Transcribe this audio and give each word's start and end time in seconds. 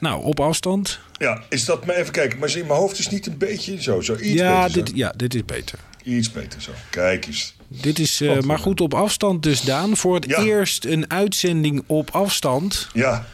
Nou, 0.00 0.24
op 0.24 0.40
afstand. 0.40 0.98
Ja, 1.18 1.42
is 1.48 1.64
dat 1.64 1.86
maar 1.86 1.96
even 1.96 2.12
kijken. 2.12 2.38
Maar 2.38 2.48
zie, 2.48 2.64
mijn 2.64 2.78
hoofd 2.78 2.98
is 2.98 3.08
niet 3.08 3.26
een 3.26 3.38
beetje 3.38 3.82
zo. 3.82 4.00
zo 4.00 4.14
iets 4.14 4.40
ja, 4.40 4.66
beter 4.66 4.84
dit, 4.84 4.96
ja, 4.96 5.12
dit 5.16 5.34
is 5.34 5.44
beter. 5.44 5.78
Iets 6.02 6.30
beter 6.32 6.62
zo. 6.62 6.70
Kijk 6.90 7.26
eens. 7.26 7.54
Dit 7.68 7.98
is, 7.98 8.20
eh, 8.20 8.38
maar 8.40 8.58
goed, 8.58 8.80
op 8.80 8.94
afstand 8.94 9.42
dus, 9.42 9.60
Daan. 9.60 9.96
Voor 9.96 10.14
het 10.14 10.24
Ja. 10.24 10.42
eerst 10.42 10.84
een 10.84 11.10
uitzending 11.10 11.82
op 11.86 12.10
afstand. 12.10 12.88
Ja, 12.92 13.26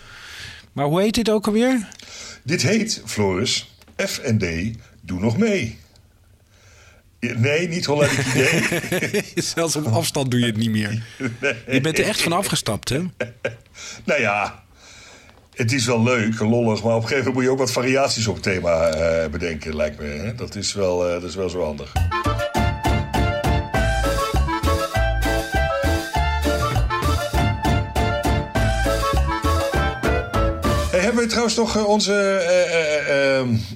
Maar 0.72 0.86
hoe 0.86 1.00
heet 1.00 1.14
dit 1.14 1.30
ook 1.30 1.46
alweer? 1.46 1.88
dit 2.42 2.62
heet, 2.62 3.02
Floris, 3.04 3.74
F&D, 4.06 4.44
doe 5.00 5.20
nog 5.20 5.36
mee. 5.38 5.78
Nee, 7.20 7.68
niet 7.68 7.84
Hollandic 7.86 8.26
idee. 8.26 9.22
Zelfs 9.54 9.76
op 9.76 9.86
afstand 9.86 10.30
doe 10.30 10.40
je 10.40 10.46
het 10.46 10.56
niet 10.56 10.70
meer. 10.70 11.02
Je 11.70 11.80
bent 11.80 11.98
er 11.98 12.04
echt 12.04 12.22
van 12.22 12.32
afgestapt, 12.32 12.88
hè? 12.88 12.98
nou 14.04 14.20
ja, 14.20 14.64
het 15.56 15.72
is 15.72 15.86
wel 15.86 16.02
leuk, 16.02 16.40
lollig, 16.40 16.82
maar 16.82 16.94
op 16.94 17.02
een 17.02 17.08
gegeven 17.08 17.16
moment 17.16 17.34
moet 17.34 17.42
je 17.44 17.50
ook 17.50 17.58
wat 17.58 17.72
variaties 17.72 18.26
op 18.26 18.34
het 18.34 18.42
thema 18.42 18.88
eh, 18.88 19.30
bedenken, 19.30 19.76
lijkt 19.76 19.98
me. 19.98 20.06
Hè? 20.06 20.34
Dat, 20.34 20.54
is 20.54 20.72
wel, 20.72 21.06
eh, 21.06 21.12
dat 21.12 21.22
is 21.22 21.34
wel 21.34 21.48
zo 21.48 21.62
handig. 21.62 21.92
Hey, 30.90 31.00
hebben 31.00 31.22
we 31.22 31.28
trouwens 31.28 31.56
nog 31.56 31.76
eh, 31.76 31.88
onze 31.88 32.12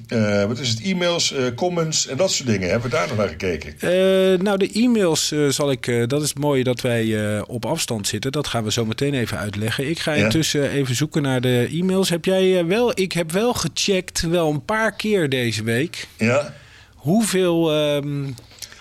eh, 0.07 0.41
eh, 0.41 0.47
wat 0.47 0.59
is 0.59 0.69
het, 0.69 0.81
e-mails, 0.81 1.31
eh, 1.33 1.45
comments 1.55 2.07
en 2.07 2.17
dat 2.17 2.31
soort 2.31 2.49
dingen? 2.49 2.69
Hebben 2.69 2.89
we 2.89 2.95
daar 2.95 3.07
nog 3.07 3.17
naar 3.17 3.27
gekeken? 3.27 3.73
Eh, 3.79 4.39
nou, 4.39 4.57
de 4.57 4.71
e-mails 4.71 5.33
zal 5.49 5.71
ik. 5.71 6.09
dat 6.09 6.21
is 6.23 6.33
mooi 6.33 6.63
dat 6.63 6.81
wij 6.81 7.39
op 7.41 7.65
afstand 7.65 8.07
zitten. 8.07 8.31
Dat 8.31 8.47
gaan 8.47 8.63
we 8.63 8.71
zo 8.71 8.85
meteen 8.85 9.13
even 9.13 9.37
uitleggen. 9.37 9.89
Ik 9.89 9.99
ga 9.99 10.13
Ja. 10.13 10.23
intussen 10.23 10.69
even 10.69 10.95
zoeken 10.95 11.21
naar 11.21 11.41
de 11.41 11.67
e-mails. 11.71 12.09
Heb 12.09 12.25
jij 12.25 12.65
wel? 12.65 12.91
Ik 12.99 13.11
heb 13.11 13.31
wel 13.31 13.53
gecheckt, 13.53 14.21
wel 14.21 14.49
een 14.49 14.65
paar 14.65 14.95
keer 14.95 15.29
deze 15.29 15.63
week. 15.63 16.07
Ja? 16.17 16.53
Hoeveel. 16.95 17.71
ehm, 17.71 18.29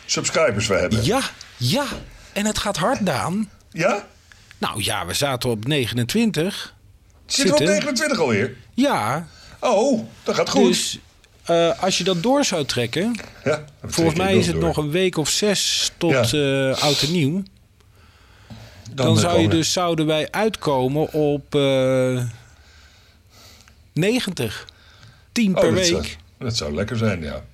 Subscribers 0.06 0.66
we 0.66 0.74
hebben. 0.74 1.04
ja, 1.04 1.20
ja. 1.56 1.84
En 2.32 2.46
het 2.46 2.58
gaat 2.58 2.76
hard, 2.76 3.06
Daan. 3.06 3.48
Ja? 3.70 4.06
Nou 4.58 4.82
ja, 4.84 5.06
we 5.06 5.14
zaten 5.14 5.50
op 5.50 5.66
29. 5.66 6.74
Zitten 7.26 7.44
we 7.46 7.60
op 7.60 7.66
Zitten. 7.68 7.74
29 7.76 8.18
alweer? 8.20 8.56
Ja, 8.74 9.26
Oh, 9.60 10.06
dat 10.22 10.34
gaat 10.34 10.48
goed. 10.50 10.66
dus 10.66 10.98
eh, 11.44 11.82
als 11.82 11.98
je 11.98 12.04
dat 12.04 12.22
door 12.22 12.44
zou 12.44 12.64
trekken. 12.64 13.14
ja, 13.44 13.64
Volgens 13.84 14.16
mij 14.18 14.36
is 14.36 14.46
het 14.46 14.54
door. 14.54 14.64
nog 14.64 14.76
een 14.76 14.90
week 14.90 15.16
of 15.16 15.28
zes 15.28 15.90
tot 15.98 16.30
Ja. 16.30 16.70
eh, 16.72 16.82
oud 16.82 17.02
en 17.02 17.12
nieuw. 17.12 17.42
Dan, 18.90 19.14
eh, 19.16 19.20
zou 19.22 19.40
je 19.40 19.48
dus, 19.48 19.72
zouden 19.72 20.06
wij 20.06 20.28
uitkomen 20.30 21.12
op 21.12 21.54
eh 21.54 22.22
90. 23.92 24.66
10 25.32 25.54
Oh, 25.54 25.60
per 25.60 25.70
dat 25.74 25.78
week. 25.80 25.86
Zou, 25.88 26.06
dat 26.38 26.56
zou 26.56 26.74
lekker 26.74 26.96
zijn, 26.96 27.22
ja. 27.22 27.44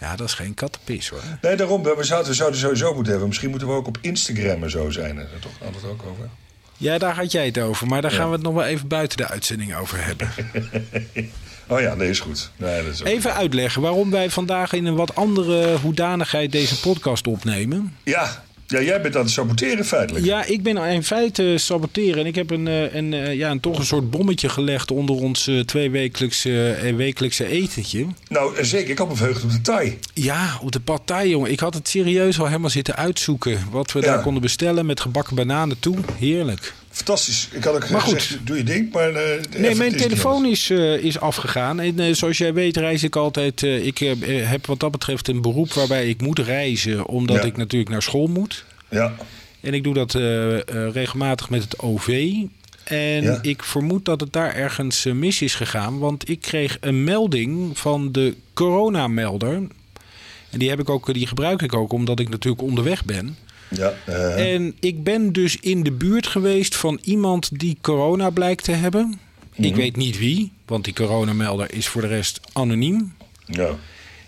Ja, 0.00 0.16
dat 0.16 0.28
is 0.28 0.34
geen 0.34 0.54
kattenpis 0.54 1.08
hoor. 1.08 1.20
Nee, 1.42 1.56
daarom. 1.56 1.82
We 1.82 2.04
zouden, 2.04 2.30
we 2.30 2.36
zouden 2.36 2.60
sowieso 2.60 2.92
moeten 2.94 3.10
hebben. 3.10 3.28
Misschien 3.28 3.50
moeten 3.50 3.68
we 3.68 3.74
ook 3.74 3.86
op 3.86 3.98
Instagram 4.00 4.62
en 4.62 4.70
zo 4.70 4.90
zijn. 4.90 5.16
Hè? 5.16 5.24
Toch? 5.40 5.52
We 5.58 5.64
het 5.64 5.84
ook 5.84 6.02
over? 6.10 6.28
Ja, 6.76 6.98
daar 6.98 7.14
had 7.14 7.32
jij 7.32 7.46
het 7.46 7.58
over. 7.58 7.86
Maar 7.86 8.02
daar 8.02 8.10
gaan 8.10 8.26
we 8.28 8.32
het 8.34 8.42
nog 8.42 8.54
wel 8.54 8.64
even 8.64 8.88
buiten 8.88 9.16
de 9.16 9.28
uitzending 9.28 9.74
over 9.76 10.04
hebben. 10.04 10.28
Oh 11.68 11.80
ja, 11.80 11.94
nee, 11.94 12.08
is 12.10 12.20
goed. 12.20 12.50
Nee, 12.56 12.82
dat 12.84 12.92
is 12.92 13.00
ook- 13.00 13.06
Even 13.06 13.34
uitleggen 13.34 13.82
waarom 13.82 14.10
wij 14.10 14.30
vandaag 14.30 14.72
in 14.72 14.86
een 14.86 14.94
wat 14.94 15.14
andere 15.14 15.76
hoedanigheid 15.78 16.52
deze 16.52 16.80
podcast 16.80 17.26
opnemen. 17.26 17.96
ja. 18.04 18.42
ja, 18.66 18.80
jij 18.80 19.00
bent 19.00 19.16
aan 19.16 19.22
het 19.22 19.30
saboteren 19.30 19.84
feitelijk. 19.84 20.24
Ja, 20.24 20.44
ik 20.44 20.62
ben 20.62 20.76
in 20.76 21.02
feite 21.04 21.54
saboteren. 21.58 22.18
En 22.20 22.26
ik 22.26 22.34
heb 22.34 22.50
een, 22.50 22.68
eh, 22.68 22.94
een, 22.94 23.12
eh, 23.12 23.34
ja, 23.34 23.50
een, 23.50 23.60
toch 23.60 23.78
een 23.78 23.84
soort 23.84 24.10
bommetje 24.10 24.48
gelegd 24.48 24.90
onder 24.90 25.16
ons 25.16 25.46
eh, 25.46 25.60
tweewekelijkse 25.60 26.70
eh, 26.72 26.94
wekelijkse 26.94 27.46
etentje. 27.46 28.06
Nou, 28.28 28.64
zeker. 28.64 28.90
Ik 28.90 28.98
had 28.98 29.08
me 29.08 29.14
verheugd 29.16 29.42
op 29.44 29.50
de 29.50 29.60
Thai. 29.60 29.98
Ja, 30.14 30.58
op 30.62 30.72
de 30.72 30.80
partij, 30.80 31.28
jongen. 31.28 31.50
Ik 31.50 31.60
had 31.60 31.74
het 31.74 31.88
serieus 31.88 32.38
al 32.40 32.46
helemaal 32.46 32.70
zitten 32.70 32.96
uitzoeken. 32.96 33.58
Wat 33.70 33.92
we 33.92 34.00
Ja. 34.00 34.06
daar 34.06 34.22
konden 34.22 34.42
bestellen 34.42 34.86
met 34.86 35.00
gebakken 35.00 35.36
bananen 35.36 35.78
toe. 35.80 35.96
Heerlijk. 36.18 36.74
Fantastisch. 36.94 37.48
Ik 37.52 37.64
had 37.64 37.74
ook 37.74 37.90
Maar 37.90 38.00
goed. 38.00 38.22
gezegd, 38.22 38.46
doe 38.46 38.56
je 38.56 38.62
ding. 38.62 38.92
Maar, 38.92 39.14
eh, 39.14 39.40
Nee, 39.58 39.74
mijn 39.74 39.96
telefoon 39.96 40.46
is, 40.46 40.70
eh, 40.70 40.94
is 40.96 41.20
afgegaan. 41.20 41.80
En 41.80 41.98
eh, 42.00 42.14
zoals 42.14 42.38
jij 42.38 42.54
weet 42.54 42.76
reis 42.76 43.02
ik 43.02 43.16
altijd... 43.16 43.62
ik 43.62 43.98
heb 44.24 44.66
wat 44.66 44.80
dat 44.80 44.90
betreft 44.90 45.28
een 45.28 45.42
beroep 45.42 45.72
waarbij 45.72 46.08
ik 46.08 46.20
moet 46.20 46.38
reizen... 46.38 47.06
omdat 47.06 47.36
Ja. 47.36 47.42
ik 47.42 47.56
natuurlijk 47.56 47.90
naar 47.90 48.02
school 48.02 48.26
moet. 48.26 48.64
Ja, 48.90 49.12
En 49.60 49.74
ik 49.74 49.84
doe 49.84 49.94
dat 49.94 50.12
regelmatig 50.94 51.50
met 51.50 51.62
het 51.62 51.78
OV. 51.78 52.32
En 52.84 53.22
Ja. 53.22 53.38
ik 53.42 53.62
vermoed 53.62 54.04
dat 54.04 54.20
het 54.20 54.32
daar 54.32 54.54
ergens 54.54 55.04
mis 55.04 55.42
is 55.42 55.54
gegaan. 55.54 55.98
Want 55.98 56.28
ik 56.28 56.40
kreeg 56.40 56.76
een 56.80 57.04
melding 57.04 57.78
van 57.78 58.12
de 58.12 58.34
coronamelder. 58.52 59.52
En 60.50 60.58
die, 60.58 60.68
heb 60.68 60.80
ik 60.80 60.90
ook, 60.90 61.14
die 61.14 61.26
gebruik 61.26 61.62
ik 61.62 61.74
ook 61.74 61.92
omdat 61.92 62.20
ik 62.20 62.28
natuurlijk 62.28 62.62
onderweg 62.62 63.04
ben. 63.04 63.36
Ja. 63.76 63.94
eh, 64.06 64.54
En 64.54 64.74
ik 64.80 65.02
ben 65.02 65.32
dus 65.32 65.56
in 65.60 65.82
de 65.82 65.92
buurt 65.92 66.26
geweest 66.26 66.76
van 66.76 66.98
iemand 67.02 67.58
die 67.58 67.76
corona 67.80 68.30
blijkt 68.30 68.64
te 68.64 68.72
hebben. 68.72 69.20
Mhm. 69.56 69.66
Ik 69.66 69.74
weet 69.74 69.96
niet 69.96 70.18
wie, 70.18 70.52
want 70.66 70.84
die 70.84 70.94
coronamelder 70.94 71.74
is 71.74 71.86
voor 71.86 72.00
de 72.00 72.06
rest 72.08 72.40
anoniem. 72.52 73.14
ja. 73.46 73.76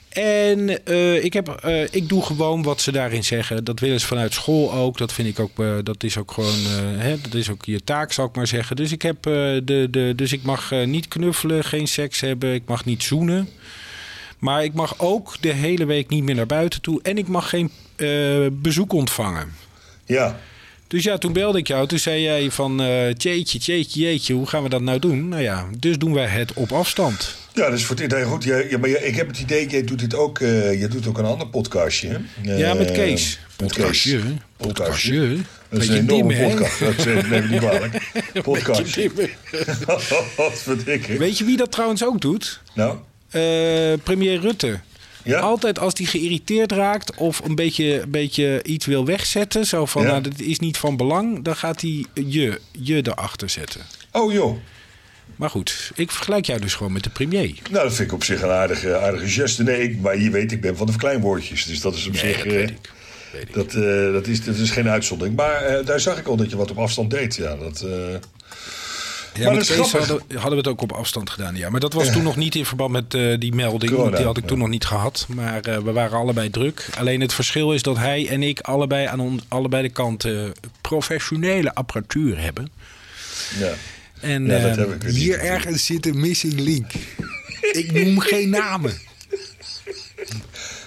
En 0.09 0.85
eh, 0.85 1.25
ik, 1.25 1.33
heb, 1.33 1.49
eh, 1.49 1.83
ik 1.83 2.09
doe 2.09 2.23
gewoon 2.23 2.63
wat 2.63 2.81
ze 2.81 2.93
daarin 2.93 3.25
zeggen. 3.25 3.65
Dat 3.65 3.81
willen 3.81 4.01
ze 4.01 4.07
vanuit 4.07 4.33
school 4.35 4.73
ook. 4.73 4.99
Dat 4.99 5.13
vind 5.13 5.29
ik 5.29 5.41
ook. 5.41 5.85
dat 5.85 6.05
is 6.05 6.19
ook 6.19 6.33
gewoon. 6.33 6.59
hè, 6.97 7.21
dat 7.21 7.35
is 7.35 7.51
ook 7.51 7.65
je 7.65 7.85
taak, 7.85 8.13
zal 8.13 8.27
ik 8.27 8.35
maar 8.37 8.47
zeggen. 8.47 8.77
Dus 8.77 8.93
ik 8.93 9.03
heb 9.03 9.23
de, 9.23 9.89
de. 9.91 10.13
Dus 10.17 10.33
ik 10.33 10.43
mag 10.43 10.71
niet 10.85 11.09
knuffelen, 11.09 11.65
geen 11.65 11.89
seks 11.89 12.21
hebben. 12.21 12.55
Ik 12.55 12.63
mag 12.67 12.85
niet 12.85 13.03
zoenen. 13.03 13.49
Maar 14.47 14.65
ik 14.65 14.73
mag 14.75 14.95
ook 14.99 15.37
de 15.41 15.53
hele 15.53 15.85
week 15.85 16.09
niet 16.09 16.23
meer 16.23 16.35
naar 16.35 16.47
buiten 16.47 16.81
toe. 16.81 17.01
En 17.03 17.19
ik 17.19 17.29
mag 17.29 17.49
geen 17.49 17.71
eh, 17.97 18.47
bezoek 18.53 18.93
ontvangen. 18.93 19.53
ja. 20.05 20.39
Dus 20.89 21.05
ja, 21.05 21.19
toen 21.19 21.33
belde 21.33 21.59
ik 21.59 21.67
jou. 21.69 21.87
Toen 21.87 21.99
zei 21.99 22.23
jij 22.23 22.51
van 22.51 22.83
eh 22.83 23.09
tjeetje, 23.15 23.59
tjeetje, 23.59 24.01
jeetje, 24.01 24.35
hoe 24.35 24.47
gaan 24.47 24.63
we 24.63 24.69
dat 24.69 24.81
nou 24.81 24.99
doen? 24.99 25.29
Nou 25.29 25.43
ja, 25.43 25.67
dus 25.79 25.99
doen 25.99 26.13
wij 26.13 26.27
het 26.27 26.53
op 26.53 26.73
afstand. 26.73 27.37
Ja, 27.55 27.67
is 27.67 27.85
voor 27.85 27.97
het 27.97 28.05
idee 28.05 28.25
goed. 28.25 28.45
Ja, 28.45 28.57
ja, 28.59 28.79
maar 28.79 28.89
ja, 28.89 28.99
ik 28.99 29.17
heb 29.17 29.27
het 29.27 29.39
idee, 29.39 29.69
jij 29.69 29.85
doet 29.85 29.99
dit 29.99 30.15
ook, 30.15 30.39
eh 30.41 30.81
je 30.81 30.89
doet 30.89 31.07
ook 31.07 31.19
een 31.19 31.25
ander 31.25 31.47
podcastje. 31.47 32.21
hè? 32.43 32.57
ja, 32.57 32.75
met 32.75 32.93
Kees. 32.93 33.39
Podcastje. 33.57 34.21
Podcastje. 34.57 35.19
Podcastje. 35.19 35.39
Dat 35.69 35.83
is 35.83 35.89
een 35.89 35.97
enorme 35.97 36.35
dimmen, 36.35 36.49
podcast. 36.49 36.79
Dat 36.79 36.99
is, 36.99 37.05
neem 37.05 37.29
me 37.29 37.49
niet 37.49 37.59
kwalijk. 37.59 38.11
Podcastje. 38.51 39.11
Wat. 40.37 40.65
Weet 41.19 41.39
je 41.39 41.45
wie 41.45 41.57
dat 41.57 41.73
trouwens 41.73 42.05
ook 42.05 42.21
doet? 42.21 42.61
Nou, 42.75 42.99
premier 44.03 44.41
Rutte. 44.41 44.81
Ja? 45.23 45.39
Altijd 45.39 45.79
als 45.79 45.93
hij 45.97 46.07
geïrriteerd 46.07 46.73
raakt 46.73 47.17
of 47.17 47.41
een 47.45 47.55
beetje, 47.55 48.01
een 48.01 48.11
beetje 48.11 48.63
iets 48.63 48.87
wil 48.87 49.05
wegzetten, 49.05 49.67
zo 49.67 49.87
van 49.87 50.03
Ja. 50.03 50.09
nou, 50.09 50.23
dit 50.23 50.43
is 50.43 50.59
niet 50.59 50.77
van 50.77 50.97
belang, 50.97 51.45
dan 51.45 51.57
gaat 51.57 51.81
hij 51.81 52.05
je, 52.15 52.61
je 52.73 52.97
erachter 53.07 53.49
zetten. 53.51 53.81
oh 54.13 54.33
joh. 54.33 54.57
Maar 55.37 55.51
goed, 55.51 55.91
ik 55.95 56.11
vergelijk 56.11 56.47
jou 56.47 56.61
dus 56.61 56.75
gewoon 56.75 56.93
met 56.93 57.03
de 57.05 57.11
premier. 57.11 57.55
Nou, 57.71 57.85
dat 57.85 57.95
vind 57.95 58.09
ik 58.09 58.15
op 58.15 58.25
zich 58.25 58.43
een 58.43 58.51
aardige, 58.51 58.97
aardige 58.99 59.27
geste. 59.29 59.63
Nee, 59.63 59.83
ik, 59.83 60.01
maar 60.01 60.19
je 60.19 60.31
weet, 60.31 60.53
ik 60.53 60.61
ben 60.61 60.77
van 60.77 60.87
de 60.87 60.93
verkleinwoordjes. 60.93 61.65
Dus 61.65 61.81
dat 61.81 61.95
is 61.95 62.07
op 62.07 62.13
Nee, 62.13 62.23
zich... 62.23 62.37
dat 62.37 62.47
eh, 62.47 62.53
weet 62.53 62.71
ik. 62.71 62.91
Weet 63.33 63.43
ik. 63.43 63.55
Dat, 63.55 63.75
eh, 63.75 64.13
dat, 64.13 64.27
is, 64.27 64.45
dat 64.45 64.57
is 64.57 64.71
geen 64.71 64.89
uitzondering. 64.89 65.37
Maar 65.37 65.63
eh, 65.63 65.87
daar 65.87 66.01
zag 66.01 66.19
ik 66.19 66.27
al 66.27 66.37
dat 66.37 66.51
je 66.51 66.57
wat 66.57 66.71
op 66.71 66.79
afstand 66.79 67.11
deed. 67.11 67.37
Ja, 67.37 67.57
dat, 67.57 67.81
eh, 67.81 67.91
Ja, 69.39 69.45
Maar 69.45 69.55
met 69.55 69.67
Kees 69.67 69.93
hadden, 69.93 70.21
hadden 70.33 70.51
we 70.51 70.57
het 70.57 70.67
ook 70.69 70.83
op 70.83 70.93
afstand 70.93 71.31
gedaan. 71.31 71.57
Ja, 71.57 71.71
maar 71.71 71.81
dat 71.81 71.93
was 71.93 72.13
toen 72.13 72.23
nog 72.23 72.37
niet 72.37 72.55
in 72.55 72.67
verband 72.67 72.91
met 72.93 73.15
eh, 73.15 73.39
die 73.39 73.55
melding. 73.55 73.93
Corona, 73.93 74.17
die 74.17 74.27
had 74.27 74.37
ik 74.37 74.47
toen 74.47 74.59
nog 74.59 74.69
niet 74.69 74.85
gehad. 74.85 75.27
Maar 75.35 75.61
eh, 75.61 75.79
we 75.79 75.93
waren 75.93 76.19
allebei 76.19 76.51
druk. 76.51 76.89
Alleen 76.99 77.21
het 77.21 77.35
verschil 77.35 77.73
is 77.73 77.83
dat 77.83 77.97
hij 77.97 78.29
en 78.29 78.43
ik 78.43 78.61
allebei 78.61 79.07
aan 79.07 79.21
on- 79.21 79.41
allebei 79.49 79.83
de 79.83 79.89
kanten 79.89 80.53
professionele 80.81 81.75
apparatuur 81.75 82.41
hebben. 82.41 82.71
ja. 83.59 83.73
En 84.21 84.47
Ja, 84.47 84.59
dat 84.59 84.71
eh, 84.71 84.77
heb 84.77 84.95
ik 84.95 85.03
weer 85.03 85.13
niet 85.13 85.21
hier 85.23 85.39
ergens 85.39 85.85
zit 85.87 86.07
een 86.07 86.21
missing 86.21 86.61
link. 86.61 86.91
ik 87.73 87.93
noem 87.93 88.19
geen 88.21 88.49
namen. 88.51 88.93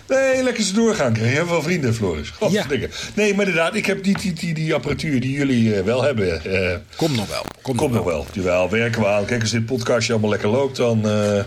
Nee, 0.10 0.44
lekker 0.44 0.64
ze 0.64 0.74
doorgaan. 0.74 1.14
Je 1.14 1.20
hebt 1.22 1.50
wel 1.50 1.62
vrienden, 1.62 1.94
Floris. 1.94 2.30
Godverdikke. 2.30 2.90
Nee, 3.16 3.34
maar 3.36 3.46
inderdaad, 3.48 3.76
ik 3.76 3.86
heb 3.86 4.04
die, 4.04 4.34
die, 4.34 4.54
die 4.54 4.74
apparatuur 4.74 5.20
die 5.20 5.32
jullie 5.32 5.76
eh, 5.76 5.84
wel 5.84 6.04
hebben. 6.04 6.44
eh 6.44 6.78
Kom 6.96 7.16
nog 7.16 7.28
wel. 7.30 7.44
Kom, 7.76 7.92
nog 7.92 8.04
wel. 8.06 8.26
Jawel, 8.34 8.70
werken 8.70 9.02
we 9.02 9.08
aan. 9.08 9.26
Kijk, 9.26 9.42
als 9.42 9.52
dit 9.52 9.66
podcastje 9.66 10.12
allemaal 10.12 10.30
lekker 10.32 10.50
loopt, 10.50 10.76
dan 10.76 11.10
eh, 11.10 11.44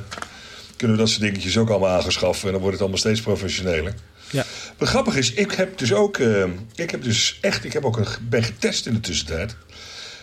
kunnen 0.77 0.97
we 0.97 1.03
dat 1.03 1.09
soort 1.09 1.21
dingetjes 1.21 1.57
ook 1.59 1.71
allemaal 1.71 1.89
aangeschaffen. 1.97 2.47
En 2.47 2.53
dan 2.53 2.61
wordt 2.61 2.73
het 2.73 2.81
allemaal 2.81 3.01
steeds 3.01 3.21
professioneler. 3.21 3.95
Ja. 4.31 4.45
Wat 4.79 4.89
grappig 4.89 5.17
is, 5.17 5.33
ik 5.33 5.53
heb 5.53 5.79
dus 5.79 5.93
ook, 5.93 6.19
ik 6.75 6.91
heb 6.91 7.03
dus 7.03 7.39
echt, 7.41 7.65
ik 7.65 7.73
heb 7.73 7.85
ook 7.85 7.97
een, 7.97 8.07
ben 8.29 8.43
getest 8.43 8.87
in 8.87 8.93
de 8.95 9.01
tussentijd. 9.01 9.57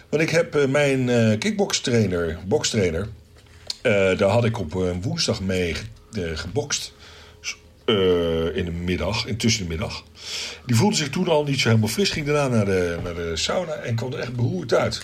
Want 0.09 0.23
ik 0.23 0.29
heb 0.29 0.67
mijn 0.69 1.37
kickbokstrainer, 1.37 2.37
bokstrainer, 2.47 3.07
daar 3.81 4.21
had 4.29 4.45
ik 4.45 4.59
op 4.59 4.73
een 4.73 5.01
woensdag 5.01 5.41
mee 5.41 5.73
ge- 5.73 6.35
gebokst. 6.35 6.93
Eh, 7.89 8.57
in 8.57 8.65
de 8.65 8.71
middag, 8.71 9.25
in 9.25 9.37
tussen 9.37 9.63
de 9.63 9.69
middag. 9.69 10.03
Die 10.65 10.75
voelde 10.75 10.95
zich 10.95 11.09
toen 11.09 11.27
al 11.27 11.43
niet 11.43 11.59
zo 11.59 11.67
helemaal 11.67 11.89
fris. 11.89 12.09
Ging 12.09 12.25
daarna 12.25 12.47
naar 12.55 12.65
de, 12.65 12.97
naar 13.03 13.13
de 13.15 13.31
sauna 13.35 13.71
en 13.73 13.95
kwam 13.95 14.13
er 14.13 14.19
echt 14.19 14.33
beroerd 14.35 14.73
uit. 14.73 15.01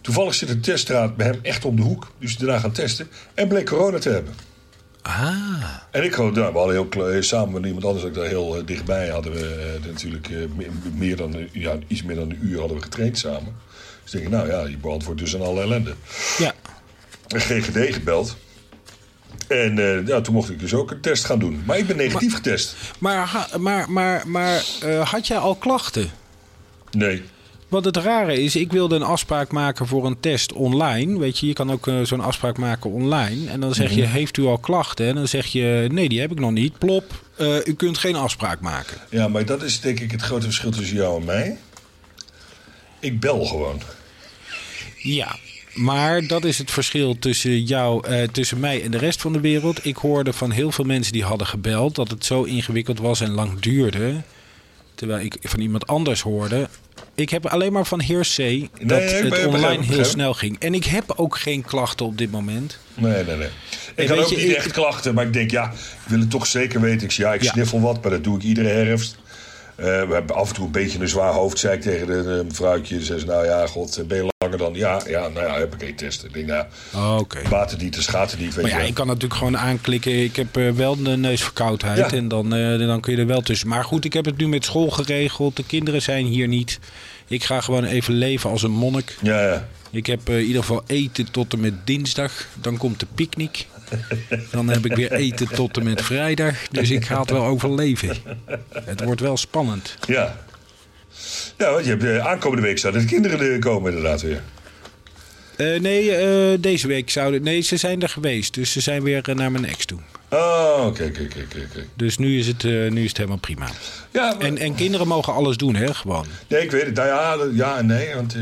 Toevallig 0.00 0.34
zit 0.34 0.48
een 0.48 0.60
teststraat 0.60 1.16
bij 1.16 1.26
hem 1.26 1.38
echt 1.42 1.64
om 1.64 1.76
de 1.76 1.82
hoek. 1.82 2.12
Dus 2.18 2.36
daarna 2.36 2.58
gaan 2.58 2.72
testen. 2.72 3.08
En 3.34 3.48
bleek 3.48 3.66
corona 3.66 3.98
te 3.98 4.08
hebben. 4.08 4.34
Ah. 5.02 5.32
En 5.90 6.04
ik 6.04 6.14
gewoon, 6.14 6.32
nou, 6.32 6.52
we 6.52 6.58
hadden 6.58 6.88
heel, 7.10 7.22
samen 7.22 7.52
met 7.52 7.64
iemand 7.64 7.84
anders 7.84 8.04
ook 8.04 8.14
daar 8.14 8.26
heel 8.26 8.56
eh, 8.56 8.62
dichtbij. 8.66 9.08
Hadden 9.08 9.32
we 9.32 9.78
eh, 9.82 9.86
natuurlijk 9.90 10.28
me- 10.28 10.66
meer 10.94 11.16
dan, 11.16 11.48
ja, 11.52 11.76
iets 11.86 12.02
meer 12.02 12.16
dan 12.16 12.30
een 12.30 12.38
uur 12.42 12.58
hadden 12.58 12.76
we 12.76 12.82
getraind 12.82 13.18
samen. 13.18 13.54
Dus 14.04 14.14
ik 14.14 14.20
denk, 14.20 14.32
nou 14.32 14.48
ja, 14.48 14.66
je 14.66 14.76
beantwoordt 14.76 15.20
dus 15.20 15.34
aan 15.34 15.42
alle 15.42 15.60
ellende. 15.60 15.94
Ja. 16.38 16.54
GGD 17.28 17.94
gebeld. 17.94 18.36
En 19.52 19.78
eh, 19.78 20.06
ja, 20.06 20.20
toen 20.20 20.34
mocht 20.34 20.50
ik 20.50 20.58
dus 20.58 20.74
ook 20.74 20.90
een 20.90 21.00
test 21.00 21.24
gaan 21.24 21.38
doen. 21.38 21.62
Maar 21.66 21.78
ik 21.78 21.86
ben 21.86 21.96
negatief 21.96 22.34
getest. 22.34 22.76
Maar, 22.98 23.48
maar, 23.58 23.90
maar, 23.90 24.22
maar 24.28 24.64
eh, 24.82 25.10
had 25.10 25.26
jij 25.26 25.38
al 25.38 25.54
klachten? 25.54 26.10
Nee. 26.90 27.22
Wat 27.68 27.84
het 27.84 27.96
rare 27.96 28.42
is, 28.42 28.56
ik 28.56 28.72
wilde 28.72 28.96
een 28.96 29.02
afspraak 29.02 29.52
maken 29.52 29.86
voor 29.86 30.06
een 30.06 30.20
test 30.20 30.52
online. 30.52 31.18
Weet 31.18 31.38
je, 31.38 31.46
je 31.46 31.52
kan 31.52 31.72
ook 31.72 31.86
eh, 31.86 32.00
zo'n 32.02 32.20
afspraak 32.20 32.58
maken 32.58 32.90
online. 32.90 33.50
En 33.50 33.60
dan 33.60 33.74
zeg 33.74 33.94
je, 33.94 34.06
heeft 34.06 34.36
u 34.36 34.44
al 34.44 34.58
klachten? 34.58 35.06
En 35.06 35.14
dan 35.14 35.28
zeg 35.28 35.46
je, 35.46 35.88
nee, 35.92 36.08
die 36.08 36.20
heb 36.20 36.30
ik 36.30 36.40
nog 36.40 36.50
niet. 36.50 36.78
Plop, 36.78 37.24
u 37.64 37.74
kunt 37.74 37.98
geen 37.98 38.16
afspraak 38.16 38.60
maken. 38.60 38.96
Ja, 39.10 39.28
maar 39.28 39.44
dat 39.44 39.62
is 39.62 39.80
denk 39.80 40.00
ik 40.00 40.10
het 40.10 40.22
grote 40.22 40.44
verschil 40.44 40.70
tussen 40.70 40.96
jou 40.96 41.20
en 41.20 41.26
mij. 41.26 41.58
Ik 43.00 43.20
bel 43.20 43.44
gewoon. 43.44 43.80
Ja, 44.96 45.36
maar 45.74 46.26
dat 46.26 46.44
is 46.44 46.58
het 46.58 46.70
verschil 46.70 47.18
tussen 47.18 47.62
jou, 47.62 48.06
eh, 48.06 48.22
tussen 48.32 48.60
mij 48.60 48.82
en 48.82 48.90
de 48.90 48.98
rest 48.98 49.20
van 49.20 49.32
de 49.32 49.40
wereld. 49.40 49.84
Ik 49.86 49.96
hoorde 49.96 50.32
van 50.32 50.50
heel 50.50 50.72
veel 50.72 50.84
mensen 50.84 51.12
die 51.12 51.24
hadden 51.24 51.46
gebeld 51.46 51.94
dat 51.94 52.10
het 52.10 52.24
zo 52.24 52.42
ingewikkeld 52.42 52.98
was 52.98 53.20
en 53.20 53.30
lang 53.30 53.60
duurde. 53.60 54.22
Terwijl 54.94 55.24
ik 55.24 55.36
van 55.40 55.60
iemand 55.60 55.86
anders 55.86 56.20
hoorde. 56.20 56.68
Ik 57.14 57.30
heb 57.30 57.46
alleen 57.46 57.72
maar 57.72 57.86
van 57.86 58.00
hearsay 58.02 58.68
dat 58.82 59.02
het 59.10 59.46
online 59.46 59.84
heel 59.84 60.04
snel 60.04 60.34
ging. 60.34 60.58
En 60.58 60.74
ik 60.74 60.84
heb 60.84 61.12
ook 61.16 61.38
geen 61.38 61.62
klachten 61.62 62.06
op 62.06 62.18
dit 62.18 62.30
moment. 62.30 62.78
Nee, 62.94 63.24
nee, 63.24 63.36
nee. 63.36 63.48
Ik 63.94 64.08
had 64.08 64.18
ook 64.18 64.28
je, 64.28 64.36
niet 64.36 64.48
ik- 64.48 64.56
echt 64.56 64.70
klachten, 64.72 65.14
maar 65.14 65.26
ik 65.26 65.32
denk, 65.32 65.50
ja, 65.50 65.64
ik 65.72 66.08
wil 66.08 66.18
het 66.20 66.30
toch 66.30 66.46
zeker 66.46 66.80
weten. 66.80 67.02
Ik 67.04 67.10
zeg, 67.12 67.26
ja, 67.26 67.34
ik 67.34 67.42
Ja. 67.42 67.50
sniffel 67.52 67.80
wat, 67.80 68.02
maar 68.02 68.10
dat 68.10 68.24
doe 68.24 68.36
ik 68.36 68.42
iedere 68.42 68.68
herfst. 68.68 69.16
Eh, 69.74 69.84
we 69.84 70.12
hebben 70.12 70.36
af 70.36 70.48
en 70.48 70.54
toe 70.54 70.64
een 70.64 70.70
beetje 70.72 70.98
een 71.00 71.08
zwaar 71.08 71.32
hoofd, 71.32 71.58
zei 71.58 71.74
ik 71.74 71.80
tegen 71.82 72.06
de, 72.06 72.22
de 72.22 72.42
mevrouwtje. 72.48 72.98
Ze 72.98 73.04
zei, 73.04 73.24
nou 73.24 73.44
ja, 73.44 73.66
god, 73.66 74.02
ben 74.08 74.16
je 74.24 74.31
dan... 74.58 74.74
Ja, 74.74 75.00
ja, 75.06 75.28
nou 75.28 75.46
ja, 75.46 75.58
heb 75.58 75.74
ik 75.74 75.82
één 75.82 75.94
test. 75.94 76.24
Ik 76.24 76.32
denk, 76.32 76.46
nou, 76.46 76.66
Oh, 76.94 77.20
gaat 77.28 77.70
het 77.70 77.80
niet, 78.40 78.54
weet 78.54 78.62
Maar 78.62 78.70
ja, 78.70 78.86
ik 78.86 78.94
kan 78.94 79.06
natuurlijk 79.06 79.34
gewoon 79.34 79.58
aanklikken. 79.58 80.22
Ik 80.22 80.36
heb 80.36 80.56
eh, 80.56 80.70
wel 80.70 80.96
een 81.04 81.20
neusverkoudheid. 81.20 81.98
Ja. 81.98 82.10
En 82.10 82.28
dan, 82.28 82.54
eh, 82.54 82.78
dan 82.78 83.00
kun 83.00 83.12
je 83.12 83.18
er 83.18 83.26
wel 83.26 83.40
tussen. 83.40 83.68
Maar 83.68 83.84
goed, 83.84 84.04
ik 84.04 84.12
heb 84.12 84.24
het 84.24 84.36
nu 84.36 84.48
met 84.48 84.64
school 84.64 84.90
geregeld. 84.90 85.56
De 85.56 85.64
kinderen 85.64 86.02
zijn 86.02 86.26
hier 86.26 86.48
niet. 86.48 86.78
Ik 87.28 87.44
ga 87.44 87.60
gewoon 87.60 87.84
even 87.84 88.14
leven 88.14 88.50
als 88.50 88.62
een 88.62 88.70
monnik. 88.70 89.16
Ja, 89.20 89.42
ja. 89.42 89.68
Ik 89.90 90.06
heb 90.06 90.28
eh, 90.28 90.38
in 90.38 90.44
ieder 90.44 90.60
geval 90.60 90.82
eten 90.86 91.30
tot 91.30 91.52
en 91.52 91.60
met 91.60 91.86
dinsdag. 91.86 92.32
Dan 92.60 92.76
komt 92.76 93.00
de 93.00 93.06
picknick. 93.14 93.66
Dan 94.50 94.68
heb 94.68 94.84
ik 94.84 94.96
weer 94.96 95.12
eten 95.12 95.48
tot 95.48 95.76
en 95.76 95.84
met 95.84 96.02
vrijdag. 96.02 96.68
Dus 96.68 96.90
ik 96.90 97.04
ga 97.04 97.20
het 97.20 97.30
wel 97.30 97.44
overleven. 97.44 98.16
Het 98.72 99.04
wordt 99.04 99.20
wel 99.20 99.36
spannend. 99.36 99.96
Ja. 100.06 100.36
Ja, 101.62 101.72
want 101.72 101.84
je 101.84 101.90
hebt 101.90 102.04
eh, 102.04 102.26
aankomende 102.26 102.62
week 102.62 102.78
zouden 102.78 103.02
de 103.02 103.08
kinderen 103.08 103.40
er 103.40 103.58
komen 103.58 103.92
inderdaad 103.94 104.22
weer. 104.22 104.42
Eh, 105.56 105.80
nee, 105.80 106.10
eh, 106.16 106.58
deze 106.60 106.86
week 106.86 107.10
zouden... 107.10 107.42
Nee, 107.42 107.60
ze 107.60 107.76
zijn 107.76 108.02
er 108.02 108.08
geweest. 108.08 108.54
Dus 108.54 108.72
ze 108.72 108.80
zijn 108.80 109.02
weer 109.02 109.22
naar 109.34 109.52
mijn 109.52 109.64
ex 109.64 109.84
toe. 109.84 109.98
Oh, 110.30 110.84
oké, 110.86 111.04
oké, 111.04 111.24
oké. 111.24 111.84
Dus 111.94 112.18
nu 112.18 112.38
is 112.38 112.46
het, 112.46 112.62
nu 112.62 113.02
is 113.02 113.08
het 113.08 113.16
helemaal 113.16 113.38
prima. 113.38 113.66
Ja, 114.10 114.34
maar- 114.34 114.46
En, 114.46 114.58
en 114.58 114.74
kinderen 114.74 115.06
mogen 115.08 115.32
alles 115.32 115.56
doen, 115.56 115.74
hè? 115.74 115.94
Gewoon. 115.94 116.26
Nee, 116.48 116.62
ik 116.62 116.70
weet 116.70 116.86
het. 116.86 116.94
Nou 116.94 117.08
ja, 117.08 117.36
ja 117.52 117.78
en 117.78 117.86
nee. 117.86 118.14
Want 118.14 118.36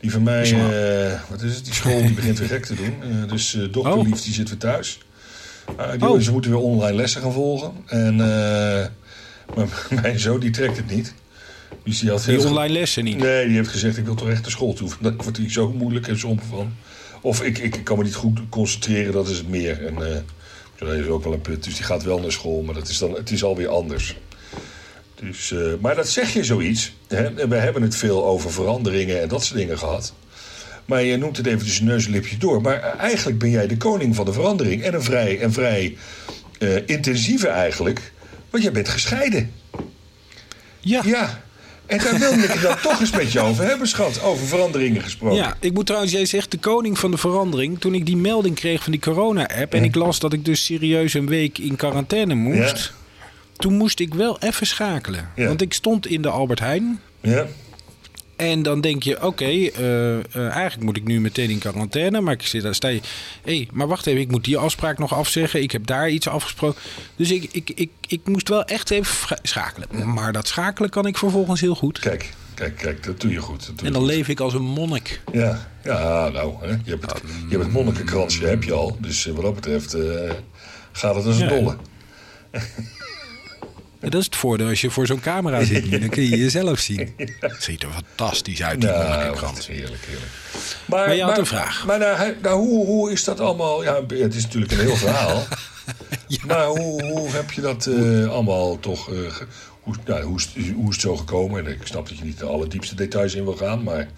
die 0.00 0.10
van 0.10 0.22
mij, 0.22 0.56
wat 1.30 1.42
is 1.42 1.54
het? 1.54 1.64
Die 1.64 1.74
school 1.74 2.02
die 2.02 2.12
begint 2.14 2.38
weer 2.38 2.48
gek 2.48 2.64
te 2.64 2.74
doen. 2.74 2.94
Dus 3.28 3.54
eh 3.54 3.62
dochterlief 3.72 4.22
die 4.22 4.32
zit 4.32 4.48
weer 4.48 4.58
thuis. 4.58 4.98
Ah, 5.76 5.90
die, 5.98 6.08
Oh. 6.08 6.20
Ze 6.20 6.32
moeten 6.32 6.50
weer 6.50 6.60
online 6.60 6.96
lessen 6.96 7.22
gaan 7.22 7.32
volgen. 7.32 7.72
En 7.86 8.16
mijn 10.02 10.18
zoon 10.18 10.40
die 10.40 10.50
trekt 10.50 10.76
het 10.76 10.90
niet. 10.90 11.14
Dus 11.84 11.98
die 11.98 12.10
had 12.10 12.24
Die 12.24 12.46
online 12.46 12.72
lessen 12.72 13.04
niet. 13.04 13.16
Nee, 13.16 13.46
die 13.46 13.56
heeft 13.56 13.68
gezegd 13.68 13.96
ik 13.96 14.04
wil 14.04 14.14
toch 14.14 14.28
echt 14.28 14.42
naar 14.42 14.50
school 14.50 14.72
toe. 14.72 14.90
Dat 15.00 15.14
wordt 15.16 15.36
hij 15.36 15.50
zo 15.50 15.72
moeilijk 15.72 16.08
en 16.08 16.18
somber 16.18 16.44
van. 16.44 16.72
Of 17.20 17.42
ik, 17.42 17.58
ik 17.58 17.84
kan 17.84 17.98
me 17.98 18.04
niet 18.04 18.14
goed 18.14 18.40
concentreren, 18.48 19.12
dat 19.12 19.28
is 19.28 19.36
het 19.36 19.48
meer. 19.48 19.86
En 19.86 20.06
eh, 20.06 20.20
dat 20.78 20.92
is 20.92 21.06
ook 21.06 21.24
wel 21.24 21.32
een 21.32 21.40
punt. 21.40 21.64
Dus 21.64 21.74
die 21.74 21.84
gaat 21.84 22.02
wel 22.02 22.20
naar 22.20 22.32
school, 22.32 22.62
maar 22.62 22.74
dat 22.74 22.88
is 22.88 22.98
dan, 22.98 23.14
het 23.14 23.30
is 23.30 23.44
alweer 23.44 23.68
anders. 23.68 24.16
Dus, 25.14 25.52
eh, 25.52 25.72
maar 25.80 25.94
dat 25.94 26.08
zeg 26.08 26.32
je 26.32 26.44
zoiets. 26.44 26.92
Hè? 27.08 27.40
En 27.40 27.48
we 27.48 27.56
hebben 27.56 27.82
het 27.82 27.96
veel 27.96 28.24
over 28.24 28.52
veranderingen 28.52 29.20
en 29.20 29.28
dat 29.28 29.44
soort 29.44 29.58
dingen 29.58 29.78
gehad. 29.78 30.14
Maar 30.84 31.02
je 31.02 31.16
noemt 31.16 31.36
het 31.36 31.46
even 31.46 31.64
tussen 31.64 31.84
neus 31.84 32.06
en 32.06 32.10
lipje 32.10 32.36
door. 32.36 32.60
Maar 32.60 32.80
eigenlijk 32.98 33.38
ben 33.38 33.50
jij 33.50 33.66
de 33.66 33.76
koning 33.76 34.14
van 34.14 34.24
de 34.24 34.32
verandering. 34.32 34.82
En 34.82 34.94
een 34.94 35.02
vrij, 35.02 35.40
en 35.40 35.52
vrij 35.52 35.96
eh, 36.58 36.76
intensieve 36.86 37.48
eigenlijk. 37.48 38.12
Want 38.50 38.62
jij 38.62 38.72
bent 38.72 38.88
gescheiden. 38.88 39.52
Ja. 40.80 41.02
Ja. 41.04 41.42
En 41.90 41.98
daar 41.98 42.18
wilde 42.18 42.42
ik 42.42 42.50
het 42.50 42.62
dan 42.62 42.76
toch 42.82 43.00
eens 43.00 43.10
met 43.10 43.32
je 43.32 43.40
over 43.40 43.64
hebben, 43.64 43.88
schat. 43.88 44.22
Over 44.22 44.46
veranderingen 44.46 45.02
gesproken. 45.02 45.36
Ja, 45.36 45.56
ik 45.60 45.72
moet 45.72 45.86
trouwens, 45.86 46.12
jij 46.12 46.26
zegt 46.26 46.50
de 46.50 46.58
koning 46.58 46.98
van 46.98 47.10
de 47.10 47.16
verandering. 47.16 47.80
Toen 47.80 47.94
ik 47.94 48.06
die 48.06 48.16
melding 48.16 48.54
kreeg 48.54 48.82
van 48.82 48.92
die 48.92 49.00
corona-app 49.00 49.74
en 49.74 49.84
ik 49.84 49.94
las 49.94 50.18
dat 50.18 50.32
ik 50.32 50.44
dus 50.44 50.64
serieus 50.64 51.14
een 51.14 51.26
week 51.26 51.58
in 51.58 51.76
quarantaine 51.76 52.34
moest. 52.34 52.92
Ja. 52.92 52.98
Toen 53.56 53.76
moest 53.76 54.00
ik 54.00 54.14
wel 54.14 54.38
even 54.38 54.66
schakelen. 54.66 55.30
Ja. 55.36 55.46
Want 55.46 55.62
ik 55.62 55.72
stond 55.72 56.06
in 56.06 56.22
de 56.22 56.28
Albert 56.28 56.60
Heijn. 56.60 57.00
Ja. 57.20 57.46
En 58.40 58.62
dan 58.62 58.80
denk 58.80 59.02
je, 59.02 59.22
oké, 59.26 59.44
eh, 59.44 60.18
eh, 60.18 60.24
eigenlijk 60.34 60.82
moet 60.82 60.96
ik 60.96 61.04
nu 61.04 61.20
meteen 61.20 61.50
in 61.50 61.58
quarantaine. 61.58 62.20
Maar 62.20 62.34
ik 62.34 62.42
zit 62.46 62.62
daar, 62.62 62.74
sta 62.74 62.88
je, 62.88 63.00
hé, 63.44 63.66
maar 63.72 63.86
wacht 63.86 64.06
even, 64.06 64.20
ik 64.20 64.30
moet 64.30 64.44
die 64.44 64.56
afspraak 64.58 64.98
nog 64.98 65.14
afzeggen. 65.14 65.62
Ik 65.62 65.70
heb 65.70 65.86
daar 65.86 66.10
iets 66.10 66.28
afgesproken. 66.28 66.80
Dus 67.16 67.30
ik, 67.30 67.48
ik, 67.52 67.70
ik, 67.74 67.90
ik 68.08 68.20
moest 68.24 68.48
wel 68.48 68.64
echt 68.64 68.90
even 68.90 69.36
schakelen. 69.42 70.12
Maar 70.12 70.32
dat 70.32 70.48
schakelen 70.48 70.90
kan 70.90 71.06
ik 71.06 71.18
vervolgens 71.18 71.60
heel 71.60 71.74
goed. 71.74 71.98
Kijk, 71.98 72.30
kijk, 72.54 72.76
kijk, 72.76 73.04
dat 73.04 73.20
doe 73.20 73.30
je 73.32 73.38
goed. 73.38 73.66
Dat 73.66 73.78
doe 73.78 73.86
En 73.86 73.92
dan 73.92 74.02
goed. 74.02 74.10
leef 74.10 74.28
ik 74.28 74.40
als 74.40 74.54
een 74.54 74.62
monnik. 74.62 75.20
Ja, 75.32 75.68
ja 75.84 76.28
nou, 76.28 76.54
hè. 76.60 76.66
Je, 76.66 76.90
hebt 76.90 77.12
het, 77.12 77.22
je 77.48 77.50
hebt 77.50 77.62
het 77.64 77.72
monnikenkransje, 77.72 78.46
heb 78.46 78.62
je 78.62 78.72
al. 78.72 78.96
Dus 79.00 79.24
wat 79.26 79.42
dat 79.42 79.54
betreft 79.54 79.94
eh, 79.94 80.30
gaat 80.92 81.14
het 81.14 81.24
als 81.26 81.36
een 81.38 81.48
Ja. 81.48 81.48
dolle. 81.48 81.76
Dat 84.00 84.14
is 84.14 84.24
het 84.24 84.36
voordeel 84.36 84.68
als 84.68 84.80
je 84.80 84.90
voor 84.90 85.06
zo'n 85.06 85.20
camera 85.20 85.64
zit. 85.64 85.90
Dan 86.00 86.08
kun 86.08 86.22
je 86.22 86.36
jezelf 86.38 86.78
zien. 86.78 87.14
Het 87.40 87.62
ziet 87.62 87.82
er 87.82 87.88
fantastisch 87.92 88.62
uit, 88.62 88.80
die 88.80 88.90
Nou, 88.90 89.40
wat 89.40 89.66
heerlijk, 89.66 90.04
heerlijk. 90.06 90.30
Maar, 90.84 91.06
Maar 91.06 91.16
je 91.16 91.22
had 91.22 91.38
een 91.38 91.46
vraag. 91.46 91.86
Maar 91.86 91.98
nou, 91.98 92.34
nou, 92.42 92.58
hoe, 92.58 92.86
hoe 92.86 93.12
is 93.12 93.24
dat 93.24 93.40
allemaal? 93.40 93.82
Ja, 93.82 94.00
het 94.08 94.34
is 94.34 94.42
natuurlijk 94.42 94.72
een 94.72 94.80
heel 94.80 94.96
verhaal. 94.96 95.42
Maar 96.46 96.66
hoe, 96.66 97.02
hoe 97.02 97.30
heb 97.30 97.50
je 97.50 97.60
dat 97.60 97.86
eh, 97.86 98.28
allemaal 98.30 98.78
toch... 98.80 99.12
eh, 99.12 99.16
hoe, 99.80 99.94
nou, 100.06 100.22
hoe, 100.22 100.36
is, 100.38 100.48
hoe 100.74 100.88
is 100.88 100.94
het 100.94 101.00
zo 101.00 101.16
gekomen? 101.16 101.66
En 101.66 101.72
ik 101.72 101.78
snap 101.86 102.08
dat 102.08 102.18
je 102.18 102.24
niet 102.24 102.38
de 102.38 102.44
allerdiepste 102.46 102.94
details 102.94 103.34
in 103.34 103.44
wil 103.44 103.56
gaan. 103.56 103.82
Maar, 103.82 104.08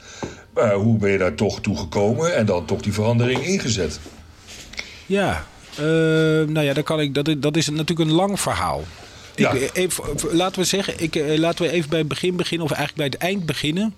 maar 0.55 0.73
hoe 0.73 0.99
ben 0.99 1.11
je 1.11 1.19
daar 1.19 1.35
toch 1.35 1.61
toe 1.61 1.77
gekomen? 1.77 2.35
En 2.35 2.47
dan 2.47 2.65
toch 2.65 2.81
die 2.81 2.93
verandering 2.93 3.45
ingezet? 3.45 4.01
Ja, 5.07 5.47
eh, 5.77 5.85
nou 6.47 6.61
ja, 6.61 6.73
dat, 6.73 6.85
kan 6.85 7.01
ik, 7.01 7.15
dat, 7.15 7.35
dat 7.39 7.57
is 7.57 7.69
natuurlijk 7.69 8.11
een 8.11 8.17
lang 8.17 8.41
verhaal. 8.41 8.83
Ja. 9.37 9.51
Ik, 9.53 9.71
even, 9.73 10.05
laten 10.31 10.61
we 10.61 10.67
zeggen, 10.67 10.95
ik, 10.97 11.17
eh, 11.17 11.39
laten 11.39 11.65
we 11.65 11.71
even 11.71 11.91
bij 11.91 11.99
het 11.99 12.09
begin 12.09 12.37
beginnen, 12.37 12.67
of 12.67 12.73
eigenlijk 12.73 13.11
bij 13.11 13.19
het 13.21 13.31
eind 13.31 13.47
beginnen. 13.47 13.95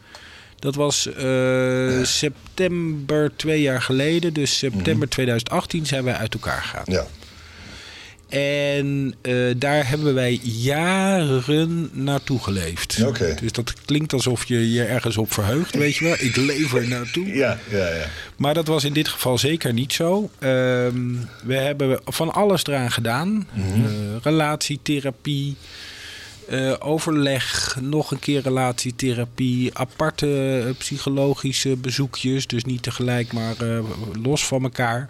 Dat 0.58 0.74
was 0.74 1.12
eh, 1.12 2.02
september 2.02 3.36
twee 3.36 3.60
jaar 3.60 3.82
geleden. 3.82 4.32
Dus 4.32 4.58
september 4.58 5.08
2018 5.08 5.86
zijn 5.86 6.04
wij 6.04 6.14
uit 6.14 6.34
elkaar 6.34 6.62
gegaan. 6.62 6.84
Ja. 6.86 7.06
En 8.28 9.14
eh, 9.23 9.35
daar 9.57 9.88
hebben 9.88 10.14
wij 10.14 10.40
jaren 10.43 11.90
naartoe 11.93 12.38
geleefd. 12.43 13.04
Oké. 13.07 13.35
Dus 13.40 13.52
dat 13.52 13.75
klinkt 13.85 14.12
alsof 14.12 14.45
je 14.45 14.73
je 14.73 14.85
ergens 14.85 15.16
op 15.16 15.33
verheugt, 15.33 15.75
weet 15.75 15.97
je 15.97 16.04
wel. 16.04 16.16
Ik 16.19 16.37
leef 16.37 16.75
er 16.75 16.88
naartoe. 16.88 17.26
Ja, 17.26 17.59
ja, 17.71 17.88
ja. 17.88 18.07
Maar 18.37 18.54
dat 18.54 18.66
was 18.66 18.85
in 18.85 18.93
dit 18.93 19.09
geval 19.09 19.38
zeker 19.38 19.73
niet 19.73 19.93
zo. 19.93 20.31
Ehm, 20.38 21.14
we 21.45 21.54
hebben 21.54 22.00
van 22.04 22.33
alles 22.33 22.66
eraan 22.66 22.93
gedaan. 22.93 23.49
Mhm. 23.52 23.85
Eh, 23.85 23.90
relatietherapie, 24.23 25.57
eh, 26.48 26.72
overleg, 26.78 27.76
nog 27.80 28.10
een 28.10 28.18
keer 28.18 28.40
relatietherapie, 28.42 29.70
aparte 29.78 30.62
eh, 30.66 30.74
psychologische 30.78 31.76
bezoekjes. 31.76 32.46
Dus 32.46 32.64
niet 32.64 32.82
tegelijk, 32.82 33.32
maar 33.32 33.54
eh, 33.58 33.78
los 34.22 34.46
van 34.46 34.62
elkaar. 34.62 35.08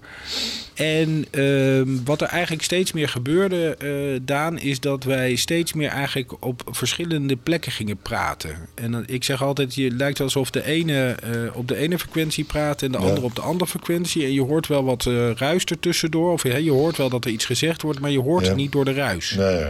En 0.75 1.25
ehm, 1.31 1.89
wat 2.05 2.21
er 2.21 2.27
eigenlijk 2.29 2.63
steeds 2.63 2.93
meer 2.93 3.09
gebeurde, 3.09 3.77
Daan, 4.23 4.59
is 4.59 4.81
dat 4.81 5.05
wij 5.05 5.37
steeds 5.37 5.73
meer 5.73 5.89
eigenlijk 5.89 6.33
op 6.45 6.63
verschillende 6.71 7.37
plekken 7.37 7.73
gingen 7.73 7.97
praten. 7.97 8.57
En 8.75 9.05
ik 9.07 9.25
zeg 9.25 9.43
altijd, 9.43 9.75
je 9.75 9.91
lijkt 9.91 10.21
alsof 10.21 10.51
de 10.51 10.65
ene 10.65 11.17
op 11.53 11.69
de 11.69 11.77
ene 11.77 11.99
frequentie 11.99 12.45
praat 12.45 12.83
en 12.83 12.93
de 12.93 12.99
Ja. 12.99 13.05
andere 13.05 13.27
op 13.27 13.35
de 13.35 13.41
andere 13.41 13.71
frequentie. 13.71 14.25
En 14.25 14.33
je 14.33 14.43
hoort 14.43 14.67
wel 14.67 14.85
wat 14.85 15.05
ruis 15.37 15.65
ertussendoor. 15.65 16.33
Of 16.33 16.43
je 16.43 16.71
hoort 16.71 16.97
wel 16.97 17.09
dat 17.09 17.25
er 17.25 17.31
iets 17.31 17.45
gezegd 17.45 17.83
wordt, 17.83 18.01
maar 18.01 18.11
je 18.11 18.21
hoort 18.21 18.43
Ja. 18.43 18.49
het 18.49 18.59
niet 18.59 18.73
door 18.73 18.85
de 18.85 18.93
ruis. 18.93 19.31
Nee. 19.31 19.65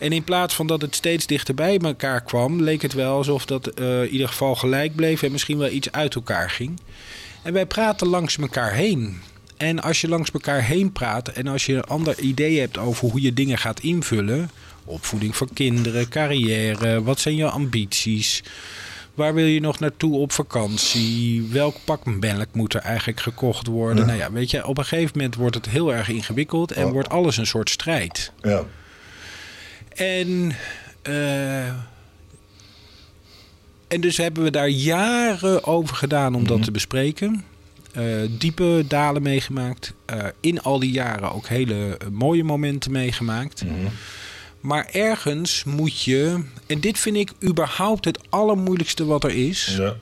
En 0.00 0.12
in 0.12 0.24
plaats 0.24 0.54
van 0.54 0.66
dat 0.66 0.80
het 0.82 0.94
steeds 0.94 1.26
dichterbij 1.26 1.78
elkaar 1.78 2.22
kwam, 2.22 2.62
leek 2.62 2.82
het 2.82 2.92
wel 2.92 3.16
alsof 3.16 3.44
dat 3.46 3.66
eh, 3.66 4.02
in 4.02 4.08
ieder 4.08 4.28
geval 4.28 4.54
gelijk 4.54 4.94
bleef 4.94 5.22
en 5.22 5.32
misschien 5.32 5.58
wel 5.58 5.70
iets 5.70 5.92
uit 5.92 6.14
elkaar 6.14 6.50
ging. 6.50 6.80
En 7.42 7.52
wij 7.52 7.66
praten 7.66 8.06
langs 8.06 8.38
elkaar 8.38 8.72
heen. 8.72 9.20
En 9.56 9.82
als 9.82 10.00
je 10.00 10.08
langs 10.08 10.30
elkaar 10.30 10.62
heen 10.62 10.92
praat 10.92 11.28
en 11.28 11.46
als 11.46 11.66
je 11.66 11.74
een 11.74 11.84
ander 11.84 12.18
idee 12.18 12.58
hebt 12.60 12.78
over 12.78 13.10
hoe 13.10 13.20
je 13.22 13.32
dingen 13.34 13.58
gaat 13.58 13.80
invullen, 13.80 14.50
opvoeding 14.84 15.36
van 15.36 15.48
kinderen, 15.54 16.08
carrière, 16.08 17.02
wat 17.02 17.20
zijn 17.20 17.36
je 17.36 17.50
ambities, 17.50 18.42
waar 19.14 19.34
wil 19.34 19.46
je 19.46 19.60
nog 19.60 19.78
naartoe 19.78 20.16
op 20.16 20.32
vakantie, 20.32 21.46
welk 21.50 21.76
pak 21.84 22.04
melk 22.04 22.48
moet 22.52 22.74
er 22.74 22.80
eigenlijk 22.80 23.20
gekocht 23.20 23.66
worden. 23.66 23.98
Ja. 23.98 24.04
Nou 24.04 24.18
ja, 24.18 24.32
weet 24.32 24.50
je, 24.50 24.66
op 24.66 24.78
een 24.78 24.84
gegeven 24.84 25.12
moment 25.16 25.34
wordt 25.34 25.54
het 25.54 25.68
heel 25.68 25.94
erg 25.94 26.08
ingewikkeld 26.08 26.72
en 26.72 26.84
Oh. 26.84 26.92
wordt 26.92 27.08
alles 27.08 27.36
een 27.36 27.46
soort 27.46 27.70
strijd. 27.70 28.32
Ja. 28.42 28.64
En, 29.94 30.56
eh, 31.02 31.68
en 33.88 34.00
dus 34.00 34.16
hebben 34.16 34.42
we 34.42 34.50
daar 34.50 34.68
jaren 34.68 35.64
over 35.64 35.96
gedaan 35.96 36.34
om 36.34 36.46
dat 36.46 36.62
te 36.62 36.70
bespreken. 36.70 37.44
Eh, 37.92 38.04
diepe 38.30 38.84
dalen 38.88 39.22
meegemaakt. 39.22 39.92
Eh, 40.04 40.24
in 40.40 40.62
al 40.62 40.78
die 40.78 40.90
jaren 40.90 41.32
ook 41.32 41.46
hele 41.46 41.98
mooie 42.12 42.44
momenten 42.44 42.92
meegemaakt. 42.92 43.64
Mhm. 43.64 43.74
Maar 44.60 44.88
ergens 44.92 45.64
moet 45.64 46.02
je, 46.02 46.42
en 46.66 46.80
dit 46.80 46.98
vind 46.98 47.16
ik 47.16 47.32
überhaupt 47.44 48.04
het 48.04 48.18
allermoeilijkste 48.28 49.04
wat 49.04 49.24
er 49.24 49.30
is. 49.30 49.74
Ja. 49.78 49.96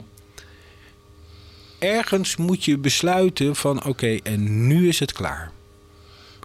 Ergens 1.79 2.37
moet 2.37 2.65
je 2.65 2.79
besluiten 2.79 3.57
van 3.57 3.85
oké, 3.85 4.19
en 4.23 4.67
nu 4.67 4.89
is 4.89 4.99
het 4.99 5.13
klaar. 5.13 5.53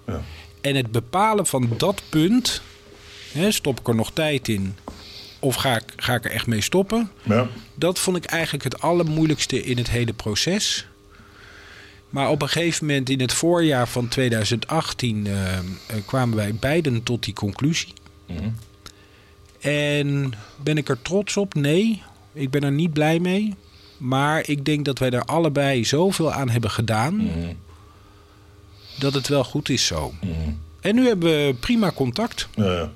Ja. 0.08 0.22
En 0.62 0.76
het 0.76 0.92
bepalen 0.92 1.46
van 1.46 1.70
dat 1.78 2.02
punt, 2.10 2.62
hè, 3.34 3.52
stop 3.52 3.80
ik 3.80 3.88
er 3.88 3.96
nog 3.96 4.12
tijd 4.12 4.48
in 4.48 4.76
of 5.40 5.56
ga 5.56 5.76
ik, 5.76 5.84
ga 5.96 6.16
ik 6.16 6.26
er 6.26 6.32
echt 6.32 6.48
mee 6.48 6.62
stoppen? 6.62 7.10
Ja. 7.24 7.48
Dat 7.76 8.00
vond 8.00 8.18
ik 8.18 8.26
eigenlijk 8.26 8.64
het 8.64 8.82
allermoeilijkste 8.82 9.64
in 9.64 9.78
het 9.78 9.90
hele 9.90 10.14
proces. 10.14 10.88
Maar 12.10 12.30
op 12.30 12.42
een 12.42 12.50
gegeven 12.50 12.86
moment 12.86 13.10
in 13.10 13.20
het 13.22 13.34
voorjaar 13.34 13.88
van 13.88 14.08
2018 14.08 15.28
eh, 15.28 15.58
eh, 15.58 15.64
kwamen 16.06 16.36
wij 16.36 16.56
beiden 16.56 17.04
tot 17.04 17.24
die 17.24 17.34
conclusie. 17.34 17.94
Mhm. 18.28 18.50
En 19.60 20.34
ben 20.64 20.78
ik 20.78 20.90
er 20.90 21.02
trots 21.02 21.38
op? 21.38 21.54
Nee, 21.54 22.02
ik 22.34 22.50
ben 22.50 22.64
er 22.64 22.72
niet 22.72 22.94
blij 22.94 23.20
mee. 23.20 23.56
Maar 23.98 24.50
ik 24.50 24.66
denk 24.66 24.86
dat 24.86 25.00
wij 25.00 25.10
er 25.10 25.26
allebei 25.26 25.86
zoveel 25.86 26.32
aan 26.34 26.50
hebben 26.50 26.72
gedaan 26.72 27.16
Mhm. 27.16 27.54
dat 29.00 29.14
het 29.14 29.28
wel 29.28 29.44
goed 29.44 29.70
is 29.70 29.86
zo. 29.86 30.14
Mhm. 30.22 30.32
En 30.82 30.96
nu 30.96 31.08
hebben 31.08 31.30
we 31.30 31.56
prima 31.60 31.92
contact. 31.92 32.48
Ja, 32.56 32.74
ja. 32.74 32.92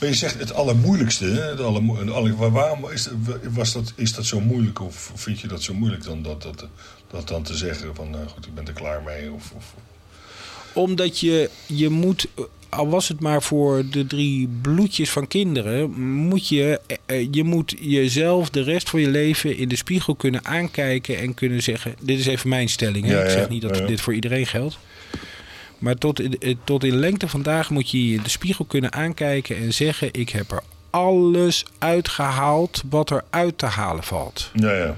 Maar 0.00 0.08
je 0.08 0.14
zegt 0.14 0.38
het 0.38 0.52
allermoeilijkste. 0.52 1.24
Het 1.24 1.60
allermo- 1.60 2.50
waarom 2.50 2.90
is, 2.90 3.02
dat- 3.04 3.38
was 3.50 3.72
dat, 3.72 3.92
is 3.96 4.14
dat 4.14 4.24
zo 4.26 4.40
moeilijk? 4.40 4.80
Of 4.80 5.12
vind 5.14 5.40
je 5.40 5.48
dat 5.48 5.62
zo 5.62 5.74
moeilijk 5.74 6.04
dan 6.04 6.22
dat, 6.22 6.42
dat, 6.42 6.66
dat 7.10 7.28
dan 7.28 7.42
te 7.42 7.56
zeggen 7.56 7.94
van 7.94 8.10
nou 8.10 8.28
goed, 8.28 8.46
ik 8.46 8.54
ben 8.54 8.66
er 8.66 8.72
klaar 8.72 9.02
mee? 9.02 9.32
Of, 9.32 9.52
of, 9.56 9.74
Omdat 10.72 11.18
je, 11.20 11.50
je 11.66 11.88
moet, 11.88 12.26
al 12.68 12.88
was 12.88 13.08
het 13.08 13.20
maar 13.20 13.42
voor 13.42 13.84
de 13.90 14.06
drie 14.06 14.48
bloedjes 14.62 15.10
van 15.10 15.26
kinderen, 15.26 15.90
moet 16.00 16.48
je, 16.48 16.80
eh, 17.06 17.28
je 17.30 17.44
moet 17.44 17.74
jezelf 17.80 18.50
de 18.50 18.62
rest 18.62 18.90
van 18.90 19.00
je 19.00 19.08
leven 19.08 19.56
in 19.56 19.68
de 19.68 19.76
spiegel 19.76 20.14
kunnen 20.14 20.44
aankijken 20.44 21.18
en 21.18 21.34
kunnen 21.34 21.62
zeggen: 21.62 21.94
Dit 22.00 22.18
is 22.18 22.26
even 22.26 22.48
mijn 22.48 22.68
stelling. 22.68 23.06
Hè? 23.06 23.12
Ja, 23.18 23.24
Ik 23.24 23.30
zeg 23.30 23.48
niet 23.48 23.62
dat 23.62 23.78
ja. 23.78 23.86
dit 23.86 24.00
voor 24.00 24.14
iedereen 24.14 24.46
geldt. 24.46 24.78
Maar 25.78 25.94
tot 25.96 26.20
in, 26.20 26.38
eh, 26.38 26.54
tot 26.64 26.84
in 26.84 26.96
lengte 26.96 27.28
vandaag 27.28 27.70
moet 27.70 27.90
je 27.90 27.98
in 27.98 28.22
de 28.22 28.28
spiegel 28.30 28.64
kunnen 28.64 28.92
aankijken 28.92 29.56
en 29.56 29.74
zeggen: 29.74 30.08
Ik 30.12 30.28
heb 30.28 30.50
er 30.50 30.62
alles 30.90 31.64
uitgehaald 31.78 32.82
wat 32.90 33.10
er 33.10 33.24
uit 33.30 33.58
te 33.58 33.66
halen 33.66 34.04
valt. 34.04 34.50
ja, 34.54 34.72
ja. 34.72 34.96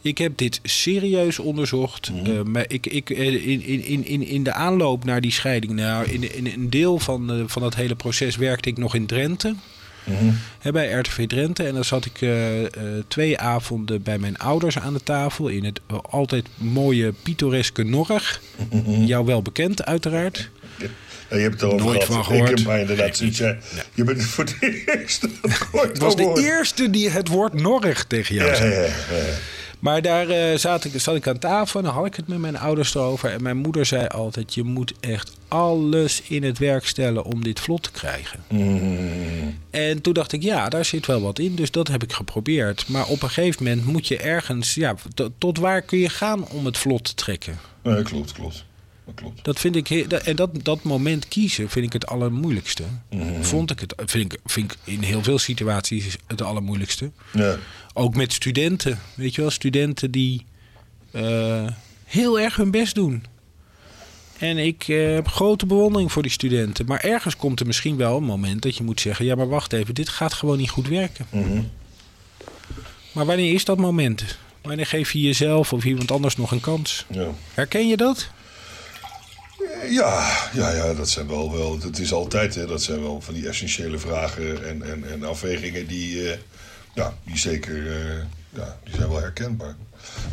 Ik 0.00 0.18
heb 0.18 0.36
dit 0.38 0.60
serieus 0.62 1.38
onderzocht. 1.38 2.10
Eh, 2.24 2.42
maar 2.42 2.64
ik, 2.68 2.86
ik, 2.86 3.10
eh, 3.10 3.46
in, 3.48 3.62
in, 3.84 4.04
in, 4.06 4.26
in- 4.26 4.42
de 4.42 4.52
aanloop 4.52 5.04
naar 5.04 5.20
die 5.20 5.30
scheiding, 5.32 5.72
nou, 5.72 6.06
in, 6.10 6.34
in 6.34 6.46
een 6.46 6.70
deel 6.70 6.98
van, 6.98 7.30
eh, 7.32 7.42
van 7.46 7.62
dat 7.62 7.74
hele 7.74 7.94
proces 7.94 8.36
werkte 8.36 8.68
ik 8.68 8.76
nog 8.78 8.94
in 8.94 9.06
Drenthe. 9.06 9.54
Mhm. 10.04 10.30
Hè, 10.58 10.72
bij 10.72 10.92
RTV 10.92 11.26
Drenthe. 11.26 11.62
En 11.66 11.74
dan 11.74 11.84
zat 11.84 12.04
ik 12.04 12.20
eh, 12.20 12.64
eh, 12.64 12.70
twee 13.08 13.38
avonden 13.38 14.02
bij 14.02 14.18
mijn 14.18 14.38
ouders 14.38 14.78
aan 14.78 14.92
de 14.92 15.02
tafel. 15.02 15.48
In 15.48 15.64
het 15.64 15.80
eh, 15.86 15.98
altijd 16.10 16.46
mooie 16.54 17.12
pittoreske 17.22 17.82
Norg. 17.82 18.40
Jou 18.84 19.26
wel 19.26 19.42
bekend, 19.42 19.84
uiteraard. 19.84 20.50
Ja, 20.78 20.86
je 21.36 21.42
hebt 21.42 21.60
het 21.60 21.62
erover 21.62 21.86
Nooit 21.86 22.04
van 22.04 22.24
gehoord. 22.24 22.60
Ik 22.60 22.66
heb 22.66 22.78
inderdaad 22.78 23.16
zoiets. 23.16 23.38
Je 23.94 24.04
bent 24.04 24.24
voor 24.24 24.44
het 24.44 24.56
eerst 24.86 25.20
dat 25.20 25.30
ik 25.50 25.68
ooit 25.72 25.90
Ik 25.90 26.02
was 26.02 26.16
de 26.16 26.42
eerste 26.42 26.90
die 26.90 27.10
het 27.10 27.28
woord 27.28 27.52
Norg 27.52 28.04
tegen 28.04 28.34
jou 28.34 28.50
Ja, 28.50 28.56
zei. 28.56 28.70
ja, 28.72 28.80
ja. 28.82 28.90
Maar 29.84 30.02
daar 30.02 30.28
eh, 30.28 30.58
zat, 30.58 30.84
ik, 30.84 31.00
zat 31.00 31.14
ik 31.14 31.26
aan 31.26 31.38
tafel 31.38 31.80
en 31.80 31.86
dan 31.86 31.94
had 31.94 32.06
ik 32.06 32.14
het 32.14 32.28
met 32.28 32.38
mijn 32.38 32.58
ouders 32.58 32.94
erover. 32.94 33.30
En 33.30 33.42
mijn 33.42 33.56
moeder 33.56 33.86
zei 33.86 34.06
altijd: 34.06 34.54
Je 34.54 34.62
moet 34.62 34.92
echt 35.00 35.32
alles 35.48 36.22
in 36.22 36.42
het 36.42 36.58
werk 36.58 36.86
stellen 36.86 37.24
om 37.24 37.42
dit 37.42 37.60
vlot 37.60 37.82
te 37.82 37.90
krijgen. 37.90 38.44
Mhm. 38.48 39.50
En 39.70 40.00
toen 40.00 40.12
dacht 40.12 40.32
ik: 40.32 40.42
Ja, 40.42 40.68
daar 40.68 40.84
zit 40.84 41.06
wel 41.06 41.20
wat 41.20 41.38
in. 41.38 41.54
Dus 41.54 41.70
dat 41.70 41.88
heb 41.88 42.02
ik 42.02 42.12
geprobeerd. 42.12 42.88
Maar 42.88 43.06
op 43.06 43.22
een 43.22 43.30
gegeven 43.30 43.64
moment 43.64 43.86
moet 43.86 44.08
je 44.08 44.18
ergens. 44.18 44.74
Ja, 44.74 44.94
tot 45.38 45.58
waar 45.58 45.82
kun 45.82 45.98
je 45.98 46.08
gaan 46.08 46.48
om 46.48 46.64
het 46.64 46.78
vlot 46.78 47.04
te 47.04 47.14
trekken? 47.14 47.58
Ja, 47.82 48.02
klopt, 48.02 48.32
klopt. 48.32 48.64
Dat 49.04 49.14
klopt. 49.14 49.44
Dat 49.44 49.60
vind 49.60 49.76
ik. 49.76 49.90
En 49.90 50.36
dat, 50.36 50.50
dat 50.64 50.82
moment 50.82 51.28
kiezen 51.28 51.68
vind 51.70 51.86
ik 51.86 51.92
het 51.92 52.06
allermoeilijkste. 52.06 52.82
Mhm. 53.10 53.42
Vond 53.42 53.70
ik 53.70 53.80
het. 53.80 53.94
Vind 54.04 54.32
ik, 54.32 54.40
vind 54.44 54.72
ik 54.72 54.78
in 54.84 55.02
heel 55.02 55.22
veel 55.22 55.38
situaties 55.38 56.16
het 56.26 56.42
allermoeilijkste. 56.42 57.10
Ja. 57.32 57.56
Ook 57.92 58.14
met 58.14 58.32
studenten. 58.32 58.98
Weet 59.14 59.34
je 59.34 59.40
wel, 59.40 59.50
studenten 59.50 60.10
die 60.10 60.46
eh, 61.10 61.66
heel 62.04 62.40
erg 62.40 62.56
hun 62.56 62.70
best 62.70 62.94
doen. 62.94 63.24
En 64.38 64.58
ik 64.58 64.88
eh, 64.88 65.14
heb 65.14 65.28
grote 65.28 65.66
bewondering 65.66 66.12
voor 66.12 66.22
die 66.22 66.30
studenten. 66.30 66.86
Maar 66.86 67.00
ergens 67.00 67.36
komt 67.36 67.60
er 67.60 67.66
misschien 67.66 67.96
wel 67.96 68.16
een 68.16 68.24
moment 68.24 68.62
dat 68.62 68.76
je 68.76 68.84
moet 68.84 69.00
zeggen: 69.00 69.24
ja, 69.24 69.34
maar 69.34 69.48
wacht 69.48 69.72
even, 69.72 69.94
dit 69.94 70.08
gaat 70.08 70.32
gewoon 70.32 70.58
niet 70.58 70.70
goed 70.70 70.88
werken. 70.88 71.26
Mhm. 71.30 71.62
Maar 73.12 73.26
wanneer 73.26 73.52
is 73.52 73.64
dat 73.64 73.78
moment? 73.78 74.24
Wanneer 74.62 74.86
geef 74.86 75.12
je 75.12 75.20
jezelf 75.20 75.72
of 75.72 75.84
iemand 75.84 76.10
anders 76.10 76.36
nog 76.36 76.50
een 76.50 76.60
kans? 76.60 77.04
Ja. 77.10 77.28
Herken 77.54 77.88
je 77.88 77.96
dat? 77.96 78.30
Ja, 79.88 80.48
ja, 80.52 80.70
ja, 80.70 80.94
dat 80.94 81.08
zijn 81.08 81.26
wel, 81.26 81.52
wel. 81.52 81.78
Het 81.80 81.98
is 81.98 82.12
altijd, 82.12 82.54
hè, 82.54 82.66
dat 82.66 82.82
zijn 82.82 83.02
wel 83.02 83.20
van 83.20 83.34
die 83.34 83.48
essentiële 83.48 83.98
vragen 83.98 84.68
en, 84.68 84.82
en, 84.82 85.10
en 85.10 85.24
afwegingen 85.24 85.86
die, 85.86 86.30
eh, 86.30 86.38
ja, 86.94 87.14
die 87.24 87.38
zeker, 87.38 87.86
eh, 87.86 88.22
ja, 88.48 88.78
die 88.84 88.94
zijn 88.94 89.08
wel 89.08 89.20
herkenbaar. 89.20 89.76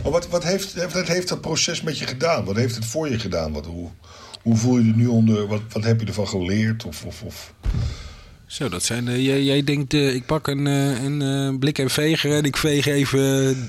Maar 0.03 0.11
wat, 0.11 0.27
wat 0.27 0.43
heeft, 0.43 0.93
wat 0.93 1.07
heeft 1.07 1.27
dat 1.27 1.41
proces 1.41 1.81
met 1.81 1.97
je 1.97 2.07
gedaan? 2.07 2.45
Wat 2.45 2.55
heeft 2.55 2.75
het 2.75 2.85
voor 2.85 3.09
je 3.09 3.19
gedaan? 3.19 3.53
Wat, 3.53 3.65
hoe, 3.65 3.89
hoe 4.41 4.57
voel 4.57 4.77
je 4.77 4.89
er 4.89 4.97
nu 4.97 5.07
onder? 5.07 5.47
Wat, 5.47 5.61
wat 5.69 5.83
heb 5.83 5.99
je 5.99 6.05
ervan 6.05 6.27
geleerd? 6.27 6.85
Of, 6.85 7.05
of, 7.05 7.21
of? 7.21 7.53
Zo, 8.51 8.69
dat 8.69 8.83
zijn. 8.83 9.07
eh, 9.07 9.25
jij, 9.25 9.41
jij 9.43 9.63
denkt, 9.63 9.93
eh, 9.93 10.15
ik 10.15 10.25
pak 10.25 10.47
een, 10.47 10.67
eh, 10.67 11.03
een 11.03 11.59
blik 11.59 11.79
en 11.79 11.89
veger 11.89 12.31
en 12.31 12.43
ik 12.43 12.57
veeg 12.57 12.85
even 12.85 13.19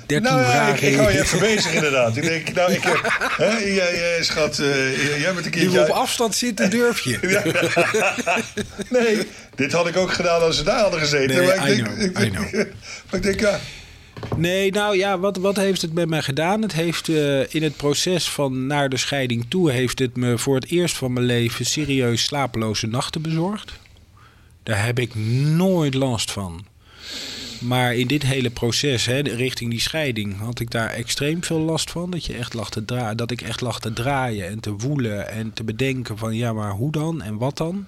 13 0.06 0.22
Nou 0.22 0.40
ja, 0.40 0.46
ik, 0.46 0.52
vragen. 0.52 0.88
ik 0.88 0.96
hou 0.96 1.12
je 1.12 1.20
even 1.20 1.38
bezig 1.38 1.72
inderdaad. 1.72 2.16
Ik 2.16 2.22
denk, 2.22 2.54
nou, 2.54 2.72
ik 2.72 2.82
heb, 2.82 3.30
hè, 3.36 3.58
jij, 3.58 3.96
jij 3.96 4.22
schat, 4.22 4.56
jij 5.18 5.34
bent 5.34 5.44
een 5.44 5.50
keer... 5.50 5.82
op 5.82 5.88
afstand 5.88 6.34
zitten, 6.34 6.70
durf 6.70 7.00
je. 7.00 7.18
Nee, 8.90 9.18
dit 9.54 9.72
had 9.72 9.88
ik 9.88 9.96
ook 9.96 10.12
gedaan 10.12 10.40
als 10.40 10.56
ze 10.56 10.62
daar 10.62 10.80
hadden 10.80 11.00
gezeten. 11.00 11.36
Nee, 11.36 11.46
maar 11.46 11.68
ik 11.68 11.76
denk, 11.76 11.86
know, 11.86 12.02
ik, 12.02 12.18
I 12.18 12.30
know. 12.30 12.52
maar 13.10 13.20
ik 13.20 13.22
denk, 13.22 13.40
ja, 13.40 13.60
Nee, 14.36 14.70
nou 14.70 14.96
ja, 14.96 15.18
wat, 15.18 15.36
wat 15.36 15.56
heeft 15.56 15.82
het 15.82 15.92
met 15.92 16.08
mij 16.08 16.22
gedaan? 16.22 16.62
Het 16.62 16.72
heeft 16.72 17.08
in 17.48 17.62
het 17.62 17.76
proces 17.76 18.28
van 18.30 18.66
naar 18.66 18.88
de 18.88 18.96
scheiding 18.96 19.44
toe... 19.48 19.70
heeft 19.70 19.98
het 19.98 20.16
me 20.16 20.38
voor 20.38 20.54
het 20.54 20.70
eerst 20.70 20.96
van 20.96 21.12
mijn 21.12 21.26
leven 21.26 21.66
serieus 21.66 22.22
slapeloze 22.22 22.86
nachten 22.86 23.22
bezorgd. 23.22 23.72
Daar 24.62 24.84
heb 24.84 24.98
ik 24.98 25.14
nooit 25.14 25.94
last 25.94 26.30
van. 26.30 26.64
Maar 27.60 27.94
in 27.94 28.06
dit 28.06 28.22
hele 28.22 28.50
proces, 28.50 29.06
hè, 29.06 29.20
richting 29.20 29.70
die 29.70 29.80
scheiding, 29.80 30.38
had 30.38 30.60
ik 30.60 30.70
daar 30.70 30.90
extreem 30.90 31.44
veel 31.44 31.58
last 31.58 31.90
van. 31.90 32.10
Dat, 32.10 32.24
je 32.24 32.34
echt 32.34 32.54
lag 32.54 32.70
te 32.70 32.84
dra 32.84 33.14
dat 33.14 33.30
ik 33.30 33.40
echt 33.40 33.60
lag 33.60 33.80
te 33.80 33.92
draaien 33.92 34.48
en 34.48 34.60
te 34.60 34.70
woelen 34.70 35.28
en 35.28 35.52
te 35.52 35.64
bedenken 35.64 36.18
van 36.18 36.36
ja, 36.36 36.52
maar 36.52 36.70
hoe 36.70 36.92
dan 36.92 37.22
en 37.22 37.38
wat 37.38 37.56
dan? 37.56 37.86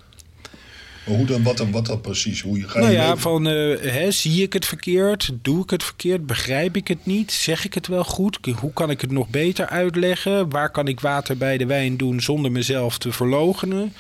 Maar 1.07 1.17
hoe 1.17 1.27
dan, 1.27 1.43
wat 1.43 1.57
dan, 1.57 1.71
wat 1.71 1.87
dan 1.87 2.01
precies? 2.01 2.41
Hoe 2.41 2.59
je, 2.59 2.69
ga 2.69 2.79
je 2.79 2.85
Nou 2.85 2.97
ja, 2.97 3.05
leven? 3.05 3.19
van 3.21 3.47
eh, 3.47 3.93
hè, 3.93 4.11
zie 4.11 4.43
ik 4.43 4.53
het 4.53 4.67
verkeerd? 4.67 5.31
Doe 5.43 5.63
ik 5.63 5.71
het 5.71 5.85
verkeerd? 5.85 6.27
Begrijp 6.27 6.77
ik 6.77 6.89
het 6.89 7.07
niet? 7.07 7.33
Zeg 7.33 7.65
ik 7.65 7.75
het 7.75 7.87
wel 7.87 8.05
goed? 8.05 8.39
Hoe 8.61 8.73
kan 8.73 8.91
ik 8.91 9.01
het 9.01 9.11
nog 9.11 9.29
beter 9.29 9.67
uitleggen? 9.67 10.51
Waar 10.51 10.71
kan 10.71 10.89
ik 10.89 11.01
water 11.01 11.37
bij 11.37 11.59
de 11.59 11.67
wijn 11.67 11.97
doen 11.97 12.21
zonder 12.21 12.53
mezelf 12.53 12.99
te 12.99 13.13
verloochenen? 13.13 13.93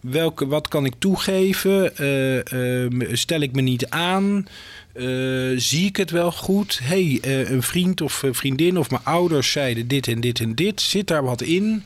Welke, 0.00 0.46
wat 0.46 0.68
kan 0.68 0.84
ik 0.84 0.94
toegeven? 0.98 1.96
Eh, 1.96 2.84
eh, 2.84 2.90
stel 3.12 3.40
ik 3.40 3.52
me 3.52 3.60
niet 3.60 3.88
aan? 3.88 4.46
Eh, 4.92 5.04
zie 5.56 5.86
ik 5.86 5.96
het 5.96 6.10
wel 6.10 6.32
goed? 6.32 6.80
hey, 6.82 7.18
eh, 7.22 7.50
een 7.50 7.62
vriend 7.62 8.00
of 8.00 8.22
vriendin 8.30 8.78
of 8.78 8.90
mijn 8.90 9.04
ouders 9.04 9.50
zeiden 9.52 9.88
dit 9.88 10.08
en 10.08 10.20
dit 10.20 10.40
en 10.40 10.54
dit. 10.54 10.80
Zit 10.80 11.06
daar 11.06 11.24
wat 11.24 11.42
in? 11.42 11.82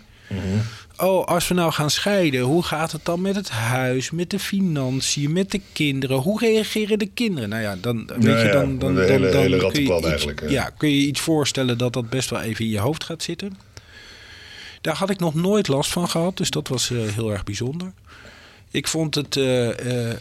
Oh, 0.99 1.27
als 1.27 1.49
we 1.49 1.55
nou 1.55 1.73
gaan 1.73 1.91
scheiden, 1.91 2.41
hoe 2.41 2.63
gaat 2.63 2.93
het 2.93 3.05
dan 3.05 3.21
met 3.21 3.35
het 3.37 3.51
huis, 3.51 4.11
met 4.11 4.31
de 4.31 4.39
financiën, 4.39 5.33
met 5.33 5.51
de 5.51 5.61
kinderen? 5.73 6.17
Hoe 6.17 6.39
reageren 6.41 6.99
de 6.99 7.07
kinderen? 7.15 7.49
Nou 7.49 7.63
ja, 7.63 7.77
dan, 7.81 8.07
weet 8.07 8.23
Ja, 8.25 8.43
je, 8.43 8.51
dan, 8.53 8.79
dan, 8.79 8.95
dan, 8.95 9.05
hele- 9.05 9.31
kun, 9.71 9.83
je 9.85 9.97
iets, 9.97 10.07
eigenlijk, 10.07 10.41
hè. 10.41 10.47
ja, 10.47 10.71
kun 10.77 10.89
je 10.91 11.07
iets 11.07 11.21
voorstellen 11.21 11.79
dat 11.79 11.93
dat 11.93 12.11
best 12.11 12.31
wel 12.31 12.41
even 12.41 12.65
in 12.65 12.71
je 12.71 12.79
hoofd 12.79 13.05
gaat 13.05 13.23
zitten. 13.23 13.57
Daar 14.85 14.97
had 14.97 15.11
ik 15.11 15.19
nog 15.19 15.35
nooit 15.35 15.69
last 15.69 15.93
van 15.93 16.09
gehad, 16.09 16.37
dus 16.37 16.51
dat 16.51 16.69
was 16.69 16.91
eh, 16.91 16.99
heel 16.99 17.33
erg 17.33 17.45
bijzonder. 17.45 17.93
Ik 18.71 18.89
vond 18.89 19.15
het 19.15 19.37
eh, 19.37 20.11
eh, 20.11 20.19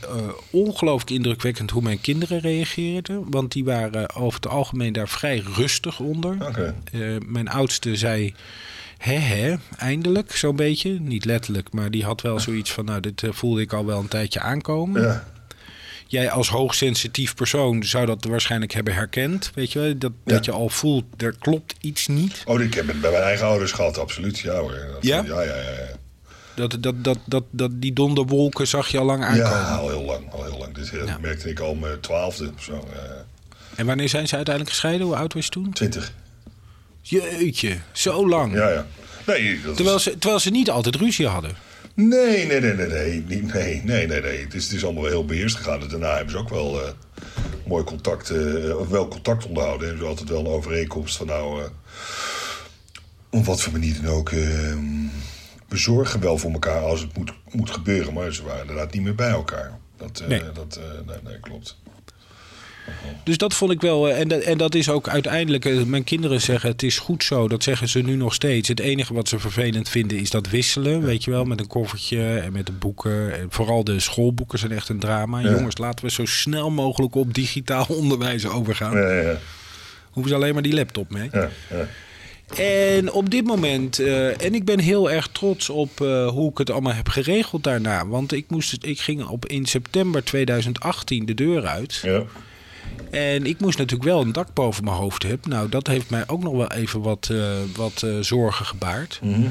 ongelooflijk 0.49 1.11
indrukwekkend 1.11 1.71
hoe 1.71 1.81
mijn 1.81 2.01
kinderen 2.01 2.39
reageerden. 2.39 3.31
Want 3.31 3.51
die 3.51 3.63
waren 3.63 4.15
over 4.15 4.39
het 4.39 4.51
algemeen 4.51 4.93
daar 4.93 5.07
vrij 5.07 5.43
rustig 5.55 5.99
onder. 5.99 6.37
Mijn 7.25 7.47
oudste 7.47 7.95
zei, 7.95 8.33
hè 8.97 9.13
hè, 9.13 9.55
eindelijk 9.77 10.35
zo'n 10.35 10.55
beetje. 10.55 10.99
Niet 10.99 11.25
letterlijk, 11.25 11.73
maar 11.73 11.91
die 11.91 12.03
had 12.03 12.21
wel 12.21 12.39
zoiets 12.39 12.71
van... 12.71 12.85
nou, 12.85 12.99
dit 12.99 13.23
voelde 13.29 13.61
ik 13.61 13.73
al 13.73 13.85
wel 13.85 13.99
een 13.99 14.07
tijdje 14.07 14.39
aankomen. 14.39 15.01
Ja. 15.01 15.32
Jij 16.13 16.31
als 16.31 16.49
hoogsensitief 16.49 17.35
persoon 17.35 17.83
zou 17.83 18.05
dat 18.05 18.23
waarschijnlijk 18.25 18.73
hebben 18.73 18.93
herkend. 18.93 19.51
Weet 19.55 19.71
je 19.71 19.79
wel, 19.79 19.97
dat, 19.97 20.11
Ja. 20.25 20.33
dat 20.33 20.45
je 20.45 20.51
al 20.51 20.69
voelt, 20.69 21.03
er 21.17 21.35
klopt 21.39 21.75
iets 21.79 22.07
niet. 22.07 22.41
Oh, 22.45 22.61
ik 22.61 22.73
heb 22.73 22.87
het 22.87 23.01
bij 23.01 23.11
mijn 23.11 23.23
eigen 23.23 23.45
ouders 23.45 23.71
gehad, 23.71 23.97
absoluut. 23.97 24.39
Ja 24.39 24.53
hoor. 24.53 24.71
Dat- 24.71 24.97
Ja? 25.03 25.23
Ja, 25.25 25.41
ja, 25.41 25.55
ja. 25.55 25.55
ja. 25.71 25.87
Dat, 26.55 26.77
dat, 26.79 27.03
dat, 27.03 27.17
dat, 27.25 27.43
dat, 27.51 27.71
die 27.73 27.93
donderwolken 27.93 28.67
zag 28.67 28.87
je 28.87 28.97
al 28.97 29.05
lang 29.05 29.23
aankomen. 29.23 29.49
Ja, 29.51 29.75
al 29.75 29.89
heel 29.89 30.03
lang. 30.03 30.31
Al 30.31 30.43
heel 30.43 30.57
lang. 30.57 30.73
Dit 30.75 30.91
eh, 30.93 31.05
Ja. 31.05 31.17
merkte 31.21 31.49
ik 31.49 31.59
al 31.59 31.75
mijn 31.75 31.99
twaalfde 31.99 32.51
of 32.55 32.63
zo. 32.63 32.87
eh, 32.93 32.99
En 33.75 33.85
wanneer 33.85 34.09
zijn 34.09 34.27
ze 34.27 34.35
uiteindelijk 34.35 34.73
gescheiden? 34.75 35.07
Hoe 35.07 35.15
oud 35.15 35.33
was 35.33 35.43
je 35.43 35.49
toen? 35.51 35.71
Twintig. 35.73 36.13
Jeetje, 37.01 37.77
zo 37.91 38.27
lang. 38.29 38.53
Ja, 38.53 38.69
ja. 38.69 38.85
Nee, 39.25 39.61
dat 39.65 39.75
Terwijl, 39.75 39.99
ze, 39.99 40.17
terwijl 40.17 40.39
ze 40.39 40.49
niet 40.49 40.69
altijd 40.69 40.95
ruzie 40.95 41.27
hadden. 41.27 41.55
Nee, 41.93 42.45
nee, 42.45 42.59
nee, 42.61 42.73
nee, 42.73 42.87
nee, 42.87 43.23
nee, 43.43 43.81
nee, 43.83 44.07
nee, 44.07 44.21
nee. 44.21 44.41
Het 44.43 44.53
is, 44.53 44.63
het 44.63 44.73
is 44.73 44.83
allemaal 44.83 45.01
wel 45.03 45.11
heel 45.11 45.25
beheerst 45.25 45.55
gegaan. 45.55 45.81
En 45.81 45.87
daarna 45.87 46.15
hebben 46.15 46.31
ze 46.31 46.37
ook 46.37 46.49
wel 46.49 46.81
eh, 46.81 46.91
mooi 47.67 47.83
contact, 47.83 48.31
of 48.77 48.87
wel 48.87 49.07
contact 49.07 49.45
onderhouden. 49.47 49.87
Hebben 49.87 50.03
ze 50.05 50.09
altijd 50.09 50.29
wel 50.29 50.39
een 50.39 50.45
overeenkomst 50.47 51.17
van 51.17 51.27
nou, 51.27 51.63
eh, 51.63 51.69
op 53.29 53.45
wat 53.45 53.61
voor 53.61 53.71
manier 53.71 54.01
dan 54.01 54.13
ook. 54.13 54.29
eh, 54.31 54.37
we 55.67 55.77
zorgen 55.79 56.19
wel 56.19 56.37
voor 56.37 56.51
elkaar 56.51 56.81
als 56.81 56.99
het 57.01 57.17
moet, 57.17 57.33
moet 57.51 57.69
gebeuren, 57.71 58.13
maar 58.13 58.33
ze 58.33 58.43
waren 58.43 58.61
inderdaad 58.61 58.93
niet 58.93 59.03
meer 59.03 59.15
bij 59.15 59.29
elkaar. 59.29 59.79
Dat, 59.97 60.23
Nee. 60.27 60.41
dat 60.53 60.79
nee, 61.05 61.17
nee, 61.23 61.39
klopt. 61.39 61.77
Dus 63.23 63.37
dat 63.37 63.53
vond 63.53 63.71
ik 63.71 63.81
wel. 63.81 64.09
eh, 64.09 64.19
En 64.19 64.27
dat, 64.27 64.41
en 64.41 64.57
dat 64.57 64.75
is 64.75 64.89
ook 64.89 65.07
uiteindelijk. 65.09 65.65
eh, 65.65 65.83
Mijn 65.83 66.03
kinderen 66.03 66.41
zeggen 66.41 66.69
het 66.69 66.83
is 66.83 66.99
goed 66.99 67.23
zo. 67.23 67.47
Dat 67.47 67.63
zeggen 67.63 67.89
ze 67.89 67.99
nu 67.99 68.15
nog 68.15 68.33
steeds. 68.33 68.67
Het 68.67 68.79
enige 68.79 69.13
wat 69.13 69.27
ze 69.29 69.39
vervelend 69.39 69.89
vinden 69.89 70.17
is 70.17 70.29
dat 70.29 70.49
wisselen. 70.49 71.01
Weet 71.01 71.23
je 71.23 71.31
wel, 71.31 71.43
met 71.45 71.59
een 71.59 71.67
koffertje 71.67 72.37
en 72.39 72.51
met 72.51 72.65
de 72.65 72.71
boeken. 72.71 73.39
En 73.39 73.47
vooral 73.49 73.83
de 73.83 73.99
schoolboeken 73.99 74.59
zijn 74.59 74.71
echt 74.71 74.89
een 74.89 74.99
drama. 74.99 75.39
Ja. 75.39 75.49
Jongens, 75.49 75.77
laten 75.77 76.05
we 76.05 76.11
zo 76.11 76.25
snel 76.25 76.71
mogelijk 76.71 77.15
op 77.15 77.33
digitaal 77.33 77.85
onderwijs 78.01 78.47
overgaan. 78.47 78.93
Ja, 78.97 79.11
ja, 79.13 79.21
ja. 79.21 79.37
Hoeven 80.11 80.31
ze 80.31 80.37
alleen 80.37 80.53
maar 80.53 80.63
die 80.63 80.73
laptop 80.73 81.09
mee. 81.11 81.29
ja, 81.31 81.49
ja. 81.69 81.87
En 82.57 83.11
op 83.11 83.29
dit 83.29 83.45
moment, 83.45 83.99
eh, 83.99 84.41
en 84.41 84.53
ik 84.55 84.65
ben 84.65 84.79
heel 84.79 85.11
erg 85.11 85.27
trots 85.27 85.69
op 85.69 85.97
hoe 86.27 86.51
ik 86.51 86.57
het 86.57 86.69
allemaal 86.69 86.93
heb 86.93 87.09
geregeld 87.09 87.63
daarna. 87.63 88.07
Want 88.07 88.31
ik, 88.31 88.45
moest, 88.47 88.77
ik 88.81 88.99
ging 88.99 89.25
op 89.25 89.45
in 89.45 89.65
september 89.65 90.23
2018 90.23 91.25
de 91.25 91.33
deur 91.33 91.65
uit. 91.65 91.99
ja. 92.03 92.23
En 93.13 93.45
ik 93.45 93.59
moest 93.59 93.77
natuurlijk 93.77 94.09
wel 94.09 94.21
een 94.21 94.31
dak 94.31 94.53
boven 94.53 94.83
mijn 94.83 94.95
hoofd 94.95 95.23
hebben. 95.23 95.49
Nou, 95.49 95.69
dat 95.69 95.87
heeft 95.87 96.09
mij 96.09 96.23
ook 96.27 96.43
nog 96.43 96.53
wel 96.53 96.71
even 96.71 97.01
wat, 97.01 97.29
eh, 97.31 97.53
wat 97.75 98.01
eh, 98.03 98.17
zorgen 98.19 98.65
gebaard. 98.65 99.19
Mhm. 99.21 99.47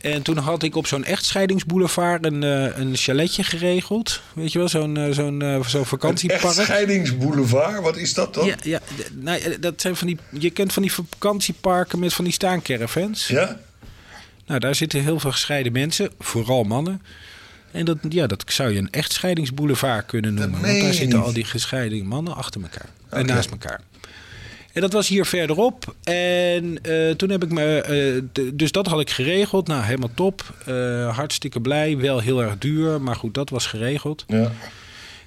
En 0.00 0.22
toen 0.22 0.36
had 0.36 0.62
ik 0.62 0.76
op 0.76 0.86
zo'n 0.86 1.04
echtscheidingsboulevard 1.04 2.24
een, 2.24 2.42
eh, 2.42 2.78
een 2.78 2.96
chaletje 2.96 3.42
geregeld. 3.42 4.20
Weet 4.32 4.52
je 4.52 4.58
wel, 4.58 4.68
zo'n 4.68 5.08
zo'n 5.10 5.62
zo'n 5.66 5.86
vakantiepark. 5.86 6.42
Echtscheidingsboulevard, 6.42 7.82
wat 7.82 7.96
is 7.96 8.14
dat 8.14 8.34
dan? 8.34 8.46
Ja, 8.46 8.56
ja, 8.62 8.80
nou, 9.12 9.58
dat 9.58 9.80
zijn 9.80 9.96
van 9.96 10.06
die, 10.06 10.18
je 10.30 10.50
kent 10.50 10.72
van 10.72 10.82
die 10.82 10.92
vakantieparken 10.92 11.98
met 11.98 12.14
van 12.14 12.24
die 12.24 12.34
staancaravans. 12.34 13.26
Ja? 13.26 13.60
Nou, 14.46 14.60
daar 14.60 14.74
zitten 14.74 15.02
heel 15.02 15.20
veel 15.20 15.32
gescheiden 15.32 15.72
mensen, 15.72 16.10
vooral 16.18 16.62
mannen. 16.62 17.02
En 17.70 17.84
dat, 17.84 17.98
ja, 18.08 18.26
dat 18.26 18.44
zou 18.46 18.70
je 18.70 18.78
een 18.78 18.90
echtscheidingsboulevard 18.90 20.06
kunnen 20.06 20.34
noemen. 20.34 20.60
Want 20.60 20.80
daar 20.80 20.92
zitten 20.94 21.22
al 21.22 21.32
die 21.32 21.44
gescheiden 21.44 22.06
mannen 22.06 22.34
achter 22.36 22.60
elkaar. 22.62 22.88
En 23.08 23.22
Oké. 23.22 23.32
naast 23.32 23.50
elkaar. 23.50 23.80
En 24.72 24.80
dat 24.80 24.92
was 24.92 25.08
hier 25.08 25.24
verderop. 25.26 25.94
En 26.04 26.82
eh, 26.82 27.10
toen 27.10 27.30
heb 27.30 27.44
ik 27.44 27.50
me. 27.50 27.80
eh, 28.34 28.42
dus 28.54 28.72
dat 28.72 28.86
had 28.86 29.00
ik 29.00 29.10
geregeld. 29.10 29.66
Nou, 29.66 29.82
helemaal 29.84 30.10
top. 30.14 30.54
Eh, 30.66 31.16
hartstikke 31.16 31.60
blij. 31.60 31.96
Wel 31.96 32.18
heel 32.20 32.42
erg 32.42 32.58
duur. 32.58 33.00
Maar 33.00 33.16
goed, 33.16 33.34
dat 33.34 33.50
was 33.50 33.66
geregeld. 33.66 34.24
Ja. 34.28 34.52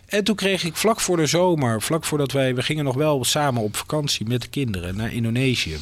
En 0.05 0.23
toen 0.23 0.35
kreeg 0.35 0.63
ik 0.63 0.75
vlak 0.75 0.99
voor 0.99 1.17
de 1.17 1.25
zomer, 1.25 1.81
vlak 1.81 2.05
voordat 2.05 2.31
wij, 2.31 2.55
we 2.55 2.61
gingen 2.63 2.83
nog 2.83 2.95
wel 2.95 3.23
samen 3.23 3.61
op 3.61 3.75
vakantie 3.75 4.25
met 4.27 4.41
de 4.41 4.47
kinderen 4.47 4.95
naar 4.95 5.13
Indonesië. 5.13 5.77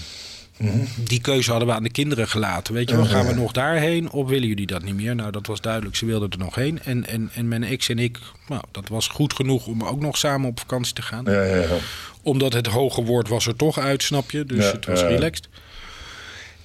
Die 0.98 1.22
keuze 1.22 1.50
hadden 1.50 1.68
we 1.68 1.74
aan 1.74 1.84
de 1.84 1.92
kinderen 1.92 2.28
gelaten. 2.28 2.74
Weet 2.74 2.90
je 2.90 2.96
wel, 2.96 3.06
gaan 3.06 3.28
we 3.28 3.34
nog 3.34 3.52
daarheen 3.52 4.12
of 4.12 4.28
willen 4.28 4.48
jullie 4.48 4.66
dat 4.66 4.84
niet 4.84 4.96
meer? 4.96 5.16
Nou, 5.16 5.32
dat 5.32 5.48
was 5.48 5.62
duidelijk, 5.62 5.96
ze 5.96 6.06
wilden 6.06 6.30
er 6.30 6.38
nog 6.38 6.56
heen. 6.56 6.80
En, 6.84 7.08
en, 7.08 7.30
en 7.34 7.48
mijn 7.48 7.64
ex 7.64 7.90
en 7.90 8.00
ik, 8.00 8.20
nou, 8.48 8.62
dat 8.72 8.88
was 8.88 9.08
goed 9.08 9.34
genoeg 9.34 9.68
om 9.68 9.84
ook 9.84 10.00
nog 10.00 10.18
samen 10.18 10.50
op 10.50 10.60
vakantie 10.60 10.94
te 10.94 11.02
gaan. 11.02 11.24
Ja, 11.26 11.44
ja, 11.44 11.56
ja. 11.56 11.78
Omdat 12.22 12.54
het 12.54 12.68
hoge 12.68 13.04
woord 13.04 13.28
was 13.28 13.48
er 13.48 13.56
toch 13.56 13.80
uit, 13.80 14.04
snap 14.04 14.32
je? 14.32 14.46
Dus 14.46 14.72
het 14.72 14.86
was 14.86 15.02
relaxed. 15.02 15.48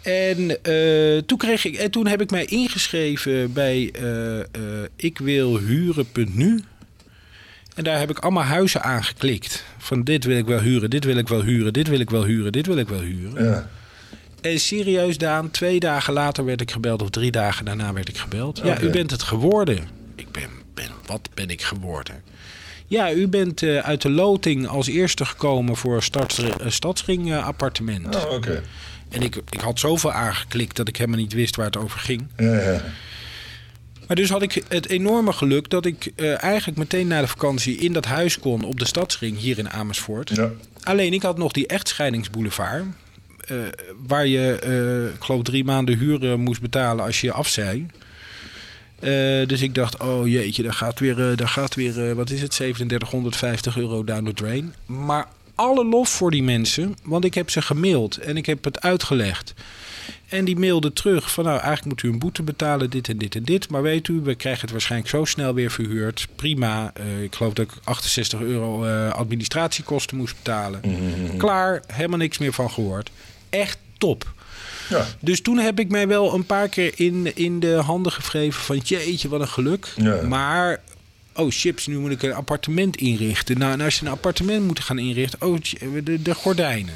En, 0.02 0.62
eh, 0.62 1.18
toen 1.26 1.38
kreeg 1.38 1.64
ik, 1.64 1.74
en 1.74 1.90
toen 1.90 2.06
heb 2.06 2.20
ik 2.20 2.30
mij 2.30 2.44
ingeschreven 2.44 3.52
bij 3.52 3.90
eh, 3.92 4.40
eh, 4.40 4.46
ikwilhuren.nu. 4.96 6.61
En 7.74 7.85
daar 7.85 7.98
heb 7.98 8.11
ik 8.11 8.18
allemaal 8.18 8.42
huizen 8.42 8.82
aangeklikt. 8.82 9.64
Van 9.78 10.02
dit 10.02 10.24
wil 10.24 10.37
ik 10.37 10.46
wel 10.46 10.61
huren, 10.61 10.90
dit 10.90 11.04
wil 11.04 11.16
ik 11.16 11.28
wel 11.28 11.42
huren, 11.42 11.72
dit 11.72 11.88
wil 11.88 12.00
ik 12.00 12.11
wel 12.11 12.24
huren, 12.24 12.52
dit 12.52 12.66
wil 12.66 12.76
ik 12.76 12.88
wel 12.88 13.00
huren. 13.00 13.44
ja. 13.44 13.68
En 14.52 14.61
serieus, 14.61 15.18
Daan, 15.18 15.50
twee 15.50 15.80
dagen 15.80 16.12
later 16.12 16.44
werd 16.44 16.61
ik 16.61 16.70
gebeld, 16.70 17.02
of 17.02 17.11
drie 17.11 17.30
dagen 17.30 17.64
daarna 17.64 17.92
werd 17.92 18.09
ik 18.09 18.18
gebeld. 18.18 18.61
Ja, 18.64 18.80
u 18.80 18.90
bent 18.90 19.11
het 19.11 19.22
geworden. 19.22 19.88
Ik 20.14 20.30
ben, 20.30 20.48
ben, 20.74 20.90
wat 21.06 21.28
ben 21.35 21.48
ik 21.48 21.62
geworden? 21.62 22.22
Ja, 22.87 23.12
u 23.12 23.28
bent 23.28 23.62
eh, 23.62 23.78
uit 23.78 24.02
de 24.02 24.11
loting 24.11 24.66
als 24.66 24.87
eerste 24.87 25.24
gekomen 25.24 25.76
voor 25.76 26.02
stads, 26.02 26.38
eh, 26.38 26.50
Stadsring 26.66 27.35
appartement. 27.35 28.16
Oh, 28.16 28.32
oké. 28.32 28.62
En 29.09 29.22
ik, 29.22 29.37
ik 29.50 29.61
had 29.61 29.78
zoveel 29.78 30.12
aangeklikt 30.12 30.76
dat 30.76 30.88
ik 30.88 30.96
helemaal 30.96 31.18
niet 31.18 31.32
wist 31.32 31.56
waar 31.56 31.66
het 31.66 31.76
over 31.76 31.98
ging. 31.98 32.26
Ja, 32.37 32.61
ja. 32.61 32.82
Maar 34.06 34.16
dus 34.16 34.30
had 34.30 34.42
ik 34.42 34.62
het 34.68 34.88
enorme 34.88 35.32
geluk 35.32 35.70
dat 35.70 35.87
ik 35.87 36.12
eh, 36.16 36.42
eigenlijk 36.42 36.78
meteen 36.78 37.06
na 37.06 37.20
de 37.20 37.26
vakantie 37.26 37.76
in 37.76 37.92
dat 37.92 38.04
huis 38.04 38.38
kon 38.38 38.64
op 38.64 38.78
de 38.78 38.87
Stadsring 38.87 39.38
hier 39.38 39.59
in 39.59 39.70
Amersfoort. 39.70 40.30
Ja. 40.35 40.50
Alleen 40.82 41.12
ik 41.12 41.22
had 41.22 41.38
nog 41.38 41.52
die 41.52 41.66
echtscheidingsboulevard. 41.66 42.85
Eh, 43.46 43.56
waar 44.06 44.26
je, 44.26 44.59
eh, 44.59 45.14
ik 45.14 45.22
geloof, 45.22 45.42
drie 45.42 45.64
maanden 45.64 45.98
huur 45.98 46.30
eh, 46.30 46.37
moest 46.37 46.61
betalen 46.61 47.04
als 47.04 47.20
je 47.20 47.26
je 47.26 47.32
afzei. 47.32 47.87
Dus 49.46 49.62
ik 49.62 49.74
dacht, 49.74 50.02
oh 50.02 50.28
jeetje, 50.28 50.62
daar 50.62 50.72
gaat 50.72 50.98
weer, 50.98 51.37
daar 51.37 51.48
gaat 51.48 51.74
weer 51.74 52.14
wat 52.14 52.30
is 52.30 52.42
het, 52.42 52.50
3750 52.50 53.78
euro 53.78 54.04
down 54.04 54.24
the 54.24 54.32
drain. 54.32 54.74
Maar 54.87 55.28
alle 55.54 55.85
lof 55.85 56.09
voor 56.09 56.30
die 56.30 56.42
mensen, 56.42 56.96
want 57.02 57.24
ik 57.24 57.35
heb 57.35 57.50
ze 57.50 57.62
gemaild 57.62 58.16
en 58.16 58.37
ik 58.37 58.46
heb 58.46 58.64
het 58.64 58.80
uitgelegd. 58.80 59.54
En 60.28 60.44
die 60.44 60.56
mailde 60.56 60.92
terug 60.92 61.32
van, 61.32 61.44
nou, 61.44 61.61
eigenlijk 61.61 61.85
moet 61.85 62.02
u 62.02 62.09
een 62.09 62.18
boete 62.18 62.42
betalen, 62.42 62.90
dit 62.90 63.09
en 63.09 63.18
dit 63.18 63.35
en 63.35 63.42
dit. 63.42 63.70
Maar 63.70 63.82
weet 63.82 64.09
u, 64.09 64.20
we 64.20 64.35
krijgen 64.35 64.61
het 64.61 64.70
waarschijnlijk 64.70 65.11
zo 65.11 65.24
snel 65.24 65.54
weer 65.54 65.70
verhuurd. 65.70 66.28
Prima, 66.37 66.92
ik 67.22 67.35
geloof 67.35 67.52
dat 67.52 67.66
ik 67.66 67.72
68 67.85 68.40
euro 68.40 68.87
administratiekosten 69.09 70.16
moest 70.16 70.37
betalen. 70.37 70.80
Klaar, 71.37 71.82
helemaal 71.92 72.18
niks 72.18 72.38
meer 72.38 72.52
van 72.52 72.70
gehoord. 72.70 73.11
Echt 73.60 73.78
top. 73.98 74.32
Ja. 74.88 75.06
Dus 75.20 75.40
toen 75.40 75.58
heb 75.58 75.78
ik 75.80 75.90
mij 75.90 76.08
wel 76.08 76.34
een 76.34 76.46
paar 76.46 76.68
keer 76.68 76.92
in, 76.96 77.36
in 77.36 77.60
de 77.60 77.72
handen 77.74 78.12
gewreven 78.12 78.62
van 78.62 78.76
jeetje, 78.78 79.28
wat 79.28 79.40
een 79.40 79.48
geluk. 79.48 79.92
Ja. 79.96 80.22
Maar, 80.22 80.80
oh 81.34 81.50
chips, 81.50 81.86
nu 81.86 81.98
moet 81.98 82.10
ik 82.10 82.22
een 82.22 82.34
appartement 82.34 82.96
inrichten. 82.96 83.58
Nou, 83.58 83.72
en 83.72 83.80
als 83.80 83.98
je 83.98 84.06
een 84.06 84.12
appartement 84.12 84.66
moet 84.66 84.80
gaan 84.80 84.98
inrichten, 84.98 85.42
oh, 85.42 85.58
de, 86.04 86.22
de 86.22 86.34
gordijnen, 86.34 86.94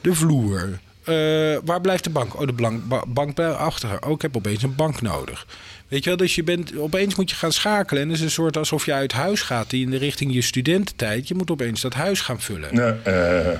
de 0.00 0.14
vloer. 0.14 0.78
Eh, 1.04 1.14
waar 1.64 1.80
blijft 1.80 2.04
de 2.04 2.10
bank? 2.10 2.40
Oh, 2.40 2.46
de 2.46 2.52
blank, 2.52 2.88
ba- 2.88 3.04
bank 3.06 3.34
bij 3.34 3.50
achter. 3.50 4.02
Oh, 4.06 4.10
ik 4.10 4.22
heb 4.22 4.36
opeens 4.36 4.62
een 4.62 4.74
bank 4.74 5.02
nodig. 5.02 5.46
Weet 5.88 6.02
je 6.04 6.08
wel, 6.08 6.18
dus 6.18 6.34
je 6.34 6.42
bent, 6.42 6.76
opeens 6.76 7.14
moet 7.14 7.30
je 7.30 7.36
gaan 7.36 7.52
schakelen. 7.52 8.02
En 8.02 8.08
het 8.08 8.18
is 8.18 8.24
een 8.24 8.30
soort 8.30 8.56
alsof 8.56 8.84
je 8.86 8.92
uit 8.92 9.12
huis 9.12 9.40
gaat 9.42 9.72
in 9.72 9.90
de 9.90 9.96
richting 9.96 10.34
je 10.34 10.42
studententijd. 10.42 11.28
Je 11.28 11.34
moet 11.34 11.50
opeens 11.50 11.80
dat 11.80 11.94
huis 11.94 12.20
gaan 12.20 12.40
vullen. 12.40 12.74
Ja, 12.76 12.96
eh, 13.02 13.58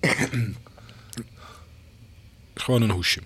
Gewoon 2.62 2.82
een 2.82 2.90
hoesje. 2.90 3.20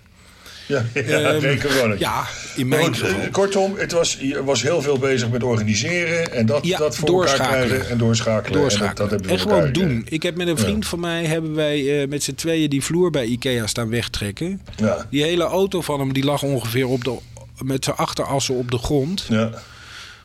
ja, 0.67 0.85
ja 0.93 1.01
Ehm. 1.33 1.95
Ja, 1.97 2.23
In 2.55 2.67
mijn 2.67 2.85
goed, 2.85 2.97
geval. 2.97 3.29
kortom, 3.31 3.73
het 3.77 3.91
was, 3.91 4.17
je 4.21 4.43
was 4.43 4.61
heel 4.61 4.81
veel 4.81 4.97
bezig 4.97 5.29
met 5.29 5.43
organiseren 5.43 6.31
en 6.33 6.45
dat, 6.45 6.65
Ja, 6.65 6.77
dat 6.77 6.95
voor 6.95 7.07
elkaar 7.09 7.25
doorschakelen. 7.27 7.67
krijgen 7.67 7.89
en 7.89 7.97
doorschakelen. 7.97 8.59
Doorschakelen. 8.59 8.89
En, 8.89 8.95
dat, 8.95 9.09
dat 9.09 9.09
hebben 9.09 9.27
we 9.27 9.33
en 9.33 9.39
gewoon 9.39 9.57
elkaar 9.57 9.73
doen. 9.73 10.05
Ik 10.09 10.23
heb 10.23 10.35
met 10.35 10.47
een 10.47 10.57
vriend 10.57 10.87
van 10.87 10.99
mij 10.99 11.25
hebben 11.25 11.55
wij 11.55 12.01
eh, 12.01 12.07
met 12.07 12.23
z'n 12.23 12.33
tweeën 12.35 12.69
die 12.69 12.83
vloer 12.83 13.09
bij 13.11 13.25
Ikea 13.25 13.67
staan 13.67 13.89
wegtrekken. 13.89 14.61
Ja, 14.75 15.07
Die 15.09 15.23
hele 15.23 15.43
auto 15.43 15.81
van 15.81 15.99
hem 15.99 16.13
die 16.13 16.23
lag 16.23 16.43
ongeveer 16.43 16.87
op 16.87 17.03
de, 17.03 17.17
met 17.63 17.83
zijn 17.83 17.95
achterassen 17.95 18.55
op 18.55 18.71
de 18.71 18.77
grond. 18.77 19.25
ja. 19.29 19.49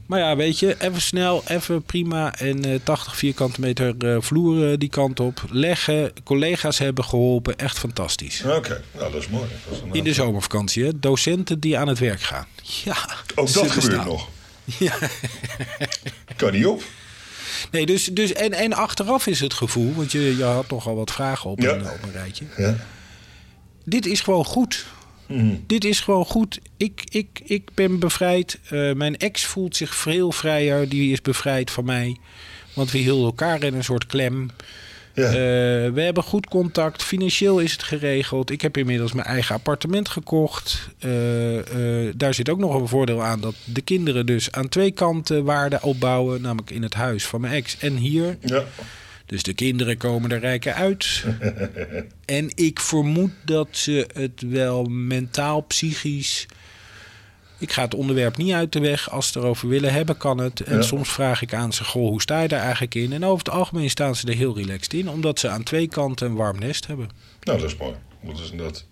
Maar 0.08 0.18
ja, 0.20 0.36
weet 0.36 0.58
je, 0.58 0.76
even 0.78 1.00
snel, 1.00 1.42
even 1.46 1.82
prima. 1.82 2.34
En 2.38 2.64
eh 2.64 2.78
80 2.82 3.16
vierkante 3.16 3.60
meter 3.60 3.94
eh, 3.98 4.16
vloer 4.20 4.70
eh, 4.72 4.78
die 4.78 4.88
kant 4.88 5.20
op. 5.20 5.42
Leggen, 5.50 6.12
collega's 6.24 6.78
hebben 6.78 7.04
geholpen. 7.04 7.58
Echt 7.58 7.78
fantastisch. 7.78 8.42
oké. 8.44 8.82
Nou, 8.98 9.12
dat 9.12 9.20
is 9.22 9.28
mooi. 9.28 9.48
Dat 9.68 9.78
is 9.78 9.98
In 9.98 10.04
de 10.04 10.12
zomervakantie, 10.12 10.84
hè? 10.84 10.98
docenten 10.98 11.60
die 11.60 11.78
aan 11.78 11.88
het 11.88 11.98
werk 11.98 12.20
gaan. 12.20 12.46
Ja, 12.84 12.96
Ook 13.34 13.52
dat 13.52 13.70
gebeurt 13.70 13.74
bestaan. 13.74 14.06
nog. 14.06 14.28
Ja. 14.78 14.94
Kan 16.36 16.52
niet 16.52 16.66
op. 16.66 16.82
Nee, 17.70 17.86
dus, 17.86 18.04
dus 18.04 18.32
en, 18.32 18.52
en 18.52 18.72
achteraf 18.72 19.26
is 19.26 19.40
het 19.40 19.54
gevoel, 19.54 19.94
want 19.94 20.12
je, 20.12 20.36
je 20.36 20.42
had 20.44 20.70
nogal 20.70 20.94
wat 20.96 21.10
vragen 21.10 21.50
op, 21.50 21.60
Ja. 21.60 21.72
een, 21.72 21.80
op 21.90 22.02
een 22.02 22.12
rijtje. 22.12 22.44
Ja. 22.56 22.76
Dit 23.84 24.06
is 24.06 24.20
gewoon 24.20 24.44
goed. 24.44 24.84
Mhm. 25.28 25.54
Dit 25.66 25.84
is 25.84 26.00
gewoon 26.00 26.24
goed. 26.24 26.58
Ik, 26.76 27.02
ik, 27.10 27.40
ik 27.44 27.68
ben 27.74 27.98
bevrijd. 27.98 28.58
Eh, 28.68 28.92
mijn 28.92 29.16
ex 29.16 29.44
voelt 29.44 29.76
zich 29.76 29.94
veel 29.94 30.32
vrijer. 30.32 30.88
Die 30.88 31.12
is 31.12 31.22
bevrijd 31.22 31.70
van 31.70 31.84
mij. 31.84 32.16
Want 32.74 32.90
we 32.90 32.98
hielden 32.98 33.24
elkaar 33.24 33.62
in 33.62 33.74
een 33.74 33.84
soort 33.84 34.06
klem. 34.06 34.50
Ja. 35.14 35.24
Eh, 35.24 35.34
we 35.92 36.00
hebben 36.00 36.22
goed 36.22 36.46
contact. 36.46 37.02
Financieel 37.02 37.58
is 37.58 37.72
het 37.72 37.82
geregeld. 37.82 38.50
Ik 38.50 38.60
heb 38.60 38.76
inmiddels 38.76 39.12
mijn 39.12 39.26
eigen 39.26 39.54
appartement 39.54 40.08
gekocht. 40.08 40.88
Eh, 40.98 41.10
daar 42.14 42.34
zit 42.34 42.48
ook 42.48 42.58
nog 42.58 42.74
een 42.74 42.88
voordeel 42.88 43.22
aan 43.22 43.40
dat 43.40 43.54
de 43.64 43.80
kinderen 43.80 44.26
dus 44.26 44.52
aan 44.52 44.68
twee 44.68 44.90
kanten 44.90 45.44
waarde 45.44 45.78
opbouwen. 45.82 46.40
Namelijk 46.40 46.70
in 46.70 46.82
het 46.82 46.94
huis 46.94 47.26
van 47.26 47.40
mijn 47.40 47.52
ex 47.52 47.78
en 47.78 47.96
hier. 47.96 48.36
ja. 48.40 48.64
Dus 49.28 49.42
de 49.42 49.54
kinderen 49.54 49.96
komen 49.96 50.30
er 50.30 50.38
rijker 50.40 50.72
uit. 50.72 51.24
en 52.24 52.50
ik 52.54 52.80
vermoed 52.80 53.30
dat 53.44 53.68
ze 53.70 54.08
het 54.12 54.42
wel 54.46 54.84
mentaal, 54.84 55.60
psychisch. 55.60 56.46
Ik 57.58 57.72
ga 57.72 57.82
het 57.82 57.94
onderwerp 57.94 58.36
niet 58.36 58.52
uit 58.52 58.72
de 58.72 58.80
weg. 58.80 59.10
Als 59.10 59.32
ze 59.32 59.38
erover 59.38 59.68
willen 59.68 59.92
hebben, 59.92 60.16
kan 60.16 60.38
het. 60.38 60.60
En 60.60 60.74
Ja. 60.76 60.82
soms 60.82 61.08
vraag 61.08 61.42
ik 61.42 61.54
aan 61.54 61.72
ze: 61.72 61.84
Goh, 61.84 62.08
hoe 62.08 62.20
sta 62.22 62.40
je 62.40 62.48
daar 62.48 62.60
eigenlijk 62.62 62.94
in? 62.94 63.12
En 63.12 63.24
over 63.24 63.38
het 63.44 63.54
algemeen 63.54 63.90
staan 63.90 64.16
ze 64.16 64.26
er 64.26 64.34
heel 64.36 64.56
relaxed 64.56 64.92
in, 64.94 65.08
omdat 65.08 65.38
ze 65.38 65.48
aan 65.48 65.62
twee 65.62 65.88
kanten 65.88 66.26
een 66.26 66.34
warm 66.34 66.58
nest 66.58 66.86
hebben. 66.86 67.08
Nou, 67.40 67.58
dat 67.60 67.68
is 67.70 67.76
mooi. 67.76 67.94
Dat 68.22 68.38
is, 68.38 68.50
dat, 68.56 68.86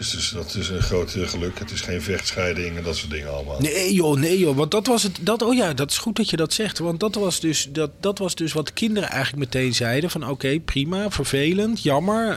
dus, 0.00 0.10
dus 0.10 0.30
dat 0.30 0.54
is 0.54 0.68
een 0.68 0.82
groot 0.82 1.14
eh, 1.14 1.28
geluk. 1.28 1.58
Het 1.58 1.70
is 1.70 1.80
geen 1.80 2.02
vechtscheiding 2.02 2.76
en 2.76 2.82
dat 2.82 2.96
soort 2.96 3.10
dingen 3.10 3.32
allemaal. 3.34 3.60
Nee 3.60 3.92
joh, 3.94 4.16
nee 4.18 4.38
joh. 4.38 4.56
Want 4.56 4.70
dat 4.70 4.86
was 4.86 5.02
het. 5.02 5.18
Dat, 5.20 5.42
oh 5.42 5.54
ja, 5.54 5.74
dat 5.74 5.90
is 5.90 5.98
goed 5.98 6.16
dat 6.16 6.30
je 6.30 6.36
dat 6.36 6.52
zegt. 6.52 6.78
Want 6.78 7.00
dat 7.00 7.14
was 7.14 7.40
dus, 7.40 7.68
dat, 7.72 7.90
dat 8.00 8.18
was 8.18 8.34
dus 8.34 8.52
wat 8.52 8.66
de 8.66 8.72
kinderen 8.72 9.08
eigenlijk 9.08 9.52
meteen 9.52 9.74
zeiden. 9.74 10.10
Van 10.10 10.28
oké, 10.28 10.60
prima, 10.60 11.10
vervelend, 11.10 11.82
jammer. 11.82 12.32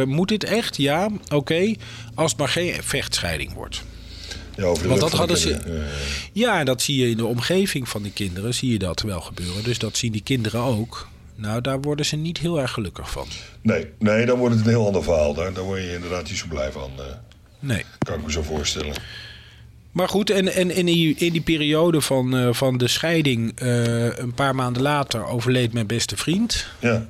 eh, 0.00 0.04
moet 0.06 0.28
dit 0.28 0.44
echt? 0.44 0.76
Ja, 0.76 1.08
oké. 1.32 1.74
Als 2.14 2.30
het 2.30 2.40
maar 2.40 2.48
geen 2.48 2.74
vechtscheiding 2.82 3.52
wordt. 3.52 3.82
Ja, 4.56 4.64
over 4.64 4.88
Want 4.88 5.00
dat 5.00 5.12
hadden 5.12 5.38
ze- 5.38 5.50
ja. 5.66 5.82
Ja, 6.32 6.64
dat 6.64 6.82
zie 6.82 6.98
je 6.98 7.10
in 7.10 7.16
de 7.16 7.26
omgeving 7.26 7.88
van 7.88 8.02
de 8.02 8.10
kinderen. 8.12 8.54
Zie 8.54 8.70
je 8.72 8.78
dat 8.78 9.00
wel 9.02 9.20
gebeuren. 9.20 9.64
Dus 9.64 9.78
dat 9.78 9.96
zien 9.96 10.12
die 10.12 10.22
kinderen 10.22 10.60
ook. 10.60 11.08
Nou, 11.36 11.60
daar 11.60 11.80
worden 11.80 12.06
ze 12.06 12.16
niet 12.16 12.38
heel 12.38 12.60
erg 12.60 12.70
gelukkig 12.72 13.10
van. 13.10 13.26
Nee, 13.62 13.86
nee, 13.98 14.26
dan 14.26 14.38
wordt 14.38 14.54
het 14.54 14.64
een 14.64 14.70
heel 14.70 14.86
ander 14.86 15.02
verhaal. 15.02 15.34
Daar, 15.34 15.52
daar 15.52 15.64
word 15.64 15.82
je 15.82 15.92
inderdaad 15.94 16.28
niet 16.28 16.38
zo 16.38 16.46
blij 16.48 16.72
van. 16.72 16.90
eh, 16.98 17.04
Nee. 17.58 17.84
kan 17.98 18.14
ik 18.14 18.24
me 18.24 18.32
zo 18.32 18.42
voorstellen. 18.42 18.94
Maar 19.92 20.08
goed, 20.08 20.30
en, 20.30 20.48
en 20.54 20.70
in, 20.70 20.86
die, 20.86 21.14
in 21.16 21.32
die 21.32 21.40
periode 21.40 22.00
van, 22.00 22.36
eh, 22.36 22.52
van 22.52 22.78
de 22.78 22.88
scheiding, 22.88 23.52
eh, 23.60 24.18
een 24.18 24.34
paar 24.34 24.54
maanden 24.54 24.82
later, 24.82 25.26
overleed 25.26 25.72
mijn 25.72 25.86
beste 25.86 26.16
vriend. 26.16 26.66
Ja, 26.78 27.06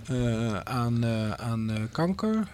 aan, 0.65 1.05
aan 1.37 1.89
kanker. 1.93 2.47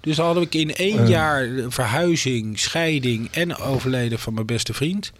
Dus 0.00 0.16
hadden 0.16 0.42
we 0.42 0.58
in 0.58 0.74
één 0.74 1.06
jaar 1.08 1.48
verhuizing, 1.68 2.58
scheiding 2.58 3.28
en 3.30 3.56
overleden 3.56 4.18
van 4.18 4.34
mijn 4.34 4.46
beste 4.46 4.74
vriend. 4.74 5.12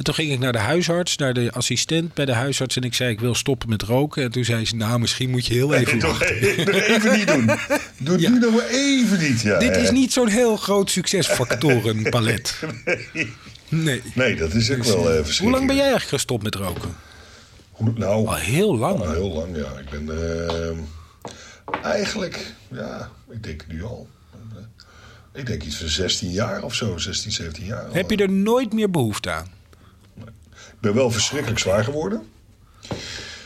En 0.00 0.06
toen 0.06 0.14
ging 0.14 0.32
ik 0.32 0.38
naar 0.38 0.52
de 0.52 0.58
huisarts, 0.58 1.16
naar 1.16 1.32
de 1.34 1.52
assistent 1.52 2.14
bij 2.14 2.24
de 2.24 2.32
huisarts. 2.32 2.76
En 2.76 2.82
ik 2.82 2.94
zei, 2.94 3.10
ik 3.10 3.20
wil 3.20 3.34
stoppen 3.34 3.68
met 3.68 3.82
roken. 3.82 4.22
En 4.22 4.30
toen 4.30 4.44
zei 4.44 4.66
ze, 4.66 4.76
nou, 4.76 4.98
misschien 5.00 5.30
moet 5.30 5.46
je 5.46 5.54
heel 5.54 5.74
even 5.74 5.98
nog 6.08 6.22
even 6.22 7.16
niet 7.18 7.26
doen. 7.26 7.46
Doe 7.98 8.12
het 8.14 8.20
Ja. 8.20 8.30
nu 8.30 8.38
nog 8.38 8.54
maar 8.54 8.66
even 8.68 9.18
niet. 9.18 9.40
Ja, 9.40 9.58
Dit 9.58 9.74
ja. 9.74 9.80
is 9.80 9.90
niet 9.90 10.12
zo'n 10.12 10.28
heel 10.28 10.56
groot 10.56 10.90
succesfactorenpalet. 10.90 12.54
Nee. 13.68 14.02
Nee, 14.14 14.36
dat 14.36 14.52
is 14.54 14.70
ook 14.70 14.76
Dus, 14.76 14.86
wel 14.86 15.02
verschrikkelijk. 15.02 15.38
Hoe 15.38 15.50
lang 15.50 15.66
ben 15.66 15.74
jij 15.76 15.84
eigenlijk 15.84 16.12
gestopt 16.14 16.42
met 16.42 16.54
roken? 16.54 16.96
Hoe- 17.70 17.92
Nou, 17.96 18.26
Al 18.26 18.34
heel 18.36 18.78
lang. 18.78 18.98
al 19.00 19.10
heel 19.12 19.32
lang, 19.32 19.56
ja. 19.56 19.78
Ik 19.78 19.90
ben 19.90 20.08
eh, 20.18 20.76
eigenlijk, 21.82 22.54
ja, 22.70 23.10
ik 23.30 23.42
denk 23.42 23.64
nu 23.68 23.84
al. 23.84 24.08
eh, 24.32 25.40
Ik 25.40 25.46
denk 25.46 25.62
iets 25.62 25.76
van 25.76 25.88
16 25.88 26.30
jaar 26.30 26.62
of 26.62 26.74
zo, 26.74 26.98
16, 26.98 27.32
17 27.32 27.64
jaar. 27.64 27.86
Heb 27.92 28.10
je 28.10 28.16
er 28.16 28.30
nooit 28.30 28.72
meer 28.72 28.90
behoefte 28.90 29.30
aan? 29.30 29.46
Ik 30.80 30.86
ben 30.86 30.94
wel 30.94 31.10
verschrikkelijk 31.10 31.60
zwaar 31.60 31.84
geworden. 31.84 32.22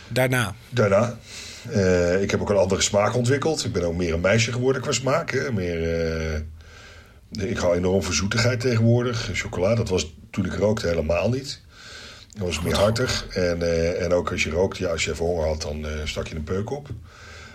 Daarna. 0.09 0.55
Daarna. 0.69 1.19
Eh, 1.71 2.23
ik 2.23 2.31
heb 2.31 2.41
ook 2.41 2.51
een 2.51 2.57
andere 2.57 2.81
smaak 2.81 3.15
ontwikkeld. 3.17 3.65
Ik 3.65 3.73
ben 3.73 3.83
ook 3.83 3.95
meer 3.95 4.15
een 4.15 4.21
meisje 4.21 4.53
geworden 4.53 4.83
qua 4.83 4.93
smaak. 4.93 5.31
Hè. 5.31 5.53
Meer, 5.53 5.83
eh, 7.33 7.49
ik 7.51 7.57
hou 7.57 7.77
enorm 7.77 8.03
van 8.03 8.15
zoetigheid 8.15 8.61
tegenwoordig. 8.61 9.31
Chocola, 9.33 9.75
dat 9.75 9.89
was 9.89 10.15
toen 10.31 10.45
ik 10.45 10.55
rookte 10.55 10.87
helemaal 10.87 11.31
niet. 11.31 11.61
Dat 12.37 12.47
was 12.47 12.61
meer 12.61 12.77
hartig. 12.77 13.27
En, 13.29 13.63
eh, 13.63 14.03
en 14.03 14.13
ook 14.13 14.31
als 14.31 14.43
je 14.43 14.51
rookt, 14.51 14.79
ja, 14.79 14.89
als 14.89 15.05
je 15.05 15.11
even 15.11 15.25
honger 15.25 15.47
had, 15.47 15.63
dan 15.63 15.87
stak 16.05 16.27
je 16.27 16.35
een 16.35 16.45
peuk 16.45 16.71
op. 16.71 16.89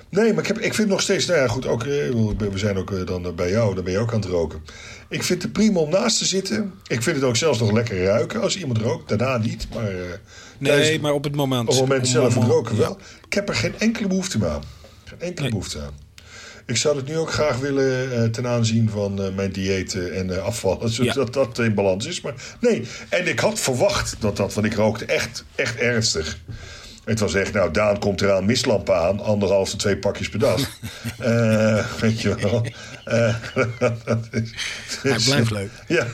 Nee, 0.10 0.34
maar 0.34 0.42
ik, 0.42 0.48
heb, 0.48 0.60
ik 0.60 0.74
vind 0.74 0.90
nog 0.90 1.02
steeds, 1.02 1.26
nou 1.26 1.40
ja, 1.40 1.48
goed, 1.48 1.66
ook, 1.66 1.84
we 1.84 2.52
zijn 2.54 2.78
ook 2.78 3.08
dan 3.08 3.36
bij 3.36 3.50
jou, 3.50 3.76
dan 3.76 3.84
ben 3.84 3.94
je 3.94 4.00
ook 4.00 4.14
aan 4.14 4.20
het 4.20 4.30
roken. 4.30 4.62
Ik 5.10 5.24
vind 5.24 5.42
het 5.44 5.52
prima 5.54 5.80
om 5.80 5.90
naast 5.90 6.18
te 6.18 6.26
zitten. 6.26 6.74
Ik 6.88 7.04
vind 7.04 7.16
het 7.16 7.26
ook 7.26 7.36
zelfs 7.36 7.60
nog 7.60 7.72
lekker 7.72 8.04
ruiken 8.04 8.42
als 8.42 8.58
iemand 8.58 8.78
rookt. 8.78 9.10
Daarna 9.10 9.38
niet, 9.38 9.68
maar... 9.74 9.88
eh, 9.90 9.96
Nee, 10.58 11.00
maar 11.00 11.14
op 11.14 11.24
het 11.24 11.36
moment. 11.36 11.62
op 11.62 11.70
het 11.70 11.80
moment 11.80 12.02
op 12.02 12.08
zelf 12.08 12.36
moment- 12.36 12.52
roken 12.54 12.78
wel. 12.78 12.98
Ik 13.26 13.34
heb 13.34 13.50
er 13.50 13.56
geen 13.56 13.74
enkele 13.80 14.08
behoefte 14.08 14.38
meer 14.38 14.50
aan. 14.50 14.64
Geen 15.04 15.20
enkele 15.20 15.42
Nee. 15.42 15.50
behoefte 15.50 15.80
aan. 15.80 15.94
Ik 16.66 16.78
zou 16.78 16.96
het 16.98 17.08
nu 17.08 17.18
ook 17.18 17.32
graag 17.32 17.58
willen 17.58 18.14
eh, 18.24 18.30
ten 18.30 18.48
aanzien 18.48 18.90
van 18.90 19.22
eh, 19.24 19.36
mijn 19.36 19.52
diëten 19.52 20.14
en 20.14 20.36
eh, 20.36 20.44
afvallen. 20.44 20.90
Zodat 20.94 21.34
dat 21.34 21.60
in 21.60 21.74
balans 21.74 22.06
is. 22.06 22.22
Maar 22.22 22.34
nee, 22.60 22.84
en 23.10 23.28
ik 23.28 23.40
had 23.40 23.60
verwacht 23.60 24.16
dat 24.20 24.38
dat, 24.38 24.54
want 24.54 24.66
ik 24.66 24.74
rookte 24.74 25.06
echt, 25.06 25.44
echt 25.56 25.76
ernstig. 25.76 26.38
Het 27.10 27.20
was 27.20 27.34
echt, 27.34 27.54
nou, 27.54 27.72
Daan 27.72 28.00
komt 28.00 28.22
eraan 28.22 28.46
mislampen 28.46 28.96
aan. 28.96 29.20
Anderhalf 29.20 29.70
tot 29.70 29.80
twee 29.80 29.98
pakjes 29.98 30.30
per 30.30 30.40
dag. 30.40 30.60
Eh, 31.20 31.86
weet 32.00 32.22
je 32.22 32.36
wel. 32.36 32.66
Dat 34.06 34.28
is- 34.32 34.52
Hij 35.02 35.14
dus, 35.14 35.26
blijft 35.26 35.52
leuk. 35.52 35.70
ja, 35.88 36.06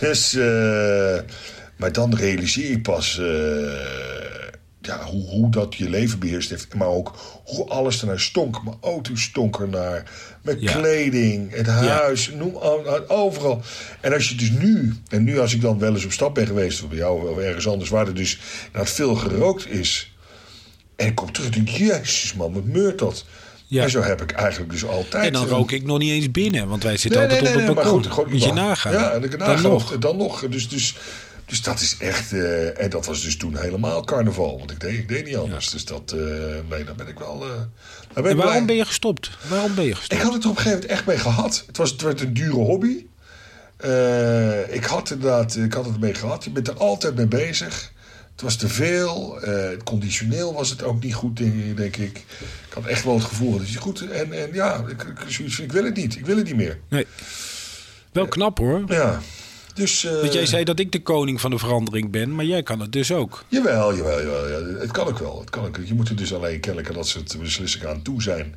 dus. 0.00 0.34
eh, 0.34 1.18
maar 1.76 1.92
dan 1.92 2.14
realiseer 2.16 2.70
je 2.70 2.80
pas. 2.80 3.20
Ja, 4.86 5.04
hoe, 5.04 5.28
hoe 5.28 5.50
dat 5.50 5.74
je 5.74 5.90
leven 5.90 6.18
beheerst 6.18 6.50
heeft. 6.50 6.74
Maar 6.74 6.88
ook 6.88 7.14
hoe 7.44 7.68
alles 7.68 8.00
ernaar 8.00 8.20
stonk. 8.20 8.64
Mijn 8.64 8.76
auto 8.80 9.14
stonk 9.14 9.60
ernaar. 9.60 10.10
Mijn 10.42 10.60
Ja. 10.60 10.72
kleding, 10.72 11.54
het 11.54 11.66
huis, 11.66 12.30
noem 12.30 12.56
al- 12.56 13.08
overal. 13.08 13.62
En 14.00 14.12
als 14.12 14.28
je 14.28 14.34
dus 14.34 14.50
nu, 14.50 14.94
en 15.08 15.24
nu 15.24 15.38
als 15.40 15.54
ik 15.54 15.60
dan 15.60 15.78
wel 15.78 15.94
eens 15.94 16.04
op 16.04 16.12
stap 16.12 16.34
ben 16.34 16.46
geweest, 16.46 16.82
of 16.82 16.88
bij 16.88 16.98
jou 16.98 17.30
of 17.30 17.38
ergens 17.38 17.68
anders, 17.68 17.90
waar 17.90 18.06
er 18.06 18.14
dus 18.14 18.38
nou, 18.72 18.86
veel 18.86 19.14
gerookt 19.14 19.70
is. 19.70 20.14
En 20.96 21.06
ik 21.06 21.14
kom 21.14 21.32
terug 21.32 21.50
en 21.50 21.64
denk, 21.64 21.68
jezus 21.68 22.34
man, 22.34 22.52
wat 22.52 22.64
meurt 22.64 22.98
dat? 22.98 23.24
Ja. 23.68 23.82
En 23.82 23.90
zo 23.90 24.02
heb 24.02 24.22
ik 24.22 24.30
eigenlijk 24.32 24.70
dus 24.72 24.84
altijd. 24.84 25.24
En 25.24 25.32
dan 25.32 25.46
rook 25.46 25.70
ik 25.72 25.84
nog 25.84 25.98
niet 25.98 26.10
eens 26.10 26.30
binnen, 26.30 26.68
want 26.68 26.82
wij 26.82 26.96
zitten 26.96 27.20
altijd 27.20 27.40
op 27.40 27.54
het 27.54 27.74
balkon. 27.74 28.30
Moet 28.30 28.44
je 28.44 28.52
nagaan. 28.52 28.92
Ja, 28.92 29.10
en 29.10 29.22
ik 29.24 29.30
dan 29.30 29.38
nagaan 29.38 29.62
nog. 29.62 29.98
Dan 29.98 30.16
nog. 30.16 30.48
Dus, 30.48 30.68
dus, 30.68 30.96
dus 31.46 31.62
dat 31.62 31.80
is 31.80 31.96
echt... 31.98 32.32
eh, 32.32 32.80
en 32.82 32.90
dat 32.90 33.06
was 33.06 33.22
dus 33.22 33.36
toen 33.36 33.56
helemaal 33.58 34.04
carnaval. 34.04 34.58
Want 34.58 34.70
ik 34.70 34.80
deed, 34.80 34.92
ik 34.92 35.08
deed 35.08 35.24
niet 35.24 35.36
anders. 35.36 35.70
Dus 35.70 35.84
dat... 35.84 36.12
eh, 36.12 36.18
nee, 36.70 36.84
daar 36.84 36.94
ben 36.94 37.08
ik 37.08 37.18
wel... 37.18 37.42
eh 37.44 37.50
ben 38.14 38.24
En 38.24 38.30
ik 38.30 38.36
waarom 38.36 38.36
blij. 38.54 38.64
ben 38.64 38.76
je 38.76 38.84
gestopt? 38.84 39.30
Waarom 39.48 39.74
ben 39.74 39.84
je 39.84 39.90
Ik 39.90 39.96
gestopt? 39.96 40.22
had 40.22 40.32
het 40.32 40.44
er 40.44 40.50
op 40.50 40.56
een 40.56 40.62
gegeven 40.62 40.80
moment 40.80 40.98
echt 40.98 41.06
mee 41.06 41.18
gehad. 41.18 41.64
Het, 41.66 41.76
was, 41.76 41.90
het 41.90 42.02
werd 42.02 42.20
een 42.20 42.34
dure 42.34 42.54
hobby. 42.54 43.04
Ik 44.70 44.84
had 44.84 45.10
inderdaad... 45.10 45.56
Ik 45.56 45.72
had 45.72 45.84
het 45.84 45.94
ermee 45.94 46.14
gehad. 46.14 46.44
Je 46.44 46.50
bent 46.50 46.68
er 46.68 46.76
altijd 46.76 47.14
mee 47.16 47.26
bezig. 47.26 47.92
Het 48.32 48.40
was 48.44 48.56
te 48.56 48.68
veel. 48.68 49.38
Conditioneel 49.84 50.54
was 50.54 50.70
het 50.70 50.82
ook 50.82 51.02
niet 51.02 51.14
goed, 51.14 51.36
denk 51.36 51.76
denk 51.76 51.96
ik. 51.96 52.18
Ik 52.68 52.72
had 52.74 52.84
echt 52.86 53.04
wel 53.04 53.14
het 53.14 53.24
gevoel 53.24 53.50
dat 53.50 53.60
het 53.60 53.68
niet 53.68 53.78
goed... 53.78 54.10
En, 54.10 54.32
en 54.32 54.48
ja, 54.52 54.84
ik, 54.88 55.02
ik, 55.02 55.38
ik 55.58 55.72
wil 55.72 55.84
het 55.84 55.96
niet. 55.96 56.16
Ik 56.16 56.26
wil 56.26 56.36
het 56.36 56.46
niet 56.46 56.56
meer. 56.56 56.78
Nee. 56.88 57.06
Wel 58.12 58.26
knap 58.28 58.58
hoor. 58.58 58.82
Ja. 58.86 59.20
Dus, 59.76 60.04
eh, 60.04 60.20
Want 60.20 60.32
jij 60.32 60.46
zei 60.46 60.64
dat 60.64 60.78
ik 60.78 60.92
de 60.92 61.02
koning 61.02 61.40
van 61.40 61.50
de 61.50 61.58
verandering 61.58 62.10
ben, 62.10 62.34
maar 62.34 62.44
jij 62.44 62.62
kan 62.62 62.80
het 62.80 62.92
dus 62.92 63.12
ook. 63.12 63.44
Jawel, 63.48 63.96
jawel, 63.96 64.22
jawel. 64.22 64.48
Ja. 64.48 64.78
Het 64.78 64.90
kan 64.90 65.06
ook 65.06 65.18
wel. 65.18 65.40
Het 65.40 65.50
kan 65.50 65.66
ook. 65.66 65.78
Je 65.84 65.94
moet 65.94 66.08
er 66.08 66.16
dus 66.16 66.34
alleen 66.34 66.60
kennelijk 66.60 66.94
dat 66.94 67.08
soort 67.08 67.36
beslissingen 67.38 67.88
aan 67.88 68.02
toe 68.02 68.22
zijn. 68.22 68.54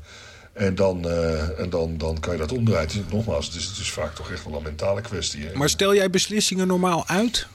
En 0.54 0.76
dan, 0.76 1.10
eh, 1.10 1.60
en 1.60 1.70
dan, 1.70 1.98
dan 1.98 2.20
kan 2.20 2.34
je 2.34 2.40
dat 2.40 2.52
omdraaien. 2.52 2.88
Het 2.88 3.12
Nogmaals, 3.12 3.46
het 3.46 3.56
is, 3.56 3.66
het 3.66 3.78
is 3.78 3.92
vaak 3.92 4.16
toch 4.16 4.32
echt 4.32 4.44
wel 4.44 4.58
een 4.58 4.64
mentale 4.64 5.02
kwestie. 5.02 5.46
Hè? 5.46 5.54
Maar 5.54 5.70
stel 5.70 5.96
jij 5.96 6.10
beslissingen 6.10 6.68
normaal 6.68 7.08
uit? 7.08 7.48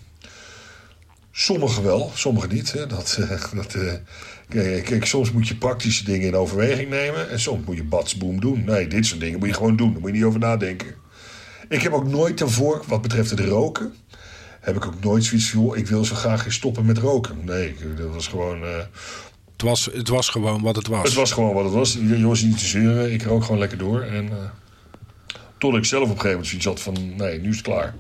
Sommigen 1.33 1.83
wel, 1.83 2.11
sommigen 2.15 2.55
niet. 2.55 2.73
Hè. 2.73 2.87
Dat, 2.87 3.17
eh, 3.21 3.43
dat, 3.55 3.75
eh, 3.75 3.93
kijk, 4.49 4.85
kijk, 4.85 5.07
soms 5.07 5.33
moet 5.33 5.49
je 5.49 5.57
praktische 5.57 6.05
dingen 6.05 6.27
in 6.27 6.37
overweging 6.37 6.91
nemen. 6.91 7.31
En 7.31 7.41
soms 7.41 7.67
moet 7.67 7.77
je 7.77 7.85
batsboom 7.85 8.41
doen. 8.41 8.65
Nee, 8.65 8.87
dit 8.87 9.07
soort 9.07 9.21
dingen 9.21 9.39
moet 9.39 9.49
je 9.49 9.55
gewoon 9.55 9.77
doen. 9.77 9.93
Daar 9.93 10.01
moet 10.01 10.11
je 10.11 10.17
niet 10.17 10.25
over 10.25 10.41
nadenken. 10.41 10.95
Ik 11.69 11.83
heb 11.83 11.93
ook 11.93 12.07
nooit 12.07 12.39
daarvoor, 12.39 12.83
wat 12.87 13.03
betreft 13.03 13.31
het 13.31 13.41
roken... 13.41 13.95
heb 14.61 14.77
ik 14.77 14.87
ook 14.87 15.01
nooit 15.05 15.25
zoiets 15.25 15.51
van... 15.51 15.77
ik 15.77 15.87
wil 15.87 16.05
zo 16.05 16.15
graag 16.15 16.45
eens 16.45 16.55
stoppen 16.55 16.85
met 16.87 16.99
roken. 16.99 17.39
Nee, 17.45 17.77
dat 17.97 18.15
was 18.15 18.27
gewoon... 18.29 18.63
eh, 18.65 18.69
Het 19.53 19.63
was, 19.63 19.89
het 19.93 20.09
was 20.09 20.29
gewoon 20.29 20.63
wat 20.63 20.77
het 20.77 20.87
was. 20.87 21.03
het 21.05 21.15
was 21.15 21.33
gewoon 21.33 21.55
wat 21.55 21.65
het 21.65 21.73
was. 21.73 21.99
Was 22.23 22.41
niet 22.43 22.59
te 22.59 22.67
zeuren. 22.67 23.13
Ik 23.13 23.23
rook 23.23 23.45
gewoon 23.45 23.59
lekker 23.59 23.79
door. 23.79 24.01
En, 24.01 24.29
eh, 24.29 24.37
tot 25.59 25.75
ik 25.77 25.85
zelf 25.85 26.03
op 26.03 26.09
een 26.09 26.21
gegeven 26.21 26.31
moment 26.31 26.49
zoiets 26.49 26.67
had 26.67 26.81
van... 26.81 27.17
nee, 27.17 27.41
nu 27.41 27.49
is 27.49 27.57
het 27.57 27.65
klaar. 27.65 27.95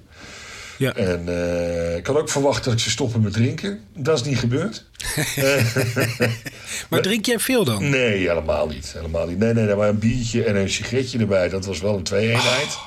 Ja. 0.78 0.92
En 0.94 1.28
eh, 1.28 1.96
ik 1.96 2.06
had 2.06 2.16
ook 2.16 2.28
verwacht 2.28 2.64
dat 2.64 2.72
ik 2.72 2.78
zou 2.78 2.90
stoppen 2.90 3.20
met 3.20 3.32
drinken. 3.32 3.80
Dat 3.96 4.18
is 4.20 4.24
niet 4.26 4.38
gebeurd. 4.38 4.84
Maar 6.90 7.02
drink 7.02 7.26
jij 7.26 7.38
veel 7.38 7.64
dan? 7.64 7.90
Nee, 7.90 8.28
helemaal 8.28 8.66
niet. 8.66 8.92
Helemaal 8.92 9.26
niet. 9.26 9.38
Nee, 9.38 9.52
nee, 9.52 9.64
nee, 9.64 9.74
maar 9.74 9.88
een 9.88 9.98
biertje 9.98 10.44
en 10.44 10.56
een 10.56 10.70
sigaretje 10.70 11.18
erbij, 11.18 11.48
dat 11.48 11.64
was 11.66 11.80
wel 11.80 11.96
een 11.96 12.02
twee-eenheid. 12.02 12.78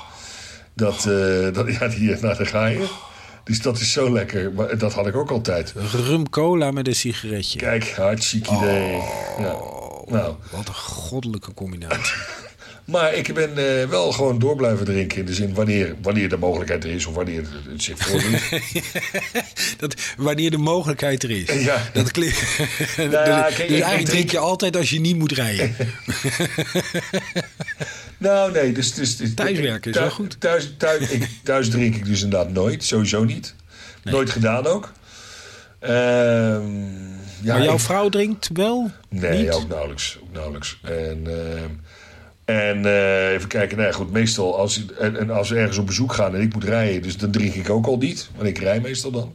Dat, 0.78 0.96
eh, 1.06 1.52
dat, 1.54 1.72
ja, 1.78 1.88
die, 1.88 2.08
nou, 2.10 2.20
daar 2.36 2.46
ga 2.46 2.66
je. 2.66 2.86
Dus 3.44 3.62
dat 3.62 3.78
is 3.80 3.92
zo 3.92 4.12
lekker. 4.12 4.52
Maar 4.52 4.78
dat 4.78 4.92
had 4.92 5.06
ik 5.06 5.16
ook 5.16 5.30
altijd. 5.30 5.74
Rum 5.92 6.30
cola 6.30 6.70
met 6.70 6.86
een 6.86 6.94
sigaretje. 6.94 7.58
Kijk, 7.58 7.90
hartstikke 7.96 8.54
idee. 8.54 8.92
Ja. 9.38 9.56
Nou, 10.06 10.34
Wat 10.50 10.68
een 10.68 10.74
goddelijke 10.74 11.54
combinatie. 11.54 12.14
maar 12.84 13.14
ik 13.14 13.34
ben 13.34 13.80
eh, 13.80 13.88
wel 13.88 14.12
gewoon 14.12 14.38
door 14.38 14.56
blijven 14.56 14.84
drinken. 14.84 15.18
In 15.18 15.24
de 15.26 15.34
zin 15.34 15.54
wanneer, 15.54 15.94
wanneer 16.02 16.28
de 16.28 16.36
mogelijkheid 16.36 16.84
er 16.84 16.90
is 16.90 17.06
of 17.06 17.14
wanneer 17.14 17.42
het, 17.70 17.82
zich 17.82 17.98
voordoet. 17.98 18.40
dat, 19.80 19.94
wanneer 20.16 20.50
de 20.50 20.58
mogelijkheid 20.58 21.22
er 21.22 21.30
is. 21.30 21.64
Ja. 21.64 21.82
Dat 21.92 22.10
klinkt. 22.10 22.42
Nou 22.96 23.10
ja, 23.10 23.46
dus 23.46 23.56
kijk, 23.56 23.70
eigenlijk 23.70 23.88
drink 23.88 24.06
drink- 24.06 24.30
je 24.30 24.38
altijd 24.38 24.76
als 24.76 24.90
je 24.90 25.00
niet 25.00 25.16
moet 25.18 25.32
rijden. 25.32 25.74
Nou, 28.18 28.52
nee. 28.52 28.72
Dus, 28.72 28.94
dus, 28.94 29.16
dus, 29.16 29.34
Thuiswerken 29.34 29.90
is 29.90 29.96
thuis- 29.96 30.08
wel 30.16 30.16
goed. 30.26 30.40
Thuis, 30.40 30.74
thuis, 30.76 31.10
ik, 31.10 31.28
thuis 31.44 31.70
drink 31.70 31.94
ik 31.96 32.04
dus 32.04 32.22
inderdaad 32.22 32.52
nooit. 32.52 32.84
Sowieso 32.84 33.24
niet. 33.24 33.54
Nooit 34.02 34.30
gedaan 34.30 34.66
ook. 34.66 34.92
Ehm, 35.78 35.92
ja, 37.42 37.54
maar 37.54 37.62
jouw 37.62 37.74
ik- 37.74 37.80
vrouw 37.80 38.08
drinkt 38.08 38.50
wel? 38.52 38.90
Nee, 39.08 39.42
niet? 39.42 39.50
ook 39.52 39.68
nauwelijks. 39.68 40.18
Ook 40.22 40.32
nauwelijks. 40.32 40.78
En, 40.82 41.22
ehm, 41.26 41.70
en 42.44 42.84
eh, 42.86 43.32
even 43.32 43.48
kijken, 43.48 43.76
nou 43.76 43.88
ja, 43.88 43.94
goed, 43.96 44.10
meestal 44.12 44.58
als, 44.58 44.84
en, 44.98 45.16
en 45.18 45.30
als 45.30 45.48
we 45.50 45.56
ergens 45.56 45.78
op 45.78 45.86
bezoek 45.86 46.12
gaan 46.12 46.34
en 46.34 46.40
ik 46.40 46.54
moet 46.54 46.64
rijden, 46.64 47.02
dus 47.02 47.16
dan 47.16 47.30
drink 47.30 47.54
ik 47.54 47.70
ook 47.70 47.86
al 47.86 47.96
niet. 47.96 48.28
Want 48.36 48.48
ik 48.48 48.58
rij 48.58 48.80
meestal 48.80 49.10
dan. 49.10 49.34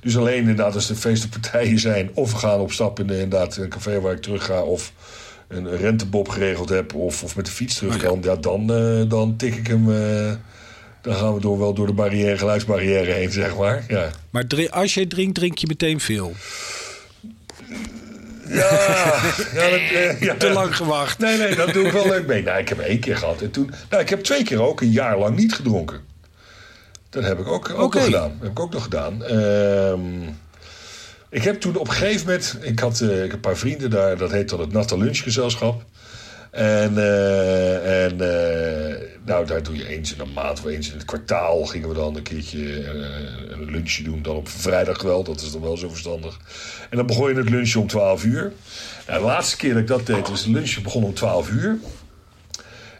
Dus 0.00 0.16
alleen 0.16 0.38
inderdaad 0.38 0.74
als 0.74 0.88
er 0.90 0.96
feestenpartijen 0.96 1.78
zijn, 1.78 2.10
of 2.14 2.32
we 2.32 2.38
gaan 2.38 2.60
op 2.60 2.72
stap 2.72 3.00
in 3.00 3.06
de, 3.06 3.14
inderdaad 3.20 3.56
een 3.56 3.68
café 3.68 4.00
waar 4.00 4.12
ik 4.14 4.22
terug 4.22 4.44
ga, 4.44 4.62
of 4.62 4.92
een 5.48 5.76
rentebob 5.76 6.28
geregeld 6.28 6.68
heb, 6.68 6.94
of, 6.94 7.22
of 7.22 7.36
met 7.36 7.46
de 7.46 7.52
fiets 7.52 7.74
terug 7.74 7.94
ja. 7.94 8.08
kan, 8.08 8.18
ja, 8.22 8.36
dan, 8.36 8.72
eh, 8.72 9.10
dan 9.10 9.36
tik 9.36 9.54
ik 9.54 9.66
hem. 9.66 9.92
eh, 9.92 10.32
dan 11.00 11.14
gaan 11.14 11.34
we 11.34 11.40
door, 11.40 11.58
wel 11.58 11.74
door 11.74 11.86
de 11.86 11.92
barrière, 11.92 12.38
geluidsbarrière 12.38 13.12
heen, 13.12 13.30
zeg 13.30 13.56
maar. 13.56 13.84
Ja. 13.88 14.10
Maar 14.30 14.68
als 14.70 14.94
je 14.94 15.06
drinkt, 15.06 15.34
drink 15.34 15.58
je 15.58 15.66
meteen 15.66 16.00
veel. 16.00 16.32
Ja, 18.48 18.54
ja, 19.54 19.70
dat, 19.70 19.80
eh, 19.80 20.20
ja. 20.20 20.34
Te 20.34 20.50
lang 20.50 20.76
gewacht. 20.76 21.18
Nee, 21.18 21.38
nee, 21.38 21.54
dat 21.54 21.72
doe 21.72 21.86
ik 21.86 21.92
wel 21.92 22.08
leuk 22.08 22.26
mee. 22.26 22.42
Nou, 22.42 22.58
ik 22.58 22.68
heb 22.68 22.78
één 22.78 22.98
keer 23.00 23.16
gehad. 23.16 23.42
En 23.42 23.50
toen, 23.50 23.70
nou, 23.90 24.02
ik 24.02 24.08
heb 24.08 24.22
twee 24.22 24.44
keer 24.44 24.62
ook 24.62 24.80
een 24.80 24.90
jaar 24.90 25.18
lang 25.18 25.36
niet 25.36 25.54
gedronken. 25.54 26.00
Dat 27.10 27.24
heb 27.24 27.38
ik 27.38 27.46
ook, 27.46 27.70
ook 27.76 27.94
nog 27.94 28.04
gedaan. 28.04 28.30
Dat 28.30 28.40
heb 28.40 28.50
ik 28.50 28.60
ook 28.60 28.72
nog 28.72 28.82
gedaan. 28.82 29.24
Ehm, 29.24 30.00
ik 31.30 31.42
heb 31.42 31.60
toen 31.60 31.76
op 31.76 31.88
een 31.88 31.94
gegeven 31.94 32.26
moment... 32.26 32.58
Ik 32.60 32.78
had 32.78 33.00
eh, 33.00 33.28
een 33.28 33.40
paar 33.40 33.56
vrienden 33.56 33.90
daar. 33.90 34.16
Dat 34.16 34.30
heet 34.30 34.48
dan 34.48 34.60
het 34.60 34.72
Natte 34.72 34.98
Lunchgezelschap. 34.98 35.84
En, 36.50 36.98
eh, 36.98 38.04
en 38.04 38.20
eh, 38.20 38.96
nou, 39.24 39.46
daar 39.46 39.62
doe 39.62 39.76
je 39.76 39.88
eens 39.88 40.14
in 40.14 40.20
een 40.20 40.32
maand 40.32 40.58
of 40.58 40.64
eens 40.64 40.88
in 40.88 40.96
het 40.96 41.04
kwartaal... 41.04 41.64
gingen 41.64 41.88
we 41.88 41.94
dan 41.94 42.16
een 42.16 42.22
keertje 42.22 42.86
een 43.50 43.70
lunchje 43.70 44.02
doen. 44.02 44.22
Dan 44.22 44.36
op 44.36 44.48
vrijdag 44.48 45.02
wel, 45.02 45.24
dat 45.24 45.40
is 45.40 45.52
dan 45.52 45.60
wel 45.60 45.76
zo 45.76 45.88
verstandig. 45.88 46.38
En 46.90 46.96
dan 46.96 47.06
begon 47.06 47.28
je 47.28 47.36
het 47.36 47.50
lunchen 47.50 47.80
om 47.80 47.86
12 47.86 48.24
uur. 48.24 48.52
Nou, 49.06 49.20
de 49.20 49.26
laatste 49.26 49.56
keer 49.56 49.72
dat 49.72 49.82
ik 49.82 49.88
dat 49.88 50.06
deed, 50.06 50.28
was 50.28 50.44
het 50.44 50.54
lunchen 50.54 50.82
begon 50.82 51.04
om 51.04 51.14
12 51.14 51.50
uur. 51.50 51.78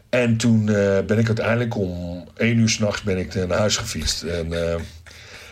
En 0.09 0.37
toen 0.37 0.65
ben 1.07 1.19
ik 1.19 1.27
uiteindelijk 1.27 1.77
om 1.77 2.25
1 2.37 2.59
uur 2.59 2.69
s'nachts 2.69 3.03
ben 3.03 3.19
ik 3.19 3.35
naar 3.35 3.59
huis 3.59 3.77
gefietst. 3.77 4.23
En, 4.23 4.53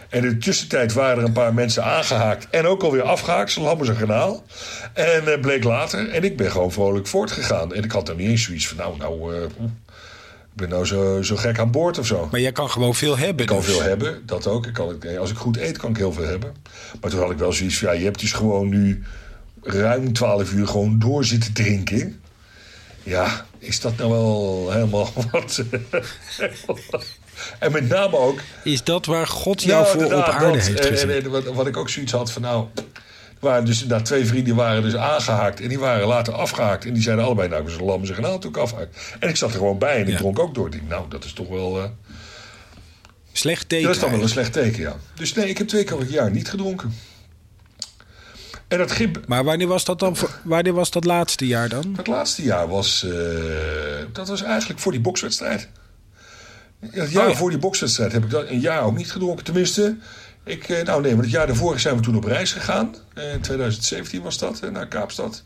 en 0.08 0.24
in 0.24 0.28
de 0.28 0.38
tussentijd 0.38 0.92
waren 0.92 1.18
er 1.18 1.24
een 1.24 1.32
paar 1.32 1.54
mensen 1.54 1.84
aangehaakt 1.84 2.46
en 2.50 2.66
ook 2.66 2.82
alweer 2.82 3.02
afgehaakt. 3.02 3.50
Ze 3.50 3.60
lammen 3.60 3.86
zijn 3.86 3.98
kanaal. 3.98 4.44
En 4.92 5.32
eh, 5.32 5.40
bleek 5.40 5.64
later. 5.64 6.08
En 6.08 6.24
ik 6.24 6.36
ben 6.36 6.50
gewoon 6.50 6.72
vrolijk 6.72 7.06
voortgegaan. 7.06 7.74
En 7.74 7.84
ik 7.84 7.92
had 7.92 8.08
er 8.08 8.14
niet 8.14 8.28
eens 8.28 8.42
zoiets 8.42 8.68
van, 8.68 8.76
nou, 8.76 8.96
nou, 8.96 9.34
eh, 9.34 9.42
ik 9.42 10.62
ben 10.62 10.68
nou 10.68 10.84
zo, 10.84 11.22
zo 11.22 11.36
gek 11.36 11.58
aan 11.58 11.70
boord 11.70 11.98
of 11.98 12.06
zo. 12.06 12.28
Maar 12.30 12.40
jij 12.40 12.52
kan 12.52 12.70
gewoon 12.70 12.94
veel 12.94 13.18
hebben. 13.18 13.42
Ik 13.42 13.46
kan 13.46 13.56
dus. 13.56 13.66
veel 13.66 13.82
hebben, 13.82 14.22
dat 14.26 14.46
ook. 14.46 14.66
Ik 14.66 14.72
kan, 14.72 15.18
als 15.18 15.30
ik 15.30 15.36
goed 15.36 15.56
eet, 15.56 15.78
kan 15.78 15.90
ik 15.90 15.96
heel 15.96 16.12
veel 16.12 16.26
hebben. 16.26 16.54
Maar 17.00 17.10
toen 17.10 17.20
had 17.20 17.30
ik 17.30 17.38
wel 17.38 17.52
zoiets 17.52 17.78
van, 17.78 17.88
ja, 17.88 17.94
je 17.94 18.04
hebt 18.04 18.20
dus 18.20 18.32
gewoon 18.32 18.68
nu 18.68 19.02
ruim 19.62 20.12
12 20.12 20.52
uur 20.52 20.66
gewoon 20.66 20.98
door 20.98 21.24
zitten 21.24 21.52
drinken. 21.52 22.20
Ja, 23.02 23.46
is 23.58 23.80
dat 23.80 23.96
nou 23.96 24.10
wel 24.10 24.70
helemaal 24.72 25.12
wat? 25.30 25.62
en 27.58 27.72
met 27.72 27.88
name 27.88 28.16
ook... 28.18 28.40
Is 28.64 28.84
dat 28.84 29.06
waar 29.06 29.26
God 29.26 29.62
jou 29.62 29.86
voor 29.86 30.04
op 30.04 30.12
aarde 30.12 30.44
dat. 30.46 30.54
heeft 30.54 30.80
En- 30.80 30.86
gezet? 30.86 31.10
En, 31.10 31.24
en 31.24 31.30
wat, 31.30 31.44
wat 31.44 31.66
ik 31.66 31.76
ook 31.76 31.88
zoiets 31.88 32.12
had 32.12 32.32
van, 32.32 32.42
nou... 32.42 32.66
Waren 33.40 33.64
dus 33.64 33.82
inderdaad 33.82 34.06
twee 34.06 34.26
vrienden 34.26 34.54
waren 34.54 34.82
dus 34.82 34.96
aangehaakt. 34.96 35.60
En 35.60 35.68
die 35.68 35.78
waren 35.78 36.06
later 36.06 36.34
afgehaakt. 36.34 36.84
En 36.84 36.92
die 36.92 37.02
zeiden 37.02 37.24
allebei, 37.24 37.48
nou, 37.48 37.62
ik 37.62 37.68
was 37.68 37.76
een 37.78 37.84
lam 37.84 38.04
zijn 38.04 38.20
kanaal 38.20 38.38
toen 38.38 38.50
ik 38.50 38.56
afhaakt. 38.56 38.96
En 39.20 39.28
ik 39.28 39.36
zat 39.36 39.50
er 39.50 39.56
gewoon 39.58 39.78
bij 39.78 39.94
en 39.96 40.00
ik 40.02 40.08
Ja. 40.08 40.16
dronk 40.16 40.38
ook 40.38 40.54
door. 40.54 40.74
Ik 40.74 40.88
nou, 40.88 41.04
dat 41.08 41.24
is 41.24 41.32
toch 41.32 41.48
wel... 41.48 41.78
eh, 41.82 41.88
Slecht 43.32 43.68
teken. 43.68 43.86
dat 43.86 43.94
is 43.94 44.00
dan 44.00 44.10
wel 44.10 44.22
een 44.22 44.28
slecht 44.28 44.52
teken, 44.52 44.80
ja. 44.80 44.96
Dus 45.14 45.32
nee, 45.34 45.48
ik 45.48 45.58
heb 45.58 45.68
twee 45.68 45.84
keer 45.84 45.96
per 45.96 46.06
jaar 46.06 46.30
niet 46.30 46.48
gedronken. 46.50 46.94
En 48.68 48.78
dat 48.78 48.90
gib, 48.92 49.18
Maar 49.26 49.44
wanneer 49.44 49.66
was 49.66 49.84
dat 49.84 49.98
dan? 49.98 50.16
Wanneer 50.44 50.72
was 50.72 50.90
dat 50.90 51.04
laatste 51.04 51.46
jaar 51.46 51.68
dan? 51.68 51.94
het 51.96 52.06
laatste 52.06 52.42
jaar 52.42 52.68
was... 52.68 53.04
eh, 53.04 53.10
dat 54.12 54.28
was 54.28 54.42
eigenlijk 54.42 54.80
voor 54.80 54.92
die 54.92 55.00
bokswedstrijd. 55.00 55.68
Ja, 56.80 57.00
Het 57.02 57.10
jaar 57.10 57.24
Oh 57.26 57.30
ja. 57.32 57.36
voor 57.36 57.50
die 57.50 57.58
bokswedstrijd 57.58 58.12
heb 58.12 58.24
ik 58.24 58.30
dat 58.30 58.48
een 58.48 58.60
jaar 58.60 58.82
ook 58.82 58.96
niet 58.96 59.12
gedronken. 59.12 59.44
Tenminste, 59.44 59.96
ik, 60.44 60.68
eh, 60.68 60.84
nou 60.84 61.00
nee, 61.02 61.10
want 61.10 61.22
het 61.24 61.32
jaar 61.32 61.46
daarvoor 61.46 61.78
zijn 61.80 61.96
we 61.96 62.02
toen 62.02 62.16
op 62.16 62.24
reis 62.24 62.52
gegaan. 62.52 62.94
Eh, 63.14 63.32
In 63.32 63.40
2017 63.40 64.22
was 64.22 64.38
dat, 64.38 64.60
eh, 64.60 64.70
naar 64.70 64.88
Kaapstad. 64.88 65.44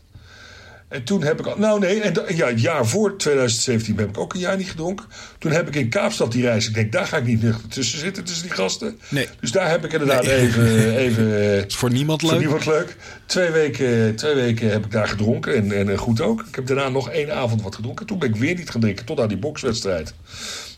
En 0.87 1.03
toen 1.03 1.23
heb 1.23 1.39
ik 1.39 1.45
al, 1.45 1.57
nou 1.57 1.79
nee, 1.79 2.01
en 2.01 2.35
ja, 2.35 2.47
het 2.47 2.61
jaar 2.61 2.85
voor 2.87 3.17
2017 3.17 3.97
heb 3.97 4.09
ik 4.09 4.17
ook 4.17 4.33
een 4.33 4.39
jaar 4.39 4.57
niet 4.57 4.69
gedronken. 4.69 5.05
Toen 5.37 5.51
heb 5.51 5.67
ik 5.67 5.75
in 5.75 5.89
Kaapstad 5.89 6.31
die 6.31 6.41
reis, 6.41 6.67
ik 6.67 6.73
denk, 6.73 6.91
daar 6.91 7.05
ga 7.05 7.17
ik 7.17 7.25
niet 7.25 7.41
nuchter 7.41 7.69
tussen 7.69 7.99
zitten, 7.99 8.23
tussen 8.23 8.43
die 8.47 8.55
gasten. 8.55 8.99
Nee. 9.09 9.27
Dus 9.39 9.51
daar 9.51 9.69
heb 9.69 9.85
ik 9.85 9.91
inderdaad 9.91 10.23
even, 10.41 10.95
even 10.97 11.65
Is 11.67 11.75
voor 11.75 11.91
niemand 11.91 12.21
voor 12.21 12.29
leuk. 12.31 12.39
niemand 12.39 12.65
leuk. 12.65 12.95
Twee 13.25 13.49
weken, 13.51 14.15
twee 14.15 14.33
weken 14.35 14.71
heb 14.71 14.85
ik 14.85 14.91
daar 14.91 15.07
gedronken 15.07 15.55
en, 15.55 15.89
en 15.89 15.97
goed 15.97 16.21
ook. 16.21 16.41
Ik 16.47 16.55
heb 16.55 16.67
daarna 16.67 16.89
nog 16.89 17.09
één 17.09 17.35
avond 17.35 17.61
wat 17.61 17.75
gedronken. 17.75 18.05
Toen 18.05 18.19
ben 18.19 18.29
ik 18.29 18.35
weer 18.35 18.55
niet 18.55 18.69
gaan 18.69 18.81
drinken 18.81 19.05
tot 19.05 19.19
aan 19.19 19.27
die 19.27 19.37
bokswedstrijd. 19.37 20.13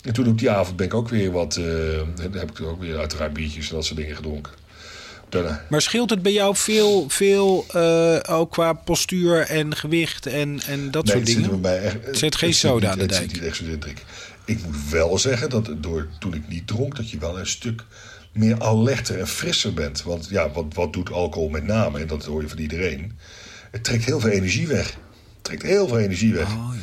En 0.04 0.14
toen 0.14 0.28
op 0.28 0.40
die 0.40 0.50
avond 0.50 0.76
ben 0.78 0.86
ik 0.86 0.94
ook 0.94 1.10
weer 1.10 1.32
wat, 1.32 1.56
eh, 1.56 1.66
heb 2.32 2.50
ik 2.52 2.62
ook 2.62 2.82
weer 2.82 2.98
uiteraard 2.98 3.34
biertjes 3.34 3.70
en 3.70 3.76
dat 3.76 3.86
soort 3.86 4.00
dingen 4.00 4.16
gedronken. 4.16 4.52
Maar 5.70 5.82
scheelt 5.82 6.10
het 6.10 6.22
bij 6.22 6.32
jou 6.32 6.56
veel, 6.56 7.06
veel 7.10 7.66
eh, 7.72 8.20
ook 8.36 8.52
qua 8.52 8.74
postuur 8.74 9.40
en 9.42 9.76
gewicht 9.76 10.26
en, 10.26 10.60
en 10.68 10.92
dat 10.92 11.04
Nee, 11.06 11.14
soort 11.14 11.28
het 11.28 11.36
zit 11.36 11.44
dingen? 11.44 11.62
bij 11.62 11.82
echt, 11.82 12.08
Er 12.08 12.16
zit 12.18 12.36
geen 12.36 12.50
het 12.50 12.58
soda 12.58 12.90
aan 12.90 12.96
de 12.96 13.02
het 13.02 13.10
dijk. 13.12 13.24
zit 13.24 13.34
niet 13.34 13.44
echt 13.44 13.56
zo 13.58 13.64
drik. 13.80 14.04
Ik 14.46 14.64
moet 14.66 14.90
wel 14.90 15.18
zeggen 15.18 15.50
dat 15.50 15.70
door, 15.78 16.08
toen 16.20 16.34
ik 16.34 16.48
niet 16.48 16.68
dronk, 16.68 16.96
dat 16.96 17.10
je 17.10 17.18
wel 17.18 17.40
een 17.40 17.48
stuk 17.48 17.84
meer 18.32 18.62
alerter 18.62 19.20
en 19.20 19.28
frisser 19.28 19.74
bent. 19.74 20.04
Want 20.04 20.28
ja, 20.30 20.52
wat, 20.52 20.66
wat 20.74 20.94
doet 20.94 21.12
alcohol 21.12 21.50
met 21.50 21.64
name? 21.64 22.00
En 22.00 22.08
dat 22.08 22.26
hoor 22.26 22.42
je 22.42 22.50
van 22.50 22.58
iedereen. 22.58 23.18
Het 23.72 23.84
trekt 23.84 24.06
heel 24.06 24.20
veel 24.20 24.30
energie 24.30 24.68
weg. 24.68 24.88
Het 24.88 24.98
trekt 25.42 25.62
heel 25.62 25.88
veel 25.88 26.00
energie 26.00 26.34
weg. 26.34 26.48
Oh, 26.48 26.74
ja. 26.74 26.80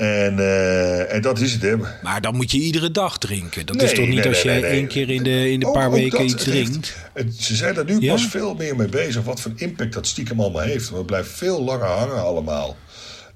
En, 0.00 0.38
eh, 0.38 1.12
en 1.14 1.22
dat 1.22 1.40
is 1.40 1.52
het, 1.52 1.62
hè. 1.62 1.74
Maar 2.02 2.20
dan 2.20 2.36
moet 2.36 2.50
je 2.50 2.58
iedere 2.58 2.90
dag 2.90 3.18
drinken. 3.18 3.66
Dat 3.66 3.76
Nee, 3.76 3.84
is 3.86 3.92
toch 3.92 4.06
niet 4.06 4.14
nee, 4.18 4.28
als 4.28 4.44
nee, 4.44 4.58
je 4.60 4.66
één 4.66 4.86
keer 4.86 5.10
in 5.10 5.22
de, 5.22 5.50
in 5.50 5.60
de 5.60 5.66
Ook- 5.66 5.72
paar 5.74 5.86
ook 5.86 5.92
weken 5.94 6.24
iets 6.24 6.44
drinkt? 6.44 6.96
ze 7.38 7.56
zijn 7.56 7.74
daar 7.74 7.84
nu 7.84 8.00
Ja? 8.00 8.12
pas 8.12 8.26
veel 8.26 8.54
meer 8.54 8.76
mee 8.76 8.88
bezig. 8.88 9.22
Wat 9.22 9.40
voor 9.40 9.52
impact 9.56 9.92
dat 9.92 10.06
stiekem 10.06 10.40
allemaal 10.40 10.62
heeft. 10.62 10.84
Want 10.84 10.96
het 10.98 11.06
blijft 11.06 11.30
veel 11.30 11.64
langer 11.64 11.86
hangen 11.86 12.22
allemaal. 12.22 12.76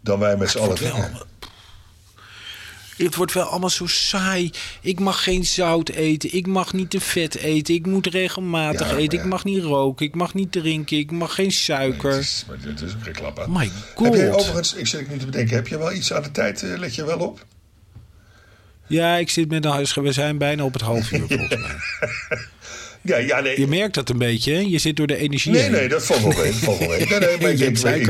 Dan 0.01 0.19
wij 0.19 0.37
met 0.37 0.51
z'n 0.51 0.59
allen 0.59 0.77
denken. 0.79 1.13
Het 2.97 3.15
wordt 3.15 3.33
wel 3.33 3.45
allemaal 3.45 3.71
zo 3.71 3.87
saai. 3.87 4.51
Ik 4.81 5.01
mag 5.01 5.23
geen 5.23 5.45
zout 5.45 5.89
eten. 5.89 6.35
Ik 6.35 6.47
mag 6.47 6.73
niet 6.73 6.91
te 6.91 7.01
vet 7.01 7.35
eten. 7.37 7.75
Ik 7.75 7.87
moet 7.87 8.07
regelmatig 8.07 8.91
Ja, 8.91 8.97
eten. 8.97 9.19
ja. 9.19 9.25
Ik 9.25 9.31
mag 9.31 9.45
niet 9.45 9.63
roken. 9.63 10.07
Ik 10.07 10.15
mag 10.15 10.35
niet 10.35 10.53
drinken. 10.53 10.97
Ik 10.99 11.11
mag 11.11 11.35
geen 11.35 11.53
suiker. 11.53 12.11
Het 12.13 12.21
is, 12.23 12.45
maar 12.49 12.57
het 12.61 12.81
is 12.81 12.93
ook 12.95 13.03
geen 13.03 13.13
klap 13.13 13.39
aan. 13.39 13.53
My 13.53 13.71
Heb 13.97 14.15
jij 14.15 14.31
god. 14.31 14.41
overigens, 14.41 14.75
ik 14.75 14.87
zit 14.87 15.11
nu 15.11 15.17
te 15.19 15.25
bedenken, 15.27 15.55
heb 15.57 15.69
je 15.69 15.79
wel 15.79 15.93
iets 15.93 16.13
aan 16.13 16.23
de 16.23 16.31
tijd, 16.31 16.63
eh, 16.63 16.79
let 16.79 16.95
je 16.95 17.05
wel 17.05 17.19
op? 17.19 17.45
Ja, 18.87 19.17
ik 19.17 19.31
zit 19.31 19.49
met 19.49 19.65
een 19.65 19.71
huis. 19.71 19.95
We 19.95 20.13
zijn 20.13 20.39
bijna 20.39 20.65
op 20.65 20.73
het 20.73 20.83
half 20.83 21.13
uur 21.13 21.25
volgens 21.29 21.49
mij. 21.67 21.77
Ja, 23.03 23.17
ja, 23.17 23.41
nee. 23.41 23.61
Je 23.61 23.67
merkt 23.67 23.95
dat 23.95 24.09
een 24.09 24.19
beetje, 24.19 24.53
hè? 24.53 24.59
Je 24.61 24.79
zit 24.79 24.97
door 24.97 25.07
de 25.07 25.17
energie 25.17 25.53
Nee, 25.53 25.63
heen. 25.63 25.71
nee, 25.71 25.89
dat 25.89 26.07
valt 26.07 26.21
wel 26.23 26.33
mee. 26.33 26.51
Dat 26.51 26.55
valt 26.61 26.79
wel 26.79 26.89
mee. 26.89 27.07
Nee, 27.09 27.19
nee, 27.19 27.39
maar 27.41 27.51
ik 27.51 27.61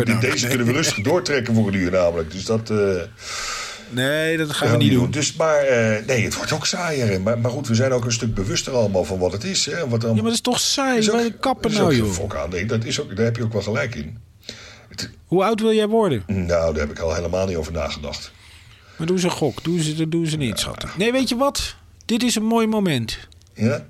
ik- 0.09 0.21
deze 0.21 0.47
kunnen 0.49 0.67
we 0.67 0.73
rustig 0.73 1.01
doortrekken 1.01 1.55
voor 1.55 1.67
een 1.69 1.75
uur 1.75 1.91
namelijk. 1.91 2.31
Dus 2.31 2.45
dat 2.45 2.71
eh, 2.71 2.77
Nee, 3.91 4.37
dat 4.37 4.53
gaan 4.53 4.71
we 4.71 4.77
niet 4.77 4.93
doen. 4.93 5.11
Dus, 5.11 5.33
maar 5.37 5.57
eh, 5.59 6.07
nee, 6.07 6.25
het 6.25 6.37
wordt 6.37 6.53
ook 6.53 6.67
saaier. 6.67 7.07
hè. 7.09 7.19
Maar, 7.19 7.39
maar 7.39 7.51
goed, 7.51 7.69
we 7.69 7.75
zijn 7.75 7.93
ook 7.93 8.05
een 8.05 8.13
stuk 8.13 8.35
bewuster 8.35 8.73
allemaal 8.73 9.05
van 9.05 9.19
wat 9.19 9.33
het 9.33 9.45
is. 9.45 9.67
Hè, 9.67 9.89
wat 9.89 10.01
dan, 10.01 10.11
Ja, 10.11 10.15
maar 10.17 10.25
dat 10.25 10.33
is 10.33 10.41
toch 10.41 10.61
saai? 10.61 10.99
is 10.99 11.11
ook- 11.11 11.41
kappen 11.41 11.71
is 11.71 11.77
nou, 11.77 11.89
ook 11.93 11.99
joh. 11.99 12.11
fok 12.13 12.37
aan. 12.37 12.51
Nee, 12.51 12.67
dat 12.67 12.85
is 12.85 13.01
ook, 13.01 13.17
daar 13.17 13.25
heb 13.25 13.37
je 13.37 13.43
ook 13.43 13.53
wel 13.53 13.63
gelijk 13.63 13.95
in. 13.95 14.19
Hoe 15.27 15.45
oud 15.45 15.61
wil 15.61 15.73
jij 15.73 15.87
worden? 15.89 16.23
Nou, 16.27 16.47
daar 16.75 16.87
heb 16.87 16.91
ik 16.91 16.99
al 16.99 17.15
helemaal 17.15 17.47
niet 17.47 17.57
over 17.57 17.73
nagedacht. 17.73 18.33
Maar 18.97 19.07
doe 19.07 19.19
ze 19.19 19.25
een 19.27 19.33
gok. 19.33 19.65
Doe 19.65 19.83
ze, 19.83 20.09
doe 20.09 20.27
ze 20.29 20.37
niet, 20.37 20.59
schat. 20.59 20.85
Nee, 20.97 21.13
weet 21.13 21.29
je 21.29 21.37
wat? 21.37 21.75
Dit 22.05 22.23
is 22.23 22.35
een 22.35 22.45
mooi 22.45 22.67
moment. 22.67 23.19
Ja? 23.55 23.87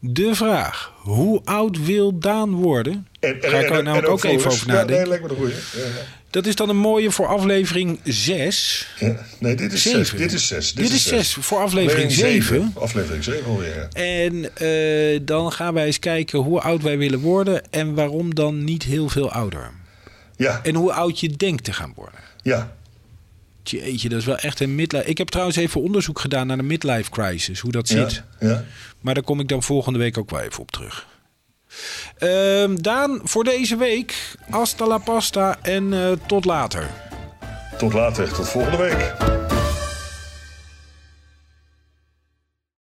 De 0.00 0.34
vraag. 0.34 0.92
Hoe 0.96 1.40
oud 1.44 1.84
wil 1.84 2.18
Daan 2.18 2.50
worden? 2.54 3.06
En, 3.20 3.36
Ga 3.40 3.58
ik 3.58 3.70
er 3.70 3.82
namelijk 3.82 4.08
ook 4.08 4.24
even 4.24 4.50
over 4.50 4.66
Ja, 4.66 4.72
nadenken. 4.72 4.96
nee, 4.96 5.06
lijkt 5.06 5.22
me 5.22 5.28
de 5.28 5.34
goeie. 5.34 5.52
Ja, 5.54 5.80
ja. 5.80 5.84
Dat 6.30 6.46
is 6.46 6.54
dan 6.54 6.68
een 6.68 6.76
mooie 6.76 7.10
voor 7.10 7.26
aflevering 7.26 8.00
6. 8.04 8.88
Ja. 8.98 9.16
Nee, 9.38 9.54
dit 9.54 9.72
is 9.72 9.82
Zeven. 9.82 10.06
zes. 10.06 10.18
Dit 10.18 10.32
is 10.32 10.46
zes. 10.46 10.72
Dit 10.72 10.90
is 10.90 11.06
zes 11.06 11.34
voor 11.34 11.58
aflevering 11.58 12.12
zeven. 12.12 12.72
Aflevering 12.78 13.24
7 13.24 13.46
alweer. 13.46 13.74
ja. 13.74 13.88
En 14.00 14.56
eh, 14.56 15.20
dan 15.22 15.52
gaan 15.52 15.74
wij 15.74 15.86
eens 15.86 15.98
kijken 15.98 16.38
hoe 16.38 16.60
oud 16.60 16.82
wij 16.82 16.98
willen 16.98 17.20
worden. 17.20 17.70
En 17.70 17.94
waarom 17.94 18.34
dan 18.34 18.64
niet 18.64 18.82
heel 18.82 19.08
veel 19.08 19.30
ouder. 19.30 19.70
Ja, 20.36 20.60
En 20.62 20.74
hoe 20.74 20.92
oud 20.92 21.20
je 21.20 21.28
denkt 21.28 21.64
te 21.64 21.72
gaan 21.72 21.92
worden. 21.96 22.20
ja. 22.42 22.74
Jeetje, 23.62 24.08
dat 24.08 24.18
is 24.18 24.24
wel 24.24 24.36
echt 24.38 24.60
een 24.60 24.74
midlife. 24.74 25.04
Ik 25.08 25.18
heb 25.18 25.28
trouwens 25.28 25.56
even 25.56 25.80
onderzoek 25.82 26.18
gedaan 26.20 26.46
naar 26.46 26.56
de 26.56 26.62
midlife 26.62 27.10
crisis. 27.10 27.60
Hoe 27.60 27.72
dat 27.72 27.88
Ja, 27.88 28.08
zit. 28.08 28.22
ja. 28.40 28.64
Maar 29.00 29.14
daar 29.14 29.22
kom 29.22 29.40
ik 29.40 29.48
dan 29.48 29.62
volgende 29.62 29.98
week 29.98 30.18
ook 30.18 30.30
wel 30.30 30.40
even 30.40 30.60
op 30.60 30.70
terug. 30.70 31.06
Ehm, 32.18 32.76
Daan, 32.76 33.20
voor 33.24 33.44
deze 33.44 33.76
week. 33.76 34.34
Hasta 34.50 34.86
la 34.86 34.98
pasta 34.98 35.56
en 35.62 35.92
eh, 35.92 36.12
tot 36.26 36.44
later. 36.44 36.86
Tot 37.78 37.92
later, 37.92 38.32
tot 38.32 38.48
volgende 38.48 38.76
week. 38.76 39.14